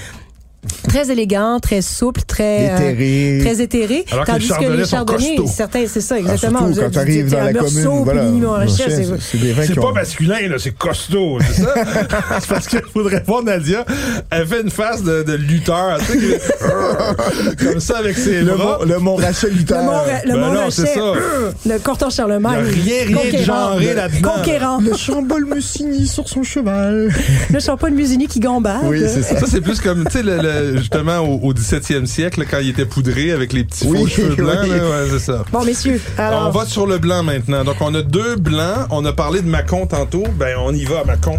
très 0.88 1.10
élégant, 1.10 1.58
très 1.60 1.82
souple, 1.82 2.22
très 2.26 2.70
euh, 2.70 2.76
Éthéré. 2.90 3.38
très 3.40 3.62
éthéré. 3.62 4.04
Alors 4.12 4.24
que 4.24 4.32
les 4.32 4.46
tandis 4.48 4.88
chardonnays 4.90 5.36
sont 5.36 5.46
certains, 5.46 5.84
c'est 5.86 6.00
ça 6.00 6.14
Ah, 6.16 6.20
exactement. 6.20 6.58
surtout 6.60 6.74
Vous 6.74 6.80
quand 6.80 6.96
arrives 6.98 7.30
dans 7.30 7.38
un 7.38 7.44
la 7.52 7.52
commune, 7.60 8.04
voilà. 8.44 8.66
C'est- 8.68 9.74
pas 9.74 9.86
ont- 9.88 9.92
masculin, 9.92 10.48
là, 10.48 10.56
c'est 10.58 10.76
costaud, 10.76 11.38
c'est 11.40 11.62
ça? 11.62 11.74
c'est 12.40 12.48
parce 12.48 12.66
qu'il 12.68 12.82
faudrait 12.92 13.22
voir 13.26 13.42
Nadia. 13.42 13.84
Elle 14.30 14.46
fait 14.46 14.60
une 14.62 14.70
face 14.70 15.02
de, 15.02 15.22
de 15.22 15.32
lutteur, 15.34 15.98
tu 16.00 16.18
sais, 16.18 16.18
qui- 16.18 17.64
comme 17.64 17.80
ça 17.80 17.98
avec 17.98 18.16
ses 18.16 18.42
Le, 18.42 18.52
bras. 18.54 18.78
Mont- 18.80 18.84
le 18.86 18.98
Mont-Rachel 18.98 19.50
Le 19.52 19.56
lutteur. 19.58 19.82
Mont, 19.82 19.92
le 20.24 20.32
Ben 20.32 20.40
Mont 20.40 20.52
non, 20.52 20.60
Rachet, 20.64 20.86
ça. 20.86 21.12
le 21.66 21.78
Corton 21.78 22.10
Charlemagne. 22.10 22.64
Il 22.72 22.88
y 22.88 22.92
a 22.92 23.04
rien- 23.04 23.18
rien 23.30 23.40
de 23.40 23.44
genré 23.44 23.94
là-dedans. 23.94 24.32
Conquérant. 24.36 24.78
Le 24.80 24.96
Chambol 24.96 25.44
Musigny 25.46 26.06
sur 26.06 26.28
son 26.28 26.42
cheval. 26.42 27.12
Le 27.50 27.60
champagne 27.60 27.94
Musigny 27.94 28.26
qui 28.26 28.40
gambade. 28.40 28.82
Oui, 28.84 29.00
c'est 29.06 29.22
ça. 29.22 29.40
Ça, 29.40 29.46
c'est 29.50 29.60
plus 29.60 29.80
comme, 29.80 30.04
tu 30.06 30.18
sais, 30.18 30.22
le, 30.22 30.36
le- 30.60 30.76
justement, 30.78 31.18
au, 31.20 31.38
au 31.48 31.52
17e 31.54 32.06
siècle, 32.06 32.44
quand 32.50 32.58
il 32.60 32.70
était 32.70 32.86
poudré 32.86 33.30
avec 33.32 33.52
les 33.52 33.64
petits 33.64 33.86
Oui, 33.86 34.00
faux 34.02 34.06
cheveux 34.08 34.34
blancs, 34.36 34.58
oui. 34.64 34.68
là, 34.70 34.76
ouais, 34.76 35.06
c'est 35.10 35.18
ça. 35.18 35.44
Bon, 35.52 35.64
messieurs, 35.64 36.00
alors. 36.18 36.48
On 36.48 36.50
va 36.58 36.64
sur 36.66 36.86
le 36.86 36.98
blanc 36.98 37.22
maintenant. 37.22 37.64
Donc, 37.64 37.76
on 37.80 37.94
a 37.94 38.02
deux 38.02 38.36
blancs. 38.36 38.86
On 38.90 39.04
a 39.04 39.12
parlé 39.12 39.40
de 39.42 39.48
Macon 39.48 39.86
tantôt. 39.86 40.24
Ben, 40.38 40.56
on 40.58 40.72
y 40.74 40.84
va 40.84 41.00
à 41.00 41.04
Macon. 41.04 41.38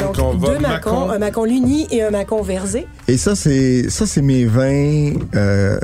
Donc, 0.00 0.16
on 0.20 0.36
va 0.36 0.54
deux 0.54 0.58
Macon, 0.58 1.10
un 1.10 1.18
Macon 1.18 1.44
Luni 1.44 1.86
et 1.90 2.02
un 2.02 2.10
Macon 2.10 2.42
Versé. 2.42 2.86
Et 3.08 3.16
ça, 3.16 3.34
c'est 3.34 3.88
ça, 3.90 4.06
c'est 4.06 4.22
mes 4.22 4.44
vins. 4.44 5.12
Euh, 5.34 5.78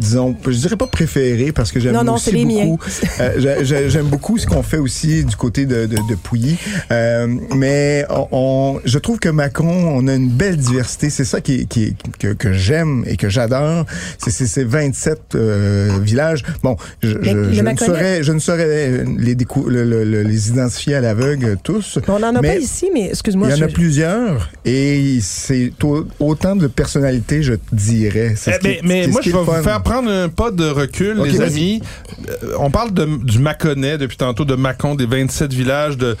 disons, 0.00 0.34
je 0.46 0.50
dirais 0.56 0.76
pas 0.76 0.86
préférés 0.86 1.52
parce 1.52 1.70
que 1.72 1.78
j'aime 1.80 1.92
Non, 1.94 2.02
non, 2.04 2.14
aussi 2.14 2.26
c'est 2.26 2.32
les 2.32 2.44
miens. 2.44 2.64
beaucoup. 2.66 2.88
euh, 3.20 3.30
j'ai- 3.38 3.64
j'ai- 3.64 3.90
j'aime 3.90 4.06
beaucoup 4.06 4.38
ce 4.38 4.46
qu'on 4.46 4.62
fait 4.62 4.78
aussi 4.78 5.24
du 5.24 5.36
côté 5.36 5.66
de, 5.66 5.86
de, 5.86 5.96
de 5.96 6.14
Pouilly. 6.22 6.56
Euh, 6.90 7.26
mais 7.54 8.04
on, 8.10 8.28
on- 8.32 8.80
je 8.84 8.98
trouve 8.98 9.18
que 9.18 9.28
Macon, 9.28 9.68
on 9.68 10.08
a 10.08 10.14
une 10.14 10.28
belle 10.28 10.56
diversité. 10.56 11.10
C'est 11.10 11.24
ça 11.24 11.40
qui, 11.40 11.66
qui 11.66 11.94
que, 12.18 12.28
que 12.32 12.52
j'aime 12.52 13.04
et 13.06 13.16
que 13.16 13.28
j'adore. 13.28 13.84
C'est 14.18 14.30
c'est 14.30 14.46
ces 14.46 14.64
27 14.64 15.20
euh, 15.34 15.90
villages. 16.02 16.42
Bon, 16.62 16.76
je, 17.02 17.10
je, 17.22 17.52
je 17.52 17.60
ne 17.62 17.76
saurais, 17.76 18.22
je 18.22 18.32
ne 18.32 18.38
saurais 18.38 19.04
les, 19.18 19.34
décou- 19.34 19.68
le- 19.68 19.84
le- 19.84 20.04
le- 20.04 20.22
les 20.22 20.48
identifier 20.48 20.94
à 20.94 21.00
l'aveugle 21.00 21.56
tous. 21.62 21.98
On 22.08 22.18
n'en 22.18 22.34
a 22.34 22.40
Mais- 22.40 22.48
pas 22.54 22.56
ici, 22.58 22.88
mais 22.92 23.08
excuse-moi. 23.10 23.48
Il 23.50 23.56
y 23.58 23.62
en 23.62 23.66
a 23.66 23.68
plusieurs 23.68 24.50
et 24.64 25.18
c'est 25.20 25.72
au- 25.82 26.06
autant 26.18 26.56
de 26.56 26.66
personnalités, 26.66 27.42
je 27.42 27.54
te 27.54 27.60
dirais. 27.74 28.34
C'est 28.36 28.50
Eh, 28.50 28.54
ce 28.54 28.58
qui- 28.58 28.66
mais 28.66 28.80
mais 28.84 29.06
moi, 29.08 29.20
qui 29.20 29.30
je 29.30 29.36
vais 29.36 29.42
vous 29.42 29.62
faire 29.62 29.82
prendre 29.90 30.10
un 30.10 30.28
pas 30.28 30.52
de 30.52 30.68
recul, 30.68 31.20
les 31.20 31.40
amis. 31.40 31.82
Euh, 32.28 32.54
on 32.60 32.70
parle 32.70 32.94
de, 32.94 33.06
du 33.24 33.40
Mâconnais 33.40 33.98
depuis 33.98 34.16
tantôt, 34.16 34.44
de 34.44 34.54
Mâcon, 34.54 34.94
des 34.94 35.06
27 35.06 35.52
villages 35.52 35.96
de... 35.96 36.16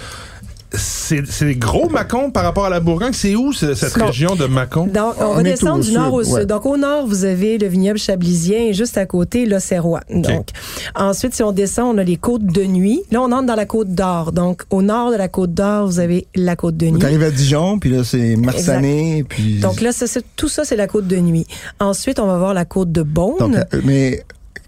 C'est 0.72 1.26
c'est 1.28 1.54
gros 1.56 1.88
Mâcon 1.88 2.30
par 2.30 2.44
rapport 2.44 2.64
à 2.64 2.70
la 2.70 2.78
Bourgogne? 2.80 3.12
C'est 3.12 3.34
où 3.34 3.52
ce- 3.52 3.74
cette 3.74 3.94
région 3.94 4.36
de 4.36 4.46
Mâcon? 4.46 4.86
Donc, 4.86 5.14
on, 5.18 5.24
On 5.24 5.34
va 5.34 5.42
descendre 5.42 5.82
du 5.84 5.92
nord 5.92 6.12
au 6.14 6.22
sud, 6.22 6.32
ouais. 6.32 6.46
Donc, 6.46 6.64
au 6.64 6.76
nord, 6.76 7.06
vous 7.06 7.24
avez 7.24 7.58
le 7.58 7.66
vignoble 7.66 7.98
chablisien 7.98 8.60
et 8.60 8.72
juste 8.72 8.96
à 8.96 9.04
côté, 9.06 9.46
l'Auxerrois. 9.46 10.00
Donc, 10.08 10.48
ensuite, 10.94 11.34
si 11.34 11.42
on 11.42 11.50
descend, 11.52 11.96
on 11.96 11.98
a 11.98 12.04
les 12.04 12.16
côtes 12.16 12.44
de 12.46 12.62
nuit. 12.64 13.02
Là, 13.10 13.20
on 13.22 13.32
entre 13.32 13.46
dans 13.46 13.56
la 13.56 13.66
côte 13.66 13.88
d'Or. 13.94 14.32
Donc, 14.32 14.62
au 14.70 14.82
nord 14.82 15.10
de 15.10 15.16
la 15.16 15.28
côte 15.28 15.54
d'Or, 15.54 15.86
vous 15.86 15.98
avez 15.98 16.26
la 16.36 16.54
côte 16.56 16.76
de 16.76 16.86
nuit. 16.86 17.04
arrive 17.04 17.22
à 17.24 17.30
Dijon, 17.30 17.78
puis 17.80 17.90
là, 17.90 18.04
c'est 18.04 18.36
Marsanet, 18.36 19.24
puis... 19.28 19.58
Donc 19.58 19.80
là, 19.80 19.90
ça, 19.92 20.06
c'est- 20.06 20.24
tout 20.36 20.48
ça, 20.48 20.64
c'est 20.64 20.76
la 20.76 20.86
côte 20.86 21.06
de 21.08 21.16
nuit. 21.16 21.46
Ensuite, 21.80 22.20
on 22.20 22.26
va 22.26 22.38
voir 22.38 22.54
la 22.54 22.64
côte 22.64 22.92
de 22.92 23.02
Beaune. 23.02 23.38
Donc, 23.38 23.56
euh, 23.56 23.80
mais 23.84 24.22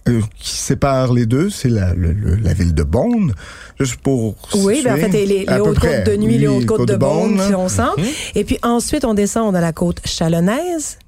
euh, 0.08 0.20
qui 0.38 0.50
sépare 0.56 1.12
les 1.12 1.26
deux, 1.26 1.48
c'est 1.50 1.68
la, 1.68 1.94
le- 1.94 2.12
la 2.36 2.52
ville 2.54 2.74
de 2.74 2.82
Beaune. 2.82 3.34
Juste 3.78 3.96
pour 4.00 4.34
Oui, 4.54 4.76
situer, 4.76 4.90
ben 4.90 4.94
en 4.94 4.96
fait, 4.96 5.08
les, 5.24 5.26
les 5.46 5.60
hautes 5.60 5.78
côtes 5.78 6.06
de 6.06 6.16
nuit, 6.16 6.38
les 6.38 6.48
hautes 6.48 6.66
côtes 6.66 6.88
de 6.88 6.96
Beaune, 6.96 7.36
là. 7.36 7.46
qui 7.48 7.54
on 7.54 7.68
sent. 7.68 7.82
Et 8.34 8.44
puis 8.44 8.58
ensuite, 8.62 9.04
on 9.04 9.14
descend, 9.14 9.46
on 9.52 9.54
a 9.56 9.60
la 9.60 9.72
côte 9.72 10.00
chalonnaise. 10.04 10.98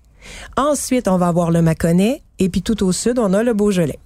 Ensuite, 0.56 1.08
on 1.08 1.18
va 1.18 1.28
avoir 1.28 1.50
le 1.50 1.60
Mâconnais. 1.62 2.22
Et 2.38 2.48
puis 2.48 2.62
tout 2.62 2.82
au 2.84 2.92
sud, 2.92 3.18
on 3.18 3.32
a 3.32 3.42
le 3.42 3.52
Beaujolais. 3.52 3.98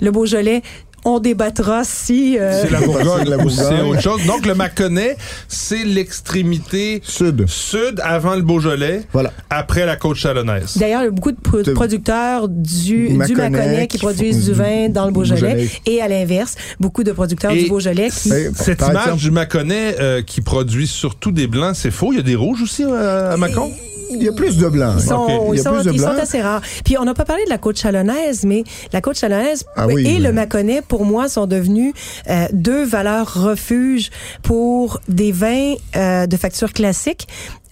Le 0.00 0.10
Beaujolais, 0.10 0.62
on 1.04 1.20
débattra 1.20 1.82
si... 1.84 2.36
euh, 2.38 2.62
C'est 2.62 2.70
la 2.70 2.80
Bourgogne, 2.80 3.22
C'est 3.24 3.30
la 3.30 3.36
ou 3.38 3.50
c'est 3.50 3.60
Bourgogne. 3.62 3.80
autre 3.90 4.00
chose. 4.02 4.26
Donc, 4.26 4.44
le 4.46 4.54
Mâconnais, 4.54 5.16
c'est 5.48 5.84
l'extrémité 5.84 7.00
Sud. 7.04 7.44
sud 7.48 8.00
avant 8.02 8.34
le 8.34 8.42
Beaujolais, 8.42 9.02
Voilà. 9.12 9.32
après 9.50 9.86
la 9.86 9.96
côte 9.96 10.16
chalonnaise. 10.16 10.76
D'ailleurs, 10.76 11.02
il 11.02 11.04
y 11.04 11.08
a 11.08 11.10
beaucoup 11.10 11.32
de 11.32 11.40
pro- 11.40 11.62
De- 11.62 11.72
producteurs 11.72 12.48
du, 12.48 13.08
du 13.08 13.14
Mâconnais 13.36 13.86
qui 13.86 13.96
qui 13.98 14.02
produisent 14.04 14.44
du 14.46 14.52
vin 14.52 14.88
dans 14.88 15.06
le 15.06 15.12
Beaujolais. 15.12 15.40
Beaujolais. 15.54 15.70
Et 15.86 16.02
à 16.02 16.08
l'inverse, 16.08 16.54
beaucoup 16.80 17.04
de 17.04 17.12
producteurs 17.12 17.52
Et 17.52 17.62
du 17.64 17.68
Beaujolais 17.68 18.08
qui... 18.10 18.30
Cette 18.54 18.80
image 18.82 18.96
exemple, 19.04 19.20
du 19.22 19.30
Mâconnais 19.30 19.96
euh, 20.00 20.22
qui 20.22 20.40
produit 20.40 20.86
surtout 20.86 21.30
des 21.30 21.46
blancs, 21.46 21.76
c'est 21.76 21.90
faux. 21.92 22.12
Il 22.12 22.16
y 22.16 22.20
a 22.20 22.22
des 22.22 22.34
rouges 22.36 22.62
aussi 22.62 22.82
euh, 22.84 23.32
à 23.32 23.36
Mâcon? 23.36 23.70
Il 24.10 24.22
y 24.22 24.28
a 24.28 24.32
plus 24.32 24.56
de 24.56 24.68
blancs. 24.68 24.94
Ils 24.98 25.06
sont, 25.06 25.14
Ok. 25.14 25.30
Il 25.30 25.54
y 25.54 25.58
ils 25.58 25.62
sont- 25.62 25.70
plus 25.72 25.84
de 25.84 25.92
ils 25.92 26.00
sont 26.00 26.06
blancs. 26.08 26.18
assez 26.20 26.40
rares. 26.40 26.62
Puis 26.84 26.96
on 26.98 27.04
n'a 27.04 27.14
pas 27.14 27.24
parlé 27.24 27.44
de 27.44 27.50
la 27.50 27.58
côte 27.58 27.78
chalonnaise, 27.78 28.44
mais 28.44 28.64
la 28.92 29.00
côte 29.00 29.18
chalonnaise 29.18 29.64
Ah 29.76 29.86
oui, 29.86 30.06
et 30.06 30.14
mais- 30.14 30.18
le 30.20 30.32
Mâconnais, 30.32 30.82
pour 30.86 31.04
moi, 31.04 31.28
sont 31.28 31.46
devenus 31.46 31.92
euh, 32.30 32.46
deux 32.52 32.84
valeurs 32.84 33.32
refuges 33.42 34.10
pour 34.42 35.00
des 35.08 35.32
vins 35.32 35.74
euh, 35.96 36.26
de 36.26 36.36
facture 36.36 36.72
classique 36.72 37.26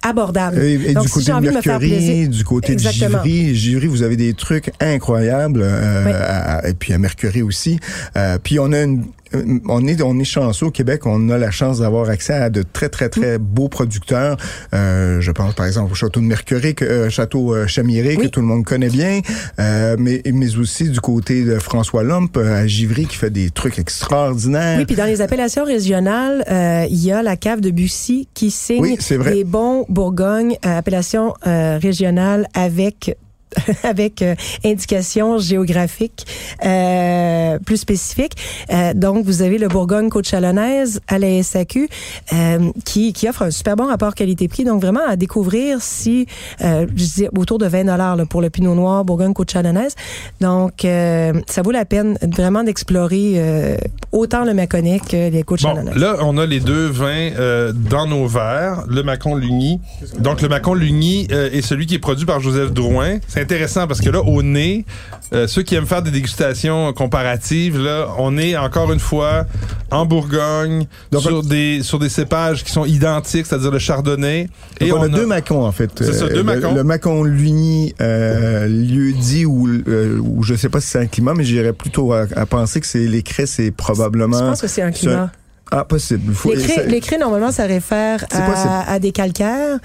abordables. 0.04 0.62
Et, 0.62 0.74
et 0.74 0.92
Donc, 0.94 1.04
du 1.04 1.08
si 1.08 1.14
côté 1.14 1.24
j'ai 1.26 1.32
de 1.32 1.36
envie 1.36 1.48
de 1.48 1.54
me 1.54 1.60
faire 1.62 1.80
Mercury, 1.80 1.90
plaisir- 1.98 2.28
du 2.28 2.44
côté 2.44 2.72
Exactement. 2.72 3.18
de 3.22 3.28
Givry, 3.28 3.54
Givry, 3.54 3.86
vous 3.88 4.02
avez 4.02 4.16
des 4.16 4.34
trucs 4.34 4.70
incroyables, 4.80 5.60
euh, 5.62 6.04
Oui. 6.06 6.12
à- 6.14 6.68
et 6.68 6.74
puis 6.74 6.92
à 6.92 6.98
Mercury 6.98 7.42
aussi. 7.42 7.78
Euh, 8.16 8.38
puis 8.42 8.58
on 8.60 8.70
a 8.72 8.82
une, 8.82 9.04
euh, 9.34 9.42
on 9.68 9.86
est 9.86 10.00
on 10.02 10.18
est 10.18 10.24
chanceux 10.24 10.66
au 10.66 10.70
Québec, 10.70 11.06
on 11.06 11.28
a 11.30 11.38
la 11.38 11.50
chance 11.50 11.80
d'avoir 11.80 12.08
accès 12.08 12.34
à 12.34 12.50
de 12.50 12.62
très 12.62 12.88
très 12.88 13.08
très 13.08 13.38
beaux 13.38 13.68
producteurs. 13.68 14.36
Euh, 14.74 15.20
je 15.20 15.30
pense 15.32 15.54
par 15.54 15.66
exemple 15.66 15.92
au 15.92 15.94
château 15.94 16.20
de 16.20 16.26
Mercury, 16.26 16.74
que, 16.74 16.84
euh, 16.84 17.10
château 17.10 17.54
euh, 17.54 17.66
Chamiré 17.66 18.16
Oui. 18.16 18.24
que 18.24 18.28
tout 18.28 18.40
le 18.40 18.46
monde 18.46 18.64
connaît 18.64 18.90
bien, 18.90 19.20
euh, 19.58 19.96
mais 19.98 20.22
mais 20.32 20.56
aussi 20.56 20.88
du 20.90 21.00
côté 21.00 21.42
de 21.44 21.58
François 21.58 22.02
Lompe 22.02 22.36
euh, 22.36 22.62
à 22.62 22.66
Givry 22.66 23.06
qui 23.06 23.16
fait 23.16 23.30
des 23.30 23.50
trucs 23.50 23.78
extraordinaires. 23.78 24.78
Oui, 24.78 24.84
puis 24.86 24.96
dans 24.96 25.04
les 25.06 25.20
appellations 25.20 25.64
régionales, 25.64 26.44
euh, 26.50 26.86
il 26.90 27.02
y 27.04 27.10
a 27.12 27.22
la 27.22 27.36
cave 27.36 27.60
de 27.60 27.70
Bussy 27.70 28.28
qui 28.34 28.50
signe 28.50 28.80
Oui, 28.80 28.96
c'est 29.00 29.16
vrai. 29.16 29.32
des 29.34 29.44
bons 29.44 29.86
Bourgogne, 29.94 30.58
appellation 30.62 31.34
euh, 31.46 31.78
régionale 31.80 32.48
avec 32.52 33.16
avec 33.82 34.22
euh, 34.22 34.34
indication 34.64 35.38
géographique 35.38 36.26
euh, 36.64 37.58
plus 37.64 37.76
spécifique. 37.76 38.32
Euh, 38.72 38.94
donc, 38.94 39.24
vous 39.24 39.42
avez 39.42 39.58
le 39.58 39.68
Bourgogne 39.68 40.08
Côte 40.08 40.26
Chalonnaise 40.26 41.00
à 41.08 41.18
la 41.18 41.42
SAQ 41.42 41.88
euh, 42.32 42.70
qui, 42.84 43.12
qui 43.12 43.28
offre 43.28 43.42
un 43.42 43.50
super 43.50 43.76
bon 43.76 43.86
rapport 43.86 44.14
qualité-prix. 44.14 44.64
Donc, 44.64 44.80
vraiment 44.80 45.06
à 45.06 45.16
découvrir 45.16 45.78
si, 45.80 46.26
euh, 46.62 46.86
je 46.94 47.04
dis 47.04 47.26
autour 47.36 47.58
de 47.58 47.66
20 47.66 47.84
dollars 47.84 48.16
pour 48.28 48.40
le 48.42 48.50
Pinot 48.50 48.74
Noir 48.74 49.04
Bourgogne 49.04 49.32
Côte 49.32 49.50
Chalonnaise. 49.50 49.94
Donc, 50.40 50.84
euh, 50.84 51.32
ça 51.48 51.62
vaut 51.62 51.70
la 51.70 51.84
peine 51.84 52.18
vraiment 52.22 52.62
d'explorer 52.64 53.34
euh, 53.36 53.76
autant 54.12 54.44
le 54.44 54.54
Mâconnais 54.54 55.00
que 55.00 55.30
les 55.30 55.42
Côtes 55.42 55.62
Bon, 55.62 55.84
là, 55.94 56.16
on 56.20 56.36
a 56.36 56.46
les 56.46 56.60
deux 56.60 56.86
vins 56.86 57.30
euh, 57.38 57.72
dans 57.72 58.06
nos 58.06 58.26
verres, 58.26 58.84
le 58.88 59.02
Macon 59.02 59.34
Lugny. 59.34 59.80
Donc, 60.18 60.42
le 60.42 60.48
Macon 60.48 60.74
Lugny 60.74 61.28
euh, 61.32 61.50
est 61.50 61.62
celui 61.62 61.86
qui 61.86 61.94
est 61.94 61.98
produit 61.98 62.26
par 62.26 62.40
Joseph 62.40 62.72
Drouin. 62.72 63.18
C'est 63.28 63.40
intéressant 63.44 63.86
parce 63.86 64.00
que 64.00 64.10
là, 64.10 64.20
au 64.22 64.42
nez, 64.42 64.84
euh, 65.32 65.46
ceux 65.46 65.62
qui 65.62 65.74
aiment 65.74 65.86
faire 65.86 66.02
des 66.02 66.10
dégustations 66.10 66.92
comparatives, 66.92 67.78
là, 67.78 68.08
on 68.18 68.36
est 68.36 68.56
encore 68.56 68.92
une 68.92 69.00
fois 69.00 69.46
en 69.90 70.06
Bourgogne, 70.06 70.86
Donc, 71.12 71.22
sur, 71.22 71.42
des, 71.42 71.82
sur 71.82 71.98
des 71.98 72.08
cépages 72.08 72.64
qui 72.64 72.72
sont 72.72 72.84
identiques, 72.84 73.46
c'est-à-dire 73.46 73.70
le 73.70 73.78
chardonnay. 73.78 74.48
Donc, 74.80 74.92
on, 74.94 75.02
a 75.02 75.08
deux 75.08 75.26
Macons, 75.26 75.64
en 75.64 75.72
fait. 75.72 75.90
C'est 75.98 76.12
ça, 76.12 76.26
deux 76.26 76.36
le, 76.36 76.42
Macons. 76.42 76.74
Le 76.74 76.84
Macon 76.84 77.22
Lugny, 77.22 77.94
euh, 78.00 78.66
lieu 78.66 79.12
dit 79.12 79.46
où, 79.46 79.68
euh, 79.68 80.18
où 80.20 80.42
je 80.42 80.54
sais 80.54 80.68
pas 80.68 80.80
si 80.80 80.88
c'est 80.88 80.98
un 80.98 81.06
climat, 81.06 81.34
mais 81.34 81.44
j'irais 81.44 81.72
plutôt 81.72 82.12
à, 82.12 82.26
à 82.34 82.46
penser 82.46 82.80
que 82.80 82.86
c'est 82.86 83.06
les 83.06 83.22
craies, 83.22 83.46
c'est 83.46 83.70
probablement... 83.70 84.38
Je 84.38 84.44
pense 84.44 84.60
que 84.62 84.68
c'est 84.68 84.82
un 84.82 84.90
climat. 84.92 85.30
Ah, 85.70 85.84
possible. 85.84 86.32
Faut- 86.34 86.52
Les 86.52 86.62
craies, 86.62 86.74
ça- 86.74 86.82
les 86.84 87.00
craies, 87.00 87.18
normalement, 87.18 87.50
ça 87.50 87.64
réfère 87.66 88.24
à 88.30 88.98
des 88.98 89.12
calcaires. 89.12 89.78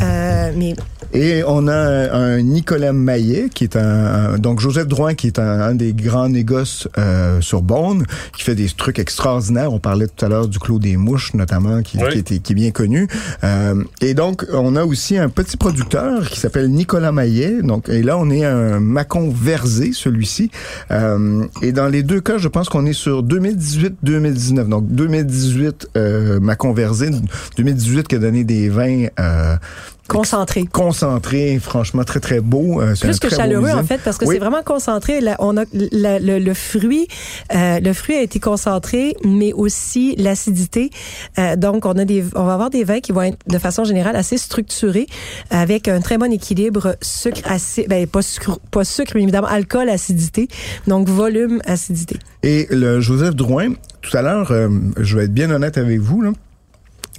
Euh, 0.00 0.52
mais 0.56 0.74
Et 1.14 1.42
on 1.46 1.66
a 1.68 1.74
un, 1.74 2.12
un 2.12 2.42
Nicolas 2.42 2.92
Maillet, 2.92 3.48
qui 3.52 3.64
est 3.64 3.76
un, 3.76 4.34
un- 4.34 4.38
donc 4.38 4.60
Joseph 4.60 4.86
Drouin, 4.86 5.14
qui 5.14 5.26
est 5.28 5.38
un, 5.38 5.60
un 5.60 5.74
des 5.74 5.92
grands 5.94 6.28
négoces 6.28 6.86
euh, 6.98 7.40
sur 7.40 7.62
Beaune, 7.62 8.04
qui 8.36 8.42
fait 8.44 8.54
des 8.54 8.66
trucs 8.68 8.98
extraordinaires. 8.98 9.72
On 9.72 9.78
parlait 9.78 10.06
tout 10.06 10.24
à 10.24 10.28
l'heure 10.28 10.46
du 10.48 10.58
Clos 10.58 10.78
des 10.78 10.96
Mouches, 10.96 11.32
notamment, 11.34 11.82
qui, 11.82 11.96
Oui. 11.98 12.04
qui, 12.12 12.18
était- 12.18 12.38
qui 12.38 12.52
est 12.52 12.54
bien 12.54 12.70
connu. 12.70 13.08
Euh, 13.42 13.82
et 14.02 14.14
donc, 14.14 14.44
on 14.52 14.76
a 14.76 14.84
aussi 14.84 15.16
un 15.18 15.28
petit 15.30 15.56
producteur 15.56 16.28
qui 16.28 16.38
s'appelle 16.38 16.68
Nicolas 16.70 17.10
Maillet. 17.12 17.62
Donc, 17.62 17.88
et 17.88 18.02
là, 18.02 18.18
on 18.18 18.28
est 18.30 18.44
un 18.44 18.78
Macon 18.80 19.30
versé, 19.30 19.92
celui-ci. 19.94 20.50
Euh, 20.90 21.44
et 21.62 21.72
dans 21.72 21.88
les 21.88 22.02
deux 22.02 22.20
cas, 22.20 22.36
je 22.38 22.48
pense 22.48 22.68
qu'on 22.68 22.84
est 22.86 22.92
sur 22.92 23.22
2018-2019. 23.22 24.68
Donc, 24.68 24.86
2018, 24.88 25.88
euh, 25.96 26.38
Macon 26.40 26.72
versé, 26.72 27.10
2018 27.56 28.08
qui 28.08 28.14
a 28.14 28.18
donné 28.18 28.44
des 28.44 28.68
vins... 28.68 29.06
Euh, 29.18 29.56
Concentré. 30.08 30.64
concentré, 30.64 31.58
franchement 31.58 32.02
très 32.02 32.18
très 32.20 32.40
beau. 32.40 32.80
Euh, 32.80 32.94
Plus 32.98 33.18
que 33.20 33.28
chaleureux, 33.28 33.70
en 33.72 33.84
fait, 33.84 34.00
parce 34.02 34.16
que 34.16 34.24
Oui. 34.24 34.36
c'est 34.36 34.40
vraiment 34.40 34.62
concentré. 34.62 35.20
On 35.38 35.56
a 35.58 35.64
la- 35.92 36.18
le, 36.18 36.38
le 36.38 36.54
fruit, 36.54 37.08
euh, 37.54 37.78
le 37.78 37.92
fruit 37.92 38.16
a 38.16 38.22
été 38.22 38.40
concentré, 38.40 39.14
mais 39.24 39.52
aussi 39.52 40.16
l'acidité. 40.16 40.88
Euh, 41.38 41.56
donc, 41.56 41.84
on 41.84 41.92
a 41.92 42.06
des, 42.06 42.24
on 42.34 42.44
va 42.44 42.54
avoir 42.54 42.70
des 42.70 42.84
vins 42.84 43.00
qui 43.00 43.12
vont 43.12 43.20
être 43.22 43.36
de 43.46 43.58
façon 43.58 43.84
générale 43.84 44.16
assez 44.16 44.38
structurés, 44.38 45.06
avec 45.50 45.88
un 45.88 46.00
très 46.00 46.16
bon 46.16 46.32
équilibre 46.32 46.96
sucre 47.02 47.42
acide, 47.44 47.86
ben 47.88 48.06
pas 48.06 48.22
sucre, 48.22 48.58
pas 48.70 48.84
sucre, 48.84 49.12
mais 49.14 49.22
évidemment 49.24 49.48
alcool, 49.48 49.90
acidité. 49.90 50.48
Donc 50.86 51.06
volume, 51.08 51.60
acidité. 51.66 52.16
Et 52.42 52.66
le 52.70 53.00
Joseph 53.00 53.34
Drouin, 53.34 53.74
tout 54.00 54.16
à 54.16 54.22
l'heure, 54.22 54.50
je 54.96 55.16
vais 55.18 55.24
être 55.24 55.34
bien 55.34 55.50
honnête 55.50 55.76
avec 55.76 56.00
vous, 56.00 56.22
là. 56.22 56.30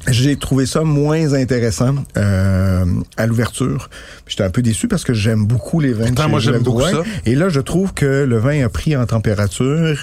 J'ai 0.08 0.38
trouvé 0.38 0.66
ça 0.66 0.82
moins 0.84 1.34
intéressant 1.34 1.94
euh, 2.18 2.86
à 3.18 3.28
l'ouverture. 3.28 3.90
J'étais 4.28 4.44
un 4.44 4.50
peu 4.50 4.62
déçu 4.62 4.88
parce 4.88 5.04
que 5.04 5.14
j'aime 5.14 5.46
beaucoup 5.46 5.80
les 5.80 5.92
vins. 5.94 6.06
de 6.06 6.08
Pourtant, 6.10 6.24
chez 6.24 6.30
moi, 6.30 6.40
j'aime 6.40 6.60
beaucoup 6.64 6.82
ça. 6.82 7.04
Et 7.26 7.36
là, 7.36 7.50
je 7.50 7.60
trouve 7.60 7.94
que 7.94 8.24
le 8.24 8.38
vin 8.38 8.64
a 8.66 8.70
pris 8.70 8.96
en 8.96 9.06
température. 9.06 9.98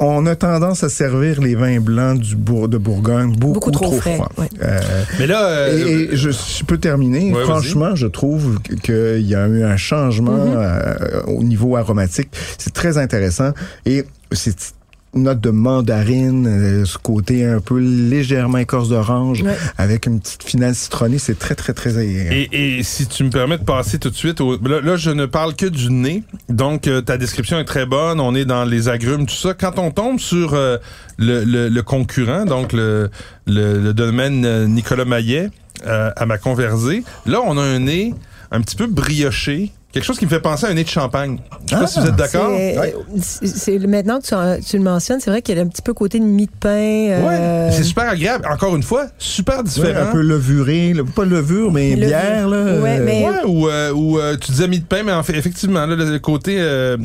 On 0.00 0.26
a 0.26 0.34
tendance 0.36 0.82
à 0.84 0.88
servir 0.88 1.40
les 1.40 1.54
vins 1.54 1.80
blancs 1.80 2.18
du 2.20 2.36
Bour- 2.36 2.68
de 2.68 2.76
Bourgogne 2.78 3.32
beaucoup, 3.36 3.54
Beaucoup 3.54 3.70
trop 3.70 3.92
frais, 4.00 4.18
ouais. 4.36 4.48
Euh, 4.62 4.80
Mais 5.18 5.26
là, 5.26 5.46
euh, 5.46 5.76
et, 5.86 5.92
et 6.12 6.16
je, 6.16 6.30
je 6.30 6.64
peux 6.64 6.78
terminer. 6.78 7.32
Ouais, 7.32 7.44
Franchement, 7.44 7.94
je 7.94 8.06
trouve 8.08 8.58
qu'il 8.82 9.20
y 9.26 9.34
a 9.34 9.46
eu 9.46 9.62
un 9.62 9.76
changement 9.76 10.18
Mm-hmm. 10.28 10.56
euh, 10.56 11.22
au 11.26 11.42
niveau 11.42 11.76
aromatique. 11.76 12.28
C'est 12.58 12.72
très 12.72 12.98
intéressant. 12.98 13.52
Et 13.86 14.04
c'est 14.32 14.74
note 15.22 15.40
de 15.40 15.50
mandarine, 15.50 16.46
euh, 16.46 16.84
ce 16.84 16.98
côté 16.98 17.44
un 17.44 17.60
peu 17.60 17.78
légèrement 17.78 18.58
écorce 18.58 18.88
d'orange, 18.88 19.42
Ouais. 19.42 19.56
avec 19.76 20.06
une 20.06 20.20
petite 20.20 20.42
finale 20.42 20.74
citronnée. 20.74 21.18
C'est 21.18 21.38
très, 21.38 21.54
très, 21.54 21.72
très 21.74 21.98
agréable. 21.98 22.34
Et, 22.34 22.78
et 22.78 22.82
si 22.82 23.06
tu 23.06 23.24
me 23.24 23.30
permets 23.30 23.58
de 23.58 23.64
passer 23.64 23.98
tout 23.98 24.10
de 24.10 24.14
suite, 24.14 24.40
au, 24.40 24.58
là, 24.66 24.80
là, 24.80 24.96
je 24.96 25.10
ne 25.10 25.26
parle 25.26 25.54
que 25.54 25.66
du 25.66 25.90
nez. 25.90 26.22
Donc, 26.48 26.86
euh, 26.88 27.00
ta 27.00 27.18
description 27.18 27.58
est 27.58 27.64
très 27.64 27.86
bonne. 27.86 28.20
On 28.20 28.34
est 28.34 28.44
dans 28.44 28.64
les 28.64 28.88
agrumes, 28.88 29.26
tout 29.26 29.34
ça. 29.34 29.54
Quand 29.54 29.78
on 29.78 29.90
tombe 29.90 30.18
sur 30.20 30.54
euh, 30.54 30.76
le, 31.18 31.44
le- 31.44 31.68
le 31.68 31.82
concurrent, 31.82 32.44
donc 32.44 32.72
le, 32.72 33.10
le, 33.46 33.80
le 33.80 33.92
domaine 33.94 34.66
Nicolas 34.66 35.04
Maillet, 35.04 35.50
euh, 35.86 36.10
à 36.16 36.26
ma 36.26 36.38
conversée, 36.38 37.04
là, 37.26 37.40
on 37.44 37.56
a 37.58 37.62
un 37.62 37.78
nez 37.80 38.14
un 38.50 38.60
petit 38.60 38.76
peu 38.76 38.86
brioché. 38.86 39.72
Quelque 39.90 40.04
chose 40.04 40.18
qui 40.18 40.26
me 40.26 40.30
fait 40.30 40.40
penser 40.40 40.66
à 40.66 40.68
un 40.68 40.74
nez 40.74 40.84
de 40.84 40.88
champagne. 40.88 41.38
Je 41.64 41.70
sais 41.74 41.80
pas 41.80 41.86
si 41.86 41.98
vous 42.00 42.06
êtes 42.06 42.16
d'accord. 42.16 42.50
C'est- 42.54 42.78
Ouais. 42.78 42.94
c'est- 43.22 43.46
c'est- 43.46 43.78
maintenant 43.86 44.20
que 44.20 44.26
tu, 44.26 44.34
en- 44.34 44.58
tu 44.60 44.76
le 44.76 44.82
mentionnes, 44.82 45.18
c'est 45.18 45.30
vrai 45.30 45.40
qu'il 45.40 45.56
y 45.56 45.58
a 45.58 45.62
un 45.62 45.66
petit 45.66 45.80
peu 45.80 45.94
côté 45.94 46.18
de 46.20 46.24
mie 46.24 46.44
de 46.44 46.50
pain. 46.60 46.68
euh, 46.68 47.68
Ouais. 47.68 47.72
C'est 47.72 47.84
super 47.84 48.10
agréable. 48.10 48.46
Encore 48.52 48.76
une 48.76 48.82
fois, 48.82 49.06
super 49.18 49.58
Ouais, 49.58 49.62
différent. 49.64 50.08
un 50.10 50.12
peu 50.12 50.20
levuré, 50.20 50.92
là, 50.92 51.02
pas 51.16 51.24
levure, 51.24 51.72
mais 51.72 51.90
Levure. 51.96 52.06
bière. 52.08 52.48
Là, 52.48 52.64
Ouais, 52.80 52.98
euh, 53.00 53.04
mais- 53.04 53.24
Ouais, 53.24 53.44
ou, 53.46 53.66
euh, 53.68 53.92
ou 53.92 54.18
euh, 54.18 54.36
tu 54.38 54.50
disais 54.52 54.68
mie 54.68 54.80
de 54.80 54.84
pain, 54.84 55.02
mais 55.04 55.12
en 55.12 55.22
fait, 55.22 55.34
effectivement, 55.34 55.86
là, 55.86 55.96
le, 55.96 56.04
le 56.12 56.18
côté 56.18 56.56
euh, 56.60 56.98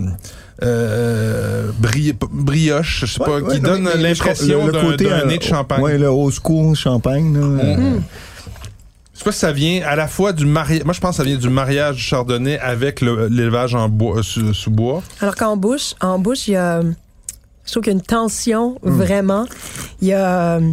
euh, 0.62 1.70
bri- 1.82 2.14
brioche, 2.32 3.02
je 3.02 3.06
sais 3.14 3.20
Ouais, 3.22 3.26
pas, 3.26 3.40
ouais, 3.40 3.56
qui 3.56 3.62
non, 3.62 3.70
donne 3.70 3.90
l'impression 3.96 4.66
le- 4.68 4.72
le 4.92 4.98
d'un 4.98 5.06
euh, 5.10 5.26
nez 5.26 5.38
de 5.38 5.44
champagne. 5.44 5.82
Ouais, 5.82 5.98
le 5.98 6.08
old 6.08 6.34
school 6.34 6.76
champagne. 6.76 7.34
là, 7.34 7.64
euh, 7.64 7.76
Je 8.33 8.33
sais 9.24 9.30
pas 9.30 9.32
si 9.32 9.40
ça 9.40 9.52
vient 9.52 9.82
à 9.86 9.96
la 9.96 10.08
fois 10.08 10.34
du 10.34 10.46
mariage. 10.46 10.84
Moi, 10.84 10.94
je 10.94 11.00
pense 11.00 11.12
que 11.12 11.18
ça 11.18 11.24
vient 11.24 11.38
du 11.38 11.50
mariage 11.50 11.96
du 11.96 12.02
chardonnay 12.02 12.60
avec 12.60 13.02
le- 13.02 13.28
l'élevage 13.28 13.74
en 13.76 13.88
bois, 13.90 14.18
euh, 14.38 14.54
sous, 14.54 14.72
bois. 14.72 15.02
Alors 15.22 15.36
qu'en 15.36 15.56
bouche, 15.58 15.94
en 16.02 16.20
bouche, 16.20 16.48
il 16.48 16.52
y 16.52 16.56
a, 16.58 16.82
je 16.82 17.72
trouve 17.72 17.84
qu'il 17.84 17.94
y 17.94 17.96
a 17.96 17.98
une 18.00 18.02
tension 18.06 18.78
vraiment. 18.84 19.46
Il 20.02 20.10
y 20.10 20.14
a 20.14 20.58
euh, 20.58 20.72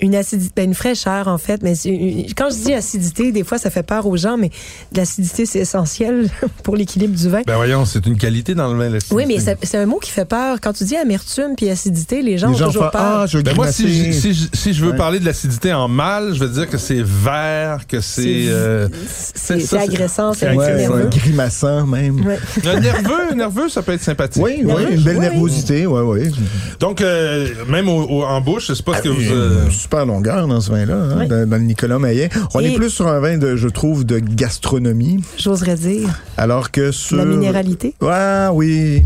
une 0.00 0.14
acidité, 0.14 0.52
ben, 0.56 0.64
une 0.66 0.74
fraîcheur 0.74 1.28
en 1.28 1.38
fait. 1.38 1.62
Mais 1.62 1.74
c'est 1.74 1.90
une- 1.90 2.32
quand 2.34 2.48
je 2.50 2.64
dis 2.64 2.72
acidité, 2.74 3.32
des 3.32 3.44
fois 3.44 3.58
ça 3.58 3.70
fait 3.70 3.82
peur 3.82 4.06
aux 4.06 4.16
gens, 4.16 4.36
mais 4.38 4.50
l'acidité 4.94 5.46
c'est 5.46 5.60
essentiel 5.60 6.28
pour 6.62 6.76
l'équilibre 6.76 7.16
du 7.16 7.28
vin. 7.28 7.42
Ben 7.46 7.56
voyons, 7.56 7.84
c'est 7.84 8.06
une 8.06 8.16
qualité 8.16 8.54
dans 8.54 8.72
le 8.72 8.78
vin. 8.88 8.98
oui, 9.12 9.24
mais 9.26 9.36
c'est 9.62 9.78
un 9.78 9.86
mot 9.86 9.98
qui 9.98 10.10
fait 10.10 10.24
peur. 10.24 10.58
Quand 10.62 10.72
tu 10.72 10.84
dis 10.84 10.96
amertume 10.96 11.54
puis 11.56 11.68
acidité, 11.70 12.22
les 12.22 12.38
gens 12.38 12.48
Les 12.48 12.54
ont 12.54 12.58
gens 12.58 12.66
toujours 12.66 12.84
font 12.84 12.90
peur. 12.90 13.00
Ah, 13.22 13.26
je 13.26 13.38
Ben 13.38 13.54
moi, 13.54 13.70
si, 13.72 14.12
si, 14.12 14.34
je- 14.34 14.48
si 14.52 14.72
je 14.74 14.84
veux 14.84 14.90
Ouais. 14.92 14.96
parler 14.96 15.18
de 15.20 15.24
l'acidité 15.24 15.72
en 15.72 15.88
mal, 15.88 16.34
je 16.34 16.40
vais 16.44 16.50
dire 16.50 16.68
que 16.68 16.78
c'est 16.78 17.02
vert, 17.02 17.86
que 17.86 18.00
c'est... 18.00 18.20
C'est- 18.22 18.48
euh, 18.48 18.88
c'est 19.34 19.60
c'est 19.60 19.78
agressant, 19.78 20.32
c'est 20.32 20.46
c'est 20.46 20.56
c'est 20.56 20.76
nerveux. 20.88 21.08
grimaçant 21.08 21.86
même. 21.86 22.24
Ouais. 22.26 22.38
nerveux, 22.80 23.34
nerveux, 23.34 23.68
ça 23.68 23.82
peut 23.82 23.92
être 23.92 24.02
sympathique. 24.02 24.42
Oui, 24.42 24.62
oui, 24.64 24.72
une 24.92 25.02
belle 25.02 25.16
oui. 25.16 25.20
nervosité, 25.22 25.86
oui, 25.86 26.00
oui. 26.02 26.32
Donc, 26.80 27.00
euh, 27.00 27.48
même 27.68 27.88
au- 27.88 28.02
au- 28.08 28.24
en 28.24 28.40
bouche, 28.40 28.68
je 28.68 28.74
sais 28.74 28.82
pas 28.82 28.96
ce 28.98 29.02
que 29.02 29.08
vous... 29.08 29.20
euh, 29.32 29.68
super 29.90 30.06
longueur 30.06 30.46
dans 30.46 30.60
ce 30.60 30.70
vin-là, 30.70 30.94
hein, 30.94 31.16
Oui. 31.18 31.26
dans, 31.26 31.48
dans 31.48 31.56
le 31.56 31.64
Nicolas 31.64 31.98
Maillet. 31.98 32.28
On 32.54 32.60
Et- 32.60 32.66
est 32.72 32.76
plus 32.76 32.90
sur 32.90 33.08
un 33.08 33.18
vin, 33.18 33.38
de, 33.38 33.56
je 33.56 33.66
trouve, 33.66 34.06
de 34.06 34.20
gastronomie, 34.20 35.20
J'oserais 35.36 35.74
dire. 35.74 36.08
alors 36.36 36.70
que 36.70 36.92
sur... 36.92 37.16
La 37.16 37.24
minéralité. 37.24 37.94
Ouais, 38.00 38.46
oui. 38.52 39.02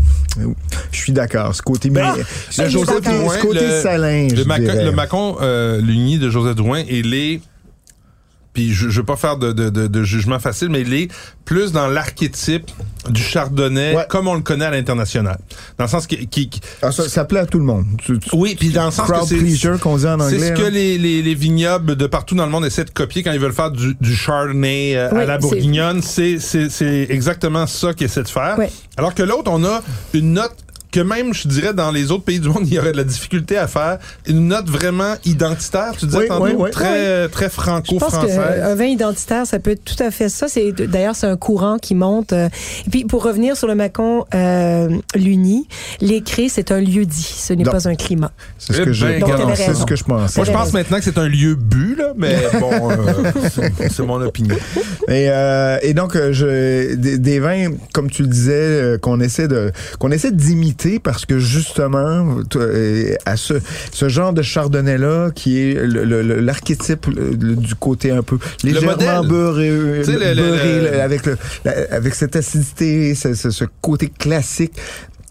Je 0.91 0.97
suis 0.97 1.11
d'accord. 1.11 1.55
Ce 1.55 1.63
côté... 1.63 1.89
Ben, 1.89 2.13
ce 2.51 2.69
Joseph 2.69 2.95
côté, 2.97 3.09
Drouin, 3.17 3.33
ce 3.35 3.41
côté 3.41 3.65
le- 3.67 3.81
salin, 3.81 4.27
je 4.29 4.35
Le, 4.35 4.45
Macon, 4.45 4.61
dirais. 4.63 4.85
le 4.85 4.91
Macon 4.91 5.35
euh, 5.41 5.81
Lugny 5.81 6.19
de 6.19 6.29
Joseph 6.29 6.55
Drouin, 6.55 6.83
il 6.87 7.15
est... 7.15 7.41
Puis 8.55 8.73
je, 8.73 8.89
je 8.89 8.99
veux 9.01 9.05
pas 9.05 9.17
faire 9.17 9.37
de, 9.37 9.51
de, 9.51 9.69
de, 9.69 9.85
de 9.85 10.03
jugement 10.03 10.39
facile, 10.39 10.69
mais 10.69 10.81
il 10.81 10.91
est 10.93 11.09
plus 11.45 11.71
dans 11.71 11.87
l'archétype 11.87 12.71
du 13.09 13.21
chardonnay 13.21 13.95
Ouais. 13.95 14.05
comme 14.09 14.27
on 14.27 14.33
le 14.33 14.41
connaît 14.41 14.65
à 14.65 14.71
l'international. 14.71 15.37
Dans 15.77 15.83
le 15.85 15.89
sens 15.89 16.07
qui... 16.07 16.25
qui, 16.27 16.49
qui- 16.49 16.61
Ah, 16.81 16.91
ça, 16.91 17.07
ça 17.07 17.25
plaît 17.25 17.41
à 17.41 17.45
tout 17.45 17.59
le 17.59 17.65
monde. 17.65 17.85
Tu- 17.99 18.17
tu- 18.17 18.29
oui, 18.33 18.55
puis 18.57 18.69
dans 18.69 18.85
le 18.85 18.91
sens 18.91 19.07
que 19.07 19.13
c'est... 19.27 19.79
qu'on 19.79 19.97
dit 19.97 20.07
en 20.07 20.19
anglais. 20.19 20.39
C'est 20.39 20.47
ce 20.49 20.53
que 20.53 20.65
hein. 20.65 20.69
les, 20.71 20.97
les, 20.97 21.21
les 21.21 21.35
vignobles 21.35 21.95
de 21.95 22.07
partout 22.07 22.33
dans 22.33 22.45
le 22.45 22.51
monde 22.51 22.65
essaient 22.65 22.85
de 22.85 22.89
copier 22.89 23.21
quand 23.21 23.31
ils 23.33 23.39
veulent 23.39 23.53
faire 23.53 23.69
du, 23.71 23.95
du 23.99 24.15
chardonnay 24.15 24.95
euh, 24.95 25.11
à 25.13 25.25
la 25.25 25.37
bourguignonne. 25.37 26.01
C'est, 26.01 26.39
c'est, 26.39 26.69
c'est 26.69 27.07
exactement 27.09 27.67
ça 27.67 27.93
qu'ils 27.93 28.05
essaient 28.07 28.23
de 28.23 28.27
faire. 28.29 28.55
Oui. 28.57 28.65
Alors 28.97 29.13
que 29.13 29.21
l'autre, 29.21 29.51
on 29.53 29.63
a 29.65 29.83
une 30.13 30.33
note 30.33 30.55
que 30.95 31.01
même, 31.01 31.33
je 31.33 31.47
dirais, 31.47 31.73
dans 31.73 31.91
les 31.91 32.11
autres 32.11 32.23
pays 32.23 32.39
du 32.39 32.47
monde, 32.47 32.63
il 32.65 32.73
y 32.73 32.79
aurait 32.79 32.93
de 32.93 32.97
la 32.97 33.03
difficulté 33.03 33.57
à 33.57 33.67
faire. 33.67 33.97
Une 34.27 34.47
note 34.47 34.69
vraiment 34.69 35.15
identitaire, 35.25 35.91
tu 35.97 36.05
disais 36.05 36.19
Oui, 36.19 36.27
tantôt, 36.27 36.45
oui, 36.45 36.53
oui. 36.57 36.71
très, 36.71 37.23
Je 37.29 37.49
franco-française. 37.49 38.35
qu'un 38.37 38.75
vin 38.75 38.85
identitaire, 38.85 39.45
ça 39.45 39.59
peut 39.59 39.71
être 39.71 39.83
tout 39.83 40.01
à 40.01 40.09
fait 40.11 40.29
ça. 40.29 40.47
C'est 40.47 40.71
d'ailleurs 40.71 41.15
c'est 41.15 41.27
un 41.27 41.35
courant 41.35 41.77
qui 41.77 41.95
monte. 41.95 42.31
euh. 42.33 42.47
Et 42.87 42.89
puis 42.89 43.03
pour 43.05 43.23
revenir 43.23 43.57
sur 43.57 43.67
le 43.67 43.75
Macon 43.75 44.25
euh, 44.33 44.89
Luni, 45.15 45.67
l'écrit 46.01 46.49
c'est 46.49 46.71
un 46.71 46.79
lieu 46.79 47.05
dit, 47.05 47.21
ce 47.37 47.53
n'est 47.53 47.63
pas 47.65 47.87
un 47.87 47.95
climat. 47.95 48.31
C'est 48.57 48.73
ce 48.73 48.81
Eh 48.81 48.85
que 48.85 48.93
je, 48.93 49.05
ben, 49.05 49.19
Donc, 49.19 49.31
regarde, 49.31 49.49
t'avais 49.51 49.55
c'est 49.65 49.73
ce 49.75 49.85
que 49.85 49.95
je 49.95 50.03
pensais. 50.03 50.39
Moi, 50.39 50.45
je 50.45 50.51
pense 50.51 50.73
maintenant 50.73 50.97
que 50.97 51.03
c'est 51.03 51.17
un 51.17 51.27
lieu 51.27 51.55
bu, 51.55 51.95
là, 51.95 52.13
mais 52.17 52.35
bon, 52.59 52.91
euh, 52.91 52.95
c'est, 53.53 53.89
c'est 53.91 54.03
mon 54.03 54.21
opinion. 54.21 54.55
Et, 55.09 55.27
euh, 55.29 55.77
et 55.81 55.93
donc, 55.93 56.15
euh, 56.15 56.31
je, 56.31 56.95
des, 56.95 57.17
des 57.17 57.39
vins, 57.39 57.71
comme 57.93 58.09
tu 58.09 58.21
le 58.21 58.27
disais, 58.29 58.53
euh, 58.53 58.97
qu'on 58.97 59.19
essaie 59.19 59.47
de 59.47 59.71
qu'on 59.99 60.11
essaie 60.11 60.31
d'imiter 60.31 60.84
parce 61.03 61.25
que 61.25 61.39
justement, 61.39 62.37
euh, 62.55 63.15
à 63.25 63.37
ce, 63.37 63.55
ce 63.91 64.09
genre 64.09 64.33
de 64.33 64.41
chardonnay-là, 64.41 65.31
qui 65.33 65.59
est 65.59 65.77
l'archétype 65.85 67.09
du 67.37 67.75
côté 67.75 68.11
un 68.11 68.21
peu 68.23 68.37
légèrement 68.63 68.87
beurré, 69.27 69.69
le- 69.69 70.03
le- 70.33 70.81
le- 70.81 71.01
avec, 71.01 71.25
le, 71.25 71.37
la- 71.65 71.73
avec 71.91 72.13
cette 72.15 72.35
acidité, 72.35 73.15
ce, 73.15 73.33
ce- 73.33 73.49
ce 73.51 73.65
côté 73.81 74.09
classique. 74.09 74.73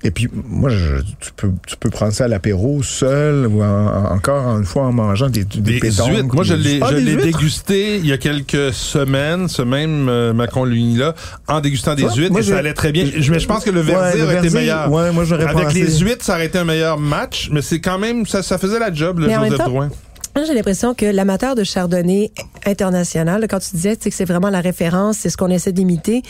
Et 0.07 0.11
puis, 0.11 0.29
moi, 0.33 0.69
je, 0.69 0.97
tu, 1.19 1.33
peux, 1.35 1.51
tu 1.67 1.77
peux 1.79 1.89
prendre 1.89 2.13
ça 2.13 2.25
à 2.27 2.29
l'apéro 2.29 2.83
seul 2.83 3.47
ou 3.47 3.63
en- 3.63 4.13
encore 4.15 4.59
une 4.59 4.65
fois 4.67 4.83
en 4.85 4.93
mangeant 4.93 5.31
des, 5.31 5.45
des, 5.45 5.61
Des 5.61 5.79
pétanques 5.81 6.11
huîtres. 6.11 6.35
Moi, 6.35 6.45
je 6.45 6.53
l'ai, 6.55 6.79
Ah, 6.83 6.93
dégusté 6.93 7.97
il 7.97 8.07
y 8.07 8.13
a 8.13 8.19
quelques 8.19 8.73
semaines, 8.75 9.49
ce 9.49 9.63
même 9.63 10.09
euh, 10.11 10.33
Macon 10.35 10.65
Lugny-là, 10.65 11.15
en 11.49 11.61
dégustant 11.61 11.95
des 11.95 12.03
vois, 12.03 12.15
huîtres, 12.15 12.33
moi, 12.33 12.41
et 12.41 12.45
ça 12.45 12.59
allait 12.59 12.75
très 12.75 12.93
bien. 12.93 13.07
Je, 13.17 13.33
mais 13.33 13.39
je 13.39 13.47
pense 13.47 13.65
que 13.65 13.71
le 13.71 13.81
Ouais, 13.81 13.87
verdir 13.87 14.25
été 14.25 14.33
verdir, 14.33 14.53
meilleur. 14.53 14.93
Ouais, 14.93 15.11
moi, 15.11 15.25
j'aurais 15.25 15.45
Avec 15.47 15.69
pensé. 15.69 15.83
les 15.83 15.99
huîtres, 16.01 16.25
ça 16.25 16.35
aurait 16.35 16.47
été 16.47 16.59
un 16.59 16.65
meilleur 16.65 16.99
match, 16.99 17.49
mais 17.51 17.63
c'est 17.63 17.81
quand 17.81 17.99
même, 17.99 18.27
ça, 18.27 18.43
ça 18.43 18.59
faisait 18.59 18.79
la 18.79 18.93
job, 18.93 19.19
le 19.21 19.27
Mais 19.29 19.37
en 19.37 19.41
même 19.41 19.51
Joseph 19.53 19.65
temps, 19.65 19.71
Drouin. 19.71 19.89
Moi, 20.37 20.45
J'ai 20.47 20.55
l'impression 20.55 20.95
que 20.95 21.07
l'amateur 21.07 21.55
de 21.55 21.65
chardonnay 21.65 22.31
international, 22.67 23.47
quand 23.49 23.61
tu 23.61 23.71
disais 23.77 23.97
que 23.97 24.11
c'est 24.11 24.25
vraiment 24.25 24.51
la 24.51 24.61
référence, 24.61 25.19
c'est 25.21 25.31
ce 25.31 25.37
qu'on 25.37 25.49
essaie 25.51 25.73
d'imiter, 25.73 26.23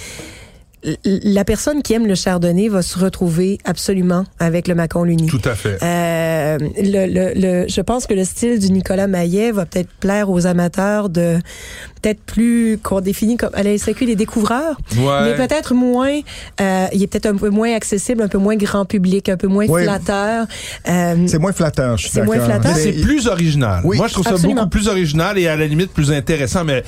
la 1.05 1.45
personne 1.45 1.83
qui 1.83 1.95
aime 1.95 2.07
le 2.07 2.15
chardonnay 2.15 2.69
va 2.69 2.83
se 2.83 2.99
retrouver 2.99 3.59
absolument 3.65 4.25
avec 4.39 4.69
le 4.69 4.75
Macon 4.75 5.03
Luni. 5.05 5.27
Tout 5.29 5.41
à 5.45 5.55
fait. 5.55 5.79
Euh, 5.83 6.59
le, 6.79 7.07
le, 7.07 7.33
le- 7.63 7.67
je 7.69 7.81
pense 7.81 8.07
que 8.07 8.15
le 8.15 8.25
style 8.25 8.59
du 8.59 8.71
Nicolas 8.71 9.07
Maillet 9.07 9.51
va 9.53 9.65
peut-être 9.67 9.89
plaire 10.01 10.29
aux 10.31 10.47
amateurs 10.47 11.09
de 11.09 11.39
peut-être 12.03 12.21
plus 12.21 12.79
qu'on 12.83 13.01
définit 13.01 13.37
comme 13.39 13.55
à 13.55 13.63
la 13.63 13.79
SAQ 13.79 14.05
des 14.05 14.17
découvreurs, 14.17 14.77
Ouais. 14.99 15.23
mais 15.25 15.35
peut-être 15.47 15.73
moins. 15.75 16.21
euh, 16.61 16.87
il 16.93 17.03
est 17.03 17.07
peut-être 17.07 17.27
un 17.27 17.37
peu 17.37 17.49
moins 17.49 17.75
accessible, 17.75 18.23
un 18.23 18.29
peu 18.29 18.39
moins 18.39 18.57
grand 18.57 18.85
public, 18.85 19.29
un 19.31 19.37
peu 19.39 19.47
moins 19.47 19.67
flatteur. 19.67 20.47
Euh, 20.89 21.15
C'est 21.27 21.39
moins 21.39 21.53
flatteur, 21.53 21.97
je 21.97 22.03
suis 22.05 22.13
C'est 22.13 22.23
moins 22.23 22.37
d'accord. 22.37 22.61
flatteur. 22.61 22.73
Mais 22.77 22.83
c'est 22.83 23.01
plus 23.01 23.27
original. 23.27 23.81
Oui, 23.85 23.97
Moi, 23.97 24.09
je 24.09 24.13
trouve 24.13 24.25
ça 24.27 24.33
absolument. 24.33 24.55
beaucoup 24.63 24.71
plus 24.71 24.89
original 24.89 25.39
et 25.39 25.49
à 25.49 25.57
la 25.57 25.67
limite 25.67 25.93
plus 25.93 26.13
intéressant, 26.13 26.65
mais 26.65 26.85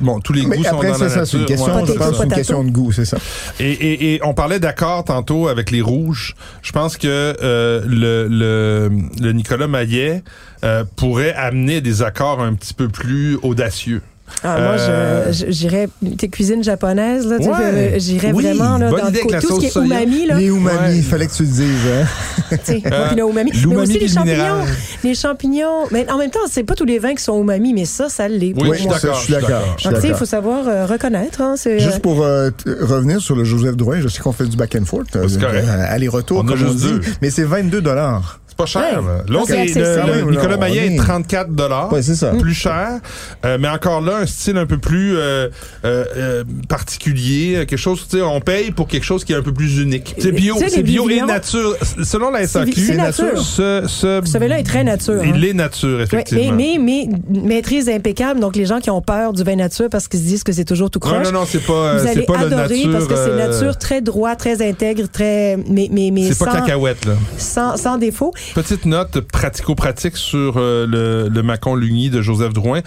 bon, 0.00 0.20
tous 0.20 0.32
les 0.32 0.46
Mais 0.46 0.56
goûts 0.56 0.64
sont 0.64 0.70
après, 0.76 0.92
dans 0.92 0.98
la 0.98 1.08
ça, 1.08 1.26
c'est 1.26 1.32
une 1.36 1.40
nature. 1.42 1.46
question, 1.56 1.74
Ouais, 1.74 1.86
je 1.86 1.92
Potato, 1.92 2.10
pense, 2.10 2.18
c'est 2.18 2.24
une 2.24 2.32
question 2.32 2.64
de 2.64 2.70
goût, 2.70 2.92
c'est 2.92 3.04
ça. 3.04 3.18
Et, 3.60 3.70
et, 3.72 4.14
et 4.14 4.20
on 4.24 4.34
parlait 4.34 4.60
d'accord 4.60 5.04
tantôt 5.04 5.48
avec 5.48 5.70
les 5.70 5.82
rouges. 5.82 6.34
Je 6.62 6.72
pense 6.72 6.96
que 6.96 7.06
euh, 7.42 7.82
le, 7.86 8.26
le, 8.28 8.90
le 9.20 9.32
Nicolas 9.32 9.66
Maillet 9.68 10.22
euh, 10.64 10.84
pourrait 10.96 11.34
amener 11.34 11.80
des 11.80 12.02
accords 12.02 12.40
un 12.40 12.54
petit 12.54 12.74
peu 12.74 12.88
plus 12.88 13.36
audacieux. 13.42 14.02
Ah, 14.44 14.58
moi, 14.60 14.76
Euh, 14.78 15.32
j'irais 15.32 15.88
tes 16.16 16.28
cuisines 16.28 16.62
japonaises, 16.62 17.26
là, 17.26 17.38
tu 17.38 17.44
sais, 17.44 17.50
Ouais. 17.50 17.56
euh, 17.60 17.98
j'irais 17.98 18.32
Oui, 18.32 18.44
vraiment 18.44 18.78
là, 18.78 18.90
bonne 18.90 19.00
dans 19.00 19.08
idée 19.08 19.22
le 19.30 19.40
tout 19.40 19.54
ce 19.56 19.60
qui 19.60 19.66
est 19.66 19.74
umami. 19.82 20.26
Là. 20.26 20.36
Les 20.38 20.46
umami, 20.46 20.78
Ouais. 20.78 20.96
il 20.96 21.02
fallait 21.02 21.26
que 21.26 21.32
tu 21.34 21.42
le 21.42 21.48
dises. 21.48 21.64
Hein? 21.92 22.06
Le 23.16 23.28
umami. 23.28 23.52
Mais 23.66 23.76
aussi 23.76 23.98
les 23.98 24.06
le 24.06 24.12
champignons. 24.12 24.64
Les 25.04 25.14
champignons. 25.14 25.86
Mais 25.90 26.10
en 26.10 26.16
même 26.18 26.30
temps, 26.30 26.38
c'est 26.50 26.64
pas 26.64 26.74
tous 26.74 26.84
les 26.84 26.98
vins 26.98 27.14
qui 27.14 27.22
sont 27.22 27.40
umami, 27.40 27.74
mais 27.74 27.84
ça, 27.84 28.08
ça 28.08 28.28
l'est. 28.28 28.52
pour 28.54 28.62
Oui, 28.62 28.68
moi. 28.84 28.96
je 29.02 29.12
suis 29.20 29.32
d'accord. 29.32 29.76
il 30.04 30.14
faut 30.14 30.24
savoir 30.24 30.66
euh, 30.66 30.86
reconnaître. 30.86 31.40
Hein, 31.42 31.54
Juste 31.56 31.96
euh, 31.96 31.98
pour 32.00 32.22
euh, 32.22 32.50
revenir 32.80 33.20
sur 33.20 33.36
le 33.36 33.44
Joseph 33.44 33.76
Drouin, 33.76 34.00
je 34.00 34.08
sais 34.08 34.20
qu'on 34.20 34.32
fait 34.32 34.44
du 34.46 34.56
back 34.56 34.76
and 34.80 34.84
forth. 34.84 35.14
euh, 35.16 35.26
euh, 35.42 35.84
Aller-retour, 35.88 36.38
On 36.44 36.48
a 36.48 36.52
comme 36.52 36.66
on 36.68 36.74
dit. 36.74 36.94
Mais 37.22 37.30
c'est 37.30 37.44
22 37.44 37.80
dollars. 37.80 38.40
C'est 38.58 38.64
pas 38.64 38.80
cher. 38.80 39.02
Ouais. 39.04 39.10
L'autre, 39.28 39.46
C'est 39.48 39.56
est- 39.56 39.60
accessible. 39.60 40.06
le- 40.06 40.14
même, 40.24 40.30
Nicolas 40.30 40.56
Maillet 40.56 40.86
est 40.88 40.94
est- 40.94 40.96
34 40.96 41.50
dollars. 41.54 41.92
Ouais, 41.92 42.02
c'est 42.02 42.16
ça. 42.16 42.32
Plus 42.32 42.54
cher. 42.54 42.98
Euh, 43.44 43.56
mais 43.60 43.68
encore 43.68 44.00
là, 44.00 44.16
un 44.22 44.26
style 44.26 44.56
un 44.56 44.66
peu 44.66 44.78
plus 44.78 45.16
euh, 45.16 45.48
euh, 45.84 46.04
euh, 46.16 46.44
particulier. 46.68 47.64
Quelque 47.68 47.76
chose, 47.76 48.04
tu 48.10 48.16
sais, 48.16 48.22
on 48.22 48.40
paye 48.40 48.72
pour 48.72 48.88
quelque 48.88 49.04
chose 49.04 49.24
qui 49.24 49.32
est 49.32 49.36
un 49.36 49.42
peu 49.42 49.52
plus 49.52 49.78
unique. 49.78 50.14
C'est 50.18 50.32
bio, 50.32 50.56
c'est 50.68 50.82
bio 50.82 51.08
et 51.08 51.20
nature. 51.22 51.76
Selon 52.02 52.30
la 52.30 52.40
C'est 52.40 52.46
SAQ, 52.48 52.72
c'est 52.80 52.96
nature. 52.96 53.38
ce, 53.40 53.84
ce, 53.86 54.20
Ce 54.24 54.38
vin-là 54.38 54.58
est 54.58 54.64
très 54.64 54.82
nature, 54.82 55.22
Il 55.24 55.34
hein. 55.34 55.48
est 55.50 55.52
nature, 55.52 55.98
ouais, 55.98 56.02
effectivement. 56.04 56.52
mais, 56.56 56.78
mais, 56.80 57.08
mais 57.30 57.40
maîtrise 57.42 57.88
impeccable. 57.88 58.40
Donc, 58.40 58.56
les 58.56 58.66
gens 58.66 58.80
qui 58.80 58.90
ont 58.90 59.02
peur 59.02 59.32
du 59.34 59.44
vin 59.44 59.54
nature 59.56 59.88
parce 59.90 60.08
qu'ils 60.08 60.20
se 60.20 60.24
disent 60.24 60.42
que 60.44 60.52
c'est 60.52 60.64
toujours 60.64 60.90
tout 60.90 61.00
non, 61.04 61.12
croche. 61.12 61.24
non, 61.26 61.40
non, 61.40 61.46
c'est 61.46 61.64
pas, 61.64 61.94
Vous 61.94 62.04
c'est 62.04 62.10
allez 62.10 62.22
pas 62.22 62.38
le 62.38 62.46
adorer 62.46 62.62
nature. 62.84 62.90
parce 62.92 63.06
que 63.06 63.14
c'est 63.16 63.36
nature 63.36 63.78
très 63.78 64.00
droit, 64.00 64.34
très 64.34 64.66
intègre, 64.68 65.04
très 65.12 65.56
mais 65.68 65.88
mais 65.92 66.10
mais 66.12 66.32
C'est 66.32 66.38
pas 66.44 66.46
sans, 66.52 66.60
cacahuète, 66.62 67.04
là. 67.04 67.12
sans, 67.36 67.76
sans 67.76 67.98
défaut. 67.98 68.32
Petite 68.54 68.86
note 68.86 69.20
pratico-pratique 69.20 70.16
sur 70.16 70.54
euh, 70.56 70.86
le, 70.86 71.28
le 71.28 71.42
Macon 71.42 71.74
Lugny 71.74 72.10
de 72.10 72.20
Joseph 72.22 72.52
Drouin. 72.52 72.80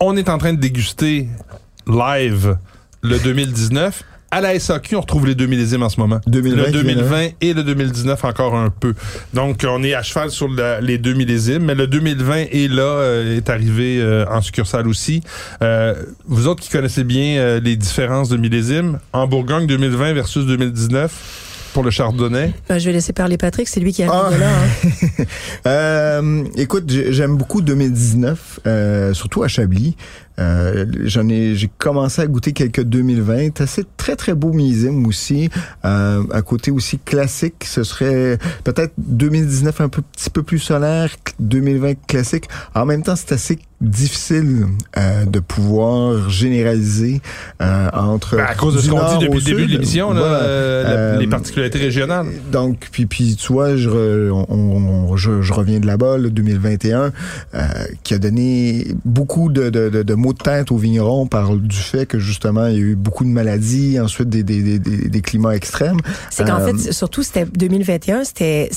On 0.00 0.16
est 0.16 0.28
en 0.28 0.38
train 0.38 0.52
de 0.52 0.60
déguster 0.60 1.28
live 1.86 2.56
le 3.02 3.18
2019. 3.18 4.02
À 4.30 4.40
la 4.40 4.58
SAQ, 4.58 4.96
on 4.96 5.00
retrouve 5.02 5.26
les 5.26 5.34
deux 5.34 5.44
millésimes 5.46 5.82
en 5.82 5.90
ce 5.90 6.00
moment. 6.00 6.18
2020 6.26 6.56
le 6.56 6.64
qui 6.64 6.70
vient 6.72 6.82
2020 6.94 7.28
et 7.42 7.52
le 7.52 7.62
2019 7.64 8.24
encore 8.24 8.54
un 8.54 8.70
peu. 8.70 8.94
Donc, 9.34 9.66
on 9.68 9.82
est 9.82 9.92
à 9.92 10.02
cheval 10.02 10.30
sur 10.30 10.48
la- 10.48 10.80
les 10.80 10.96
deux 10.96 11.12
millésimes, 11.12 11.64
mais 11.64 11.74
le 11.74 11.86
2020 11.86 12.46
est 12.50 12.68
là, 12.72 12.82
euh, 12.82 13.36
est 13.36 13.50
arrivé 13.50 13.98
euh, 14.00 14.24
en 14.30 14.40
succursale 14.40 14.88
aussi. 14.88 15.20
Euh, 15.62 15.94
vous 16.24 16.46
autres 16.46 16.62
qui 16.62 16.70
connaissez 16.70 17.04
bien 17.04 17.60
les 17.60 17.76
différences 17.76 18.30
de 18.30 18.38
millésimes, 18.38 18.98
en 19.12 19.26
Bourgogne 19.26 19.66
2020 19.66 20.14
versus 20.14 20.46
2019 20.46 21.51
pour 21.72 21.82
le 21.82 21.90
Chardonnay. 21.90 22.52
Ben, 22.68 22.78
je 22.78 22.86
vais 22.86 22.92
laisser 22.92 23.12
parler 23.12 23.36
Patrick, 23.38 23.68
c'est 23.68 23.80
lui 23.80 23.92
qui 23.92 24.02
arrive 24.02 24.34
Ah. 24.34 24.38
là. 24.38 24.48
hein. 24.48 25.24
Euh, 25.66 26.44
écoute, 26.56 26.84
j'ai- 26.88 27.12
j'aime 27.12 27.36
beaucoup 27.36 27.62
2019, 27.62 28.60
euh, 28.66 29.12
surtout 29.14 29.42
à 29.42 29.48
Chablis. 29.48 29.96
Euh, 30.38 30.86
J'en 31.04 31.28
ai, 31.28 31.54
j'ai 31.54 31.70
commencé 31.78 32.22
à 32.22 32.26
goûter 32.26 32.52
quelques 32.52 32.82
2020. 32.82 33.64
C'est 33.66 33.86
très 33.96 34.16
très 34.16 34.34
beau 34.34 34.52
millésime 34.52 35.06
aussi. 35.06 35.50
Euh, 35.84 36.22
à 36.32 36.42
côté 36.42 36.70
aussi 36.70 36.98
classique, 36.98 37.64
ce 37.64 37.82
serait 37.82 38.38
peut-être 38.64 38.92
2019 38.98 39.80
un 39.80 39.88
peu 39.88 40.02
petit 40.02 40.30
peu 40.30 40.42
plus 40.42 40.58
solaire, 40.58 41.10
2020 41.40 41.94
classique. 42.06 42.48
En 42.74 42.86
même 42.86 43.02
temps, 43.02 43.16
c'est 43.16 43.32
assez 43.32 43.58
difficile 43.80 44.66
euh, 44.96 45.24
de 45.24 45.40
pouvoir 45.40 46.30
généraliser 46.30 47.20
euh, 47.60 47.88
entre 47.92 48.36
Ben, 48.36 48.44
à 48.48 48.54
cause 48.54 48.76
de 48.76 48.80
ce 48.80 48.88
qu'on 48.88 49.18
dit 49.18 49.24
depuis 49.26 49.38
le 49.40 49.44
début 49.44 49.66
de 49.66 49.72
l'émission, 49.72 50.08
Voilà. 50.12 50.24
euh, 50.24 50.84
Euh, 50.86 51.18
les 51.18 51.26
particularités 51.26 51.78
régionales. 51.78 52.26
Donc, 52.52 52.88
puis, 52.92 53.06
puis 53.06 53.34
tu 53.36 53.52
vois, 53.52 53.76
je, 53.76 53.88
re- 53.90 54.30
on- 54.30 54.46
on- 55.10 55.16
je, 55.16 55.42
je 55.42 55.52
reviens 55.52 55.80
de 55.80 55.86
là-bas, 55.86 56.16
le 56.16 56.30
2021, 56.30 57.12
euh, 57.54 57.60
qui 58.04 58.14
a 58.14 58.18
donné 58.18 58.86
beaucoup 59.04 59.50
de, 59.50 59.68
de, 59.70 59.88
de, 59.88 60.02
de 60.04 60.14
maux 60.14 60.31
de 60.32 60.38
tête 60.38 60.70
aux 60.72 60.76
vignerons 60.76 61.26
par 61.26 61.56
du 61.56 61.76
fait 61.76 62.06
que 62.06 62.18
justement, 62.18 62.66
il 62.66 62.72
y 62.74 62.76
a 62.76 62.80
eu 62.80 62.94
beaucoup 62.96 63.24
de 63.24 63.30
maladies, 63.30 63.98
ensuite 64.00 64.28
des, 64.28 64.42
des, 64.42 64.62
des, 64.62 64.78
des, 64.78 65.08
des 65.08 65.20
climats 65.20 65.54
extrêmes. 65.56 65.98
C'est 66.30 66.44
qu'en 66.44 66.60
Euh, 66.60 66.74
fait, 66.74 66.92
surtout, 66.92 67.22
c'était 67.22 67.44
2021, 67.46 68.24
c'était 68.24 68.70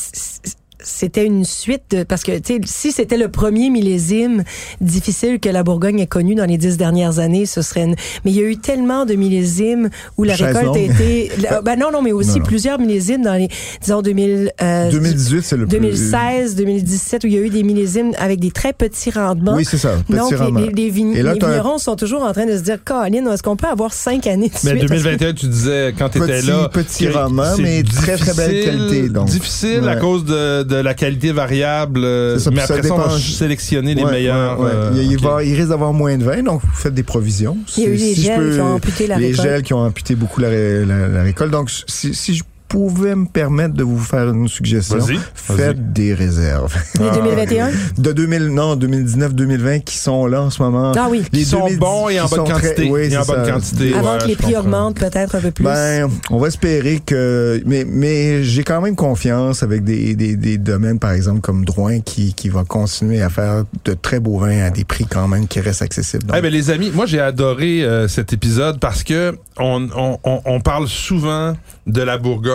c'était 0.86 1.26
une 1.26 1.44
suite 1.44 1.84
de, 1.92 2.04
parce 2.04 2.24
que 2.24 2.38
tu 2.38 2.54
sais 2.54 2.62
si 2.66 2.92
c'était 2.92 3.18
le 3.18 3.28
premier 3.30 3.70
millésime 3.70 4.44
difficile 4.82 5.40
que 5.40 5.50
la 5.50 5.64
Bourgogne 5.64 6.00
ait 6.00 6.08
connu 6.08 6.36
dans 6.36 6.46
les 6.46 6.58
dix 6.58 6.78
dernières 6.78 7.20
années 7.20 7.46
ce 7.46 7.62
serait 7.62 7.84
une... 7.84 7.96
mais 8.24 8.32
il 8.32 8.36
y 8.36 8.40
a 8.44 8.48
eu 8.48 8.58
tellement 8.58 9.06
de 9.06 9.16
millésimes 9.16 9.90
où 10.18 10.24
la 10.24 10.36
Chaise 10.36 10.56
récolte 10.56 10.76
a 10.76 10.80
été 10.80 11.32
ben 11.64 11.76
non 11.78 11.92
non 11.92 12.02
mais 12.02 12.12
aussi 12.12 12.32
Non, 12.32 12.38
non. 12.40 12.44
plusieurs 12.46 12.80
millésimes 12.80 13.22
dans 13.24 13.34
les 13.36 13.48
disons 13.82 14.02
2000 14.02 14.52
euh, 14.62 14.92
2018, 14.92 15.42
c'est 15.44 15.58
le 15.58 15.66
plus... 15.68 15.78
2016 15.80 16.56
2017 16.56 17.24
où 17.24 17.28
il 17.28 17.34
y 17.34 17.38
a 17.38 17.42
eu 17.42 17.50
des 17.50 17.64
millésimes 17.64 18.12
avec 18.18 18.40
des 18.40 18.52
très 18.52 18.74
petits 18.74 19.12
rendements 19.12 19.56
Oui, 19.56 19.66
c'est 19.66 19.78
ça, 19.78 19.94
petit 20.08 20.18
donc 20.18 20.32
les, 20.32 20.38
rendement. 20.38 20.60
les, 20.60 20.70
les 20.72 20.92
vign- 20.92 21.22
là, 21.22 21.34
vignerons 21.34 21.78
sont 21.78 21.96
toujours 21.96 22.24
en 22.24 22.32
train 22.34 22.46
de 22.46 22.56
se 22.58 22.62
dire 22.62 22.78
Caroline 22.84 23.28
est-ce 23.28 23.44
qu'on 23.44 23.56
peut 23.56 23.68
avoir 23.68 23.94
cinq 23.94 24.28
années 24.28 24.50
de 24.50 24.54
Mais 24.64 24.72
suite? 24.72 24.82
2021, 24.90 25.34
tu 25.34 25.48
disais, 25.48 25.94
quand 25.98 26.10
tu 26.10 26.18
étais 26.20 26.38
Petit- 26.40 26.48
là. 26.48 26.70
petit 26.72 27.08
rendement, 27.10 27.56
mais 27.60 27.84
très, 27.84 28.18
très 28.18 28.34
belle 28.34 28.64
qualité, 28.66 29.10
donc. 29.10 29.28
Difficile 29.28 29.88
à 29.88 29.96
cause 29.96 30.24
de, 30.26 30.64
de 30.64 30.75
la 30.84 30.94
qualité 30.94 31.32
variable. 31.32 32.04
euh, 32.04 32.40
ça, 32.40 32.52
mais 32.52 32.58
ça 32.66 32.74
après 32.76 32.88
ça, 32.88 32.94
on 32.94 32.98
va 32.98 33.04
dépend- 33.06 33.18
sélectionner 33.20 33.96
les 33.96 34.04
Ouais, 34.04 34.12
meilleurs. 34.12 34.60
ouais, 34.60 34.66
ouais. 34.66 34.72
euh, 34.74 34.92
il, 34.96 35.12
il 35.12 35.18
ok. 35.18 35.24
va- 35.24 35.44
il 35.44 35.56
risque 35.56 35.70
d'avoir 35.70 35.94
moins 35.94 36.18
de 36.18 36.24
vin, 36.24 36.42
donc 36.44 36.62
vous 36.62 36.76
faites 36.76 36.94
des 36.94 37.04
provisions. 37.04 37.58
Il 37.78 37.84
y 37.84 37.86
a 37.88 37.90
eu 37.90 37.98
si 37.98 38.16
je 38.16 38.22
gels 38.22 38.40
peux- 38.40 38.54
qui 38.56 38.62
ont 38.62 38.74
amputé 38.76 39.08
la 39.08 39.18
les 39.18 39.28
récolte. 39.28 39.48
gels 39.48 39.64
qui 39.64 39.74
ont 39.74 39.80
amputé 39.86 40.16
beaucoup 40.16 40.40
la, 40.42 40.50
la- 40.50 41.08
la 41.08 41.24
récolte. 41.24 41.52
Donc, 41.52 41.70
si, 41.88 42.14
si 42.14 42.36
je 42.36 42.44
pouvais 42.68 43.16
me 43.16 43.26
permettre 43.26 43.74
de 43.76 43.84
vous 43.84 44.00
faire 44.00 44.30
une 44.30 44.48
suggestion, 44.48 44.98
Vas-y, 44.98 45.20
faites 45.34 45.78
vas-y. 45.78 45.94
des 45.94 46.14
réserves. 46.14 46.76
les 47.00 47.10
2021 47.12 47.70
De 47.98 48.12
2000, 48.12 48.48
non, 48.48 48.76
2019-2020 48.76 49.84
qui 49.84 49.98
sont 49.98 50.26
là 50.26 50.42
en 50.42 50.50
ce 50.50 50.62
moment. 50.62 50.92
ah 50.98 51.08
oui 51.10 51.24
Qui 51.32 51.46
sont 51.46 51.60
2010 51.68 51.78
bons 51.80 52.10
et 52.10 52.20
en 52.20 52.28
qui 52.28 52.36
bonne 52.36 52.46
très- 52.46 52.54
quantité. 52.76 52.90
oui, 52.92 53.02
et 53.14 53.18
en 53.18 53.24
bonne 53.26 53.50
quantité. 53.52 53.94
avant 53.94 54.14
ouais, 54.14 54.18
que 54.20 54.28
les 54.28 54.36
prix 54.36 54.54
comprends. 54.54 54.60
augmentent 54.62 54.98
peut-être 55.00 55.36
un 55.36 55.40
peu 55.42 55.52
plus 55.52 55.64
Ben, 55.64 56.10
on 56.30 56.38
va 56.40 56.48
espérer 56.48 57.00
que, 57.06 57.62
mais, 57.66 57.86
mais 57.88 58.44
j'ai 58.44 58.64
quand 58.64 58.82
même 58.82 58.96
confiance 58.96 59.64
avec 59.64 59.84
des, 59.84 60.16
des, 60.16 60.36
des 60.36 60.58
domaines, 60.58 61.00
par 61.00 61.12
exemple, 61.12 61.42
comme 61.42 61.66
Drouin, 61.66 62.00
qui, 62.02 62.34
qui 62.34 62.50
va 62.50 62.64
continuer 62.64 63.22
à 63.22 63.30
faire 63.30 63.64
de 63.86 63.94
très 63.94 64.20
beaux 64.20 64.40
vins 64.40 64.64
à 64.64 64.70
des 64.70 64.84
prix 64.84 65.06
quand 65.06 65.28
même 65.28 65.48
qui 65.48 65.60
restent 65.60 65.82
accessibles. 65.84 66.24
Donc, 66.26 66.36
Eh 66.38 66.42
ben, 66.42 66.52
les 66.52 66.70
amis, 66.70 66.92
moi 66.94 67.06
j'ai 67.06 67.20
adoré 67.20 67.84
euh, 67.84 68.08
cet 68.08 68.34
épisode 68.34 68.80
parce 68.80 69.04
que 69.04 69.36
on, 69.58 69.88
on, 69.96 70.18
on, 70.24 70.42
on 70.46 70.60
parle 70.62 70.88
souvent 70.88 71.56
de 71.88 72.02
la 72.02 72.18
Bourgogne, 72.18 72.55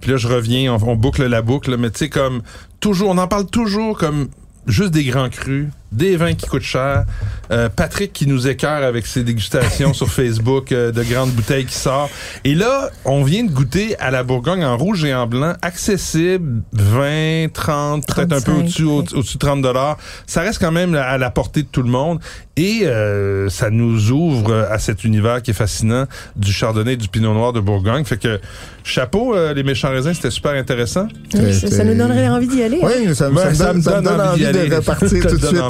puis 0.00 0.10
là 0.10 0.16
je 0.16 0.28
reviens, 0.28 0.72
on, 0.74 0.88
on 0.88 0.96
boucle 0.96 1.24
la 1.24 1.42
boucle, 1.42 1.76
mais 1.76 1.90
tu 1.90 1.98
sais 1.98 2.08
comme 2.08 2.42
toujours, 2.80 3.10
on 3.10 3.18
en 3.18 3.28
parle 3.28 3.46
toujours 3.46 3.98
comme 3.98 4.28
juste 4.66 4.92
des 4.92 5.04
grands 5.04 5.28
crus, 5.28 5.68
des 5.92 6.16
vins 6.16 6.34
qui 6.34 6.46
coûtent 6.46 6.62
cher. 6.62 7.04
Euh, 7.50 7.68
Patrick 7.74 8.12
qui 8.12 8.26
nous 8.26 8.46
écœure 8.46 8.82
avec 8.84 9.06
ses 9.06 9.22
dégustations 9.24 9.94
sur 9.94 10.08
Facebook 10.10 10.70
euh, 10.72 10.92
de 10.92 11.02
grandes 11.02 11.30
bouteilles 11.30 11.64
qui 11.64 11.74
sortent. 11.74 12.10
Et 12.44 12.54
là, 12.54 12.90
on 13.06 13.24
vient 13.24 13.44
de 13.44 13.50
goûter 13.50 13.96
à 13.98 14.10
la 14.10 14.22
Bourgogne 14.22 14.64
en 14.64 14.76
rouge 14.76 15.04
et 15.04 15.14
en 15.14 15.26
blanc, 15.26 15.54
accessible, 15.62 16.62
20, 16.72 17.52
30, 17.52 18.06
peut-être 18.06 18.32
un 18.32 18.40
peu 18.40 18.52
35, 18.52 18.58
au-dessus, 18.58 18.84
au- 18.84 19.02
de 19.02 19.38
30 19.38 19.62
dollars. 19.62 19.96
Ça 20.26 20.42
reste 20.42 20.58
quand 20.60 20.72
même 20.72 20.94
à 20.94 21.16
la 21.16 21.30
portée 21.30 21.62
de 21.62 21.68
tout 21.68 21.82
le 21.82 21.88
monde 21.90 22.20
et 22.56 22.80
euh, 22.84 23.48
ça 23.48 23.70
nous 23.70 24.10
ouvre 24.10 24.66
à 24.70 24.78
cet 24.78 25.04
univers 25.04 25.42
qui 25.42 25.52
est 25.52 25.54
fascinant 25.54 26.04
du 26.36 26.52
chardonnay 26.52 26.94
et 26.94 26.96
du 26.96 27.08
pinot 27.08 27.32
noir 27.32 27.52
de 27.52 27.60
Bourgogne. 27.60 28.04
Fait 28.04 28.16
que 28.18 28.40
chapeau, 28.84 29.34
euh, 29.34 29.54
les 29.54 29.62
méchants 29.62 29.90
raisins, 29.90 30.12
c'était 30.12 30.30
super 30.30 30.52
intéressant. 30.52 31.08
Oui, 31.34 31.54
ça, 31.54 31.68
ça 31.70 31.84
nous 31.84 31.94
donnerait 31.94 32.28
envie 32.28 32.48
d'y 32.48 32.62
aller 32.62 32.80
hein. 32.82 32.88
oui, 33.06 33.14
ça, 33.14 33.30
me- 33.30 33.36
ça 33.38 33.50
me 33.50 33.56
donne, 33.56 33.82
ça 33.82 34.00
me 34.00 34.02
donne 34.04 34.20
envie, 34.20 34.40
d'y 34.40 34.46
aller. 34.46 34.68
de 34.68 34.74
repartir 34.74 35.08
tout 35.08 35.36
de 35.36 35.46
suite. 35.46 35.60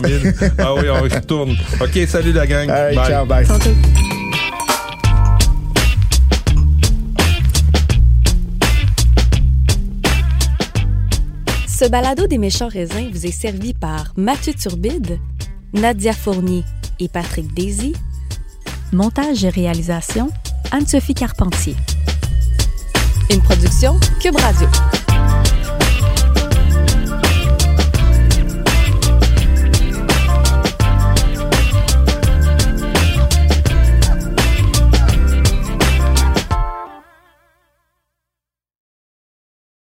Ah 0.59 0.75
oui, 0.75 0.89
on 0.91 1.03
retourne. 1.03 1.57
OK, 1.81 1.99
salut 2.07 2.33
la 2.33 2.47
gang. 2.47 2.67
Bye. 2.67 2.95
ciao, 3.07 3.27
bye. 3.27 3.47
Ce 11.79 11.85
balado 11.89 12.27
des 12.27 12.39
méchants 12.39 12.69
raisins 12.69 13.09
vous 13.13 13.25
est 13.25 13.31
servi 13.31 13.73
par 13.73 14.13
Mathieu 14.17 14.53
Turbide, 14.53 15.21
Nadia 15.73 16.13
Fournier 16.13 16.65
et 16.99 17.09
Patrick 17.09 17.55
Daisy. 17.55 17.95
Montage 18.93 19.45
et 19.45 19.49
réalisation, 19.49 20.31
Anne-Sophie 20.73 21.15
Carpentier. 21.15 21.77
Une 23.31 23.41
production 23.43 23.95
Cube 24.21 24.37
Radio. 24.37 24.67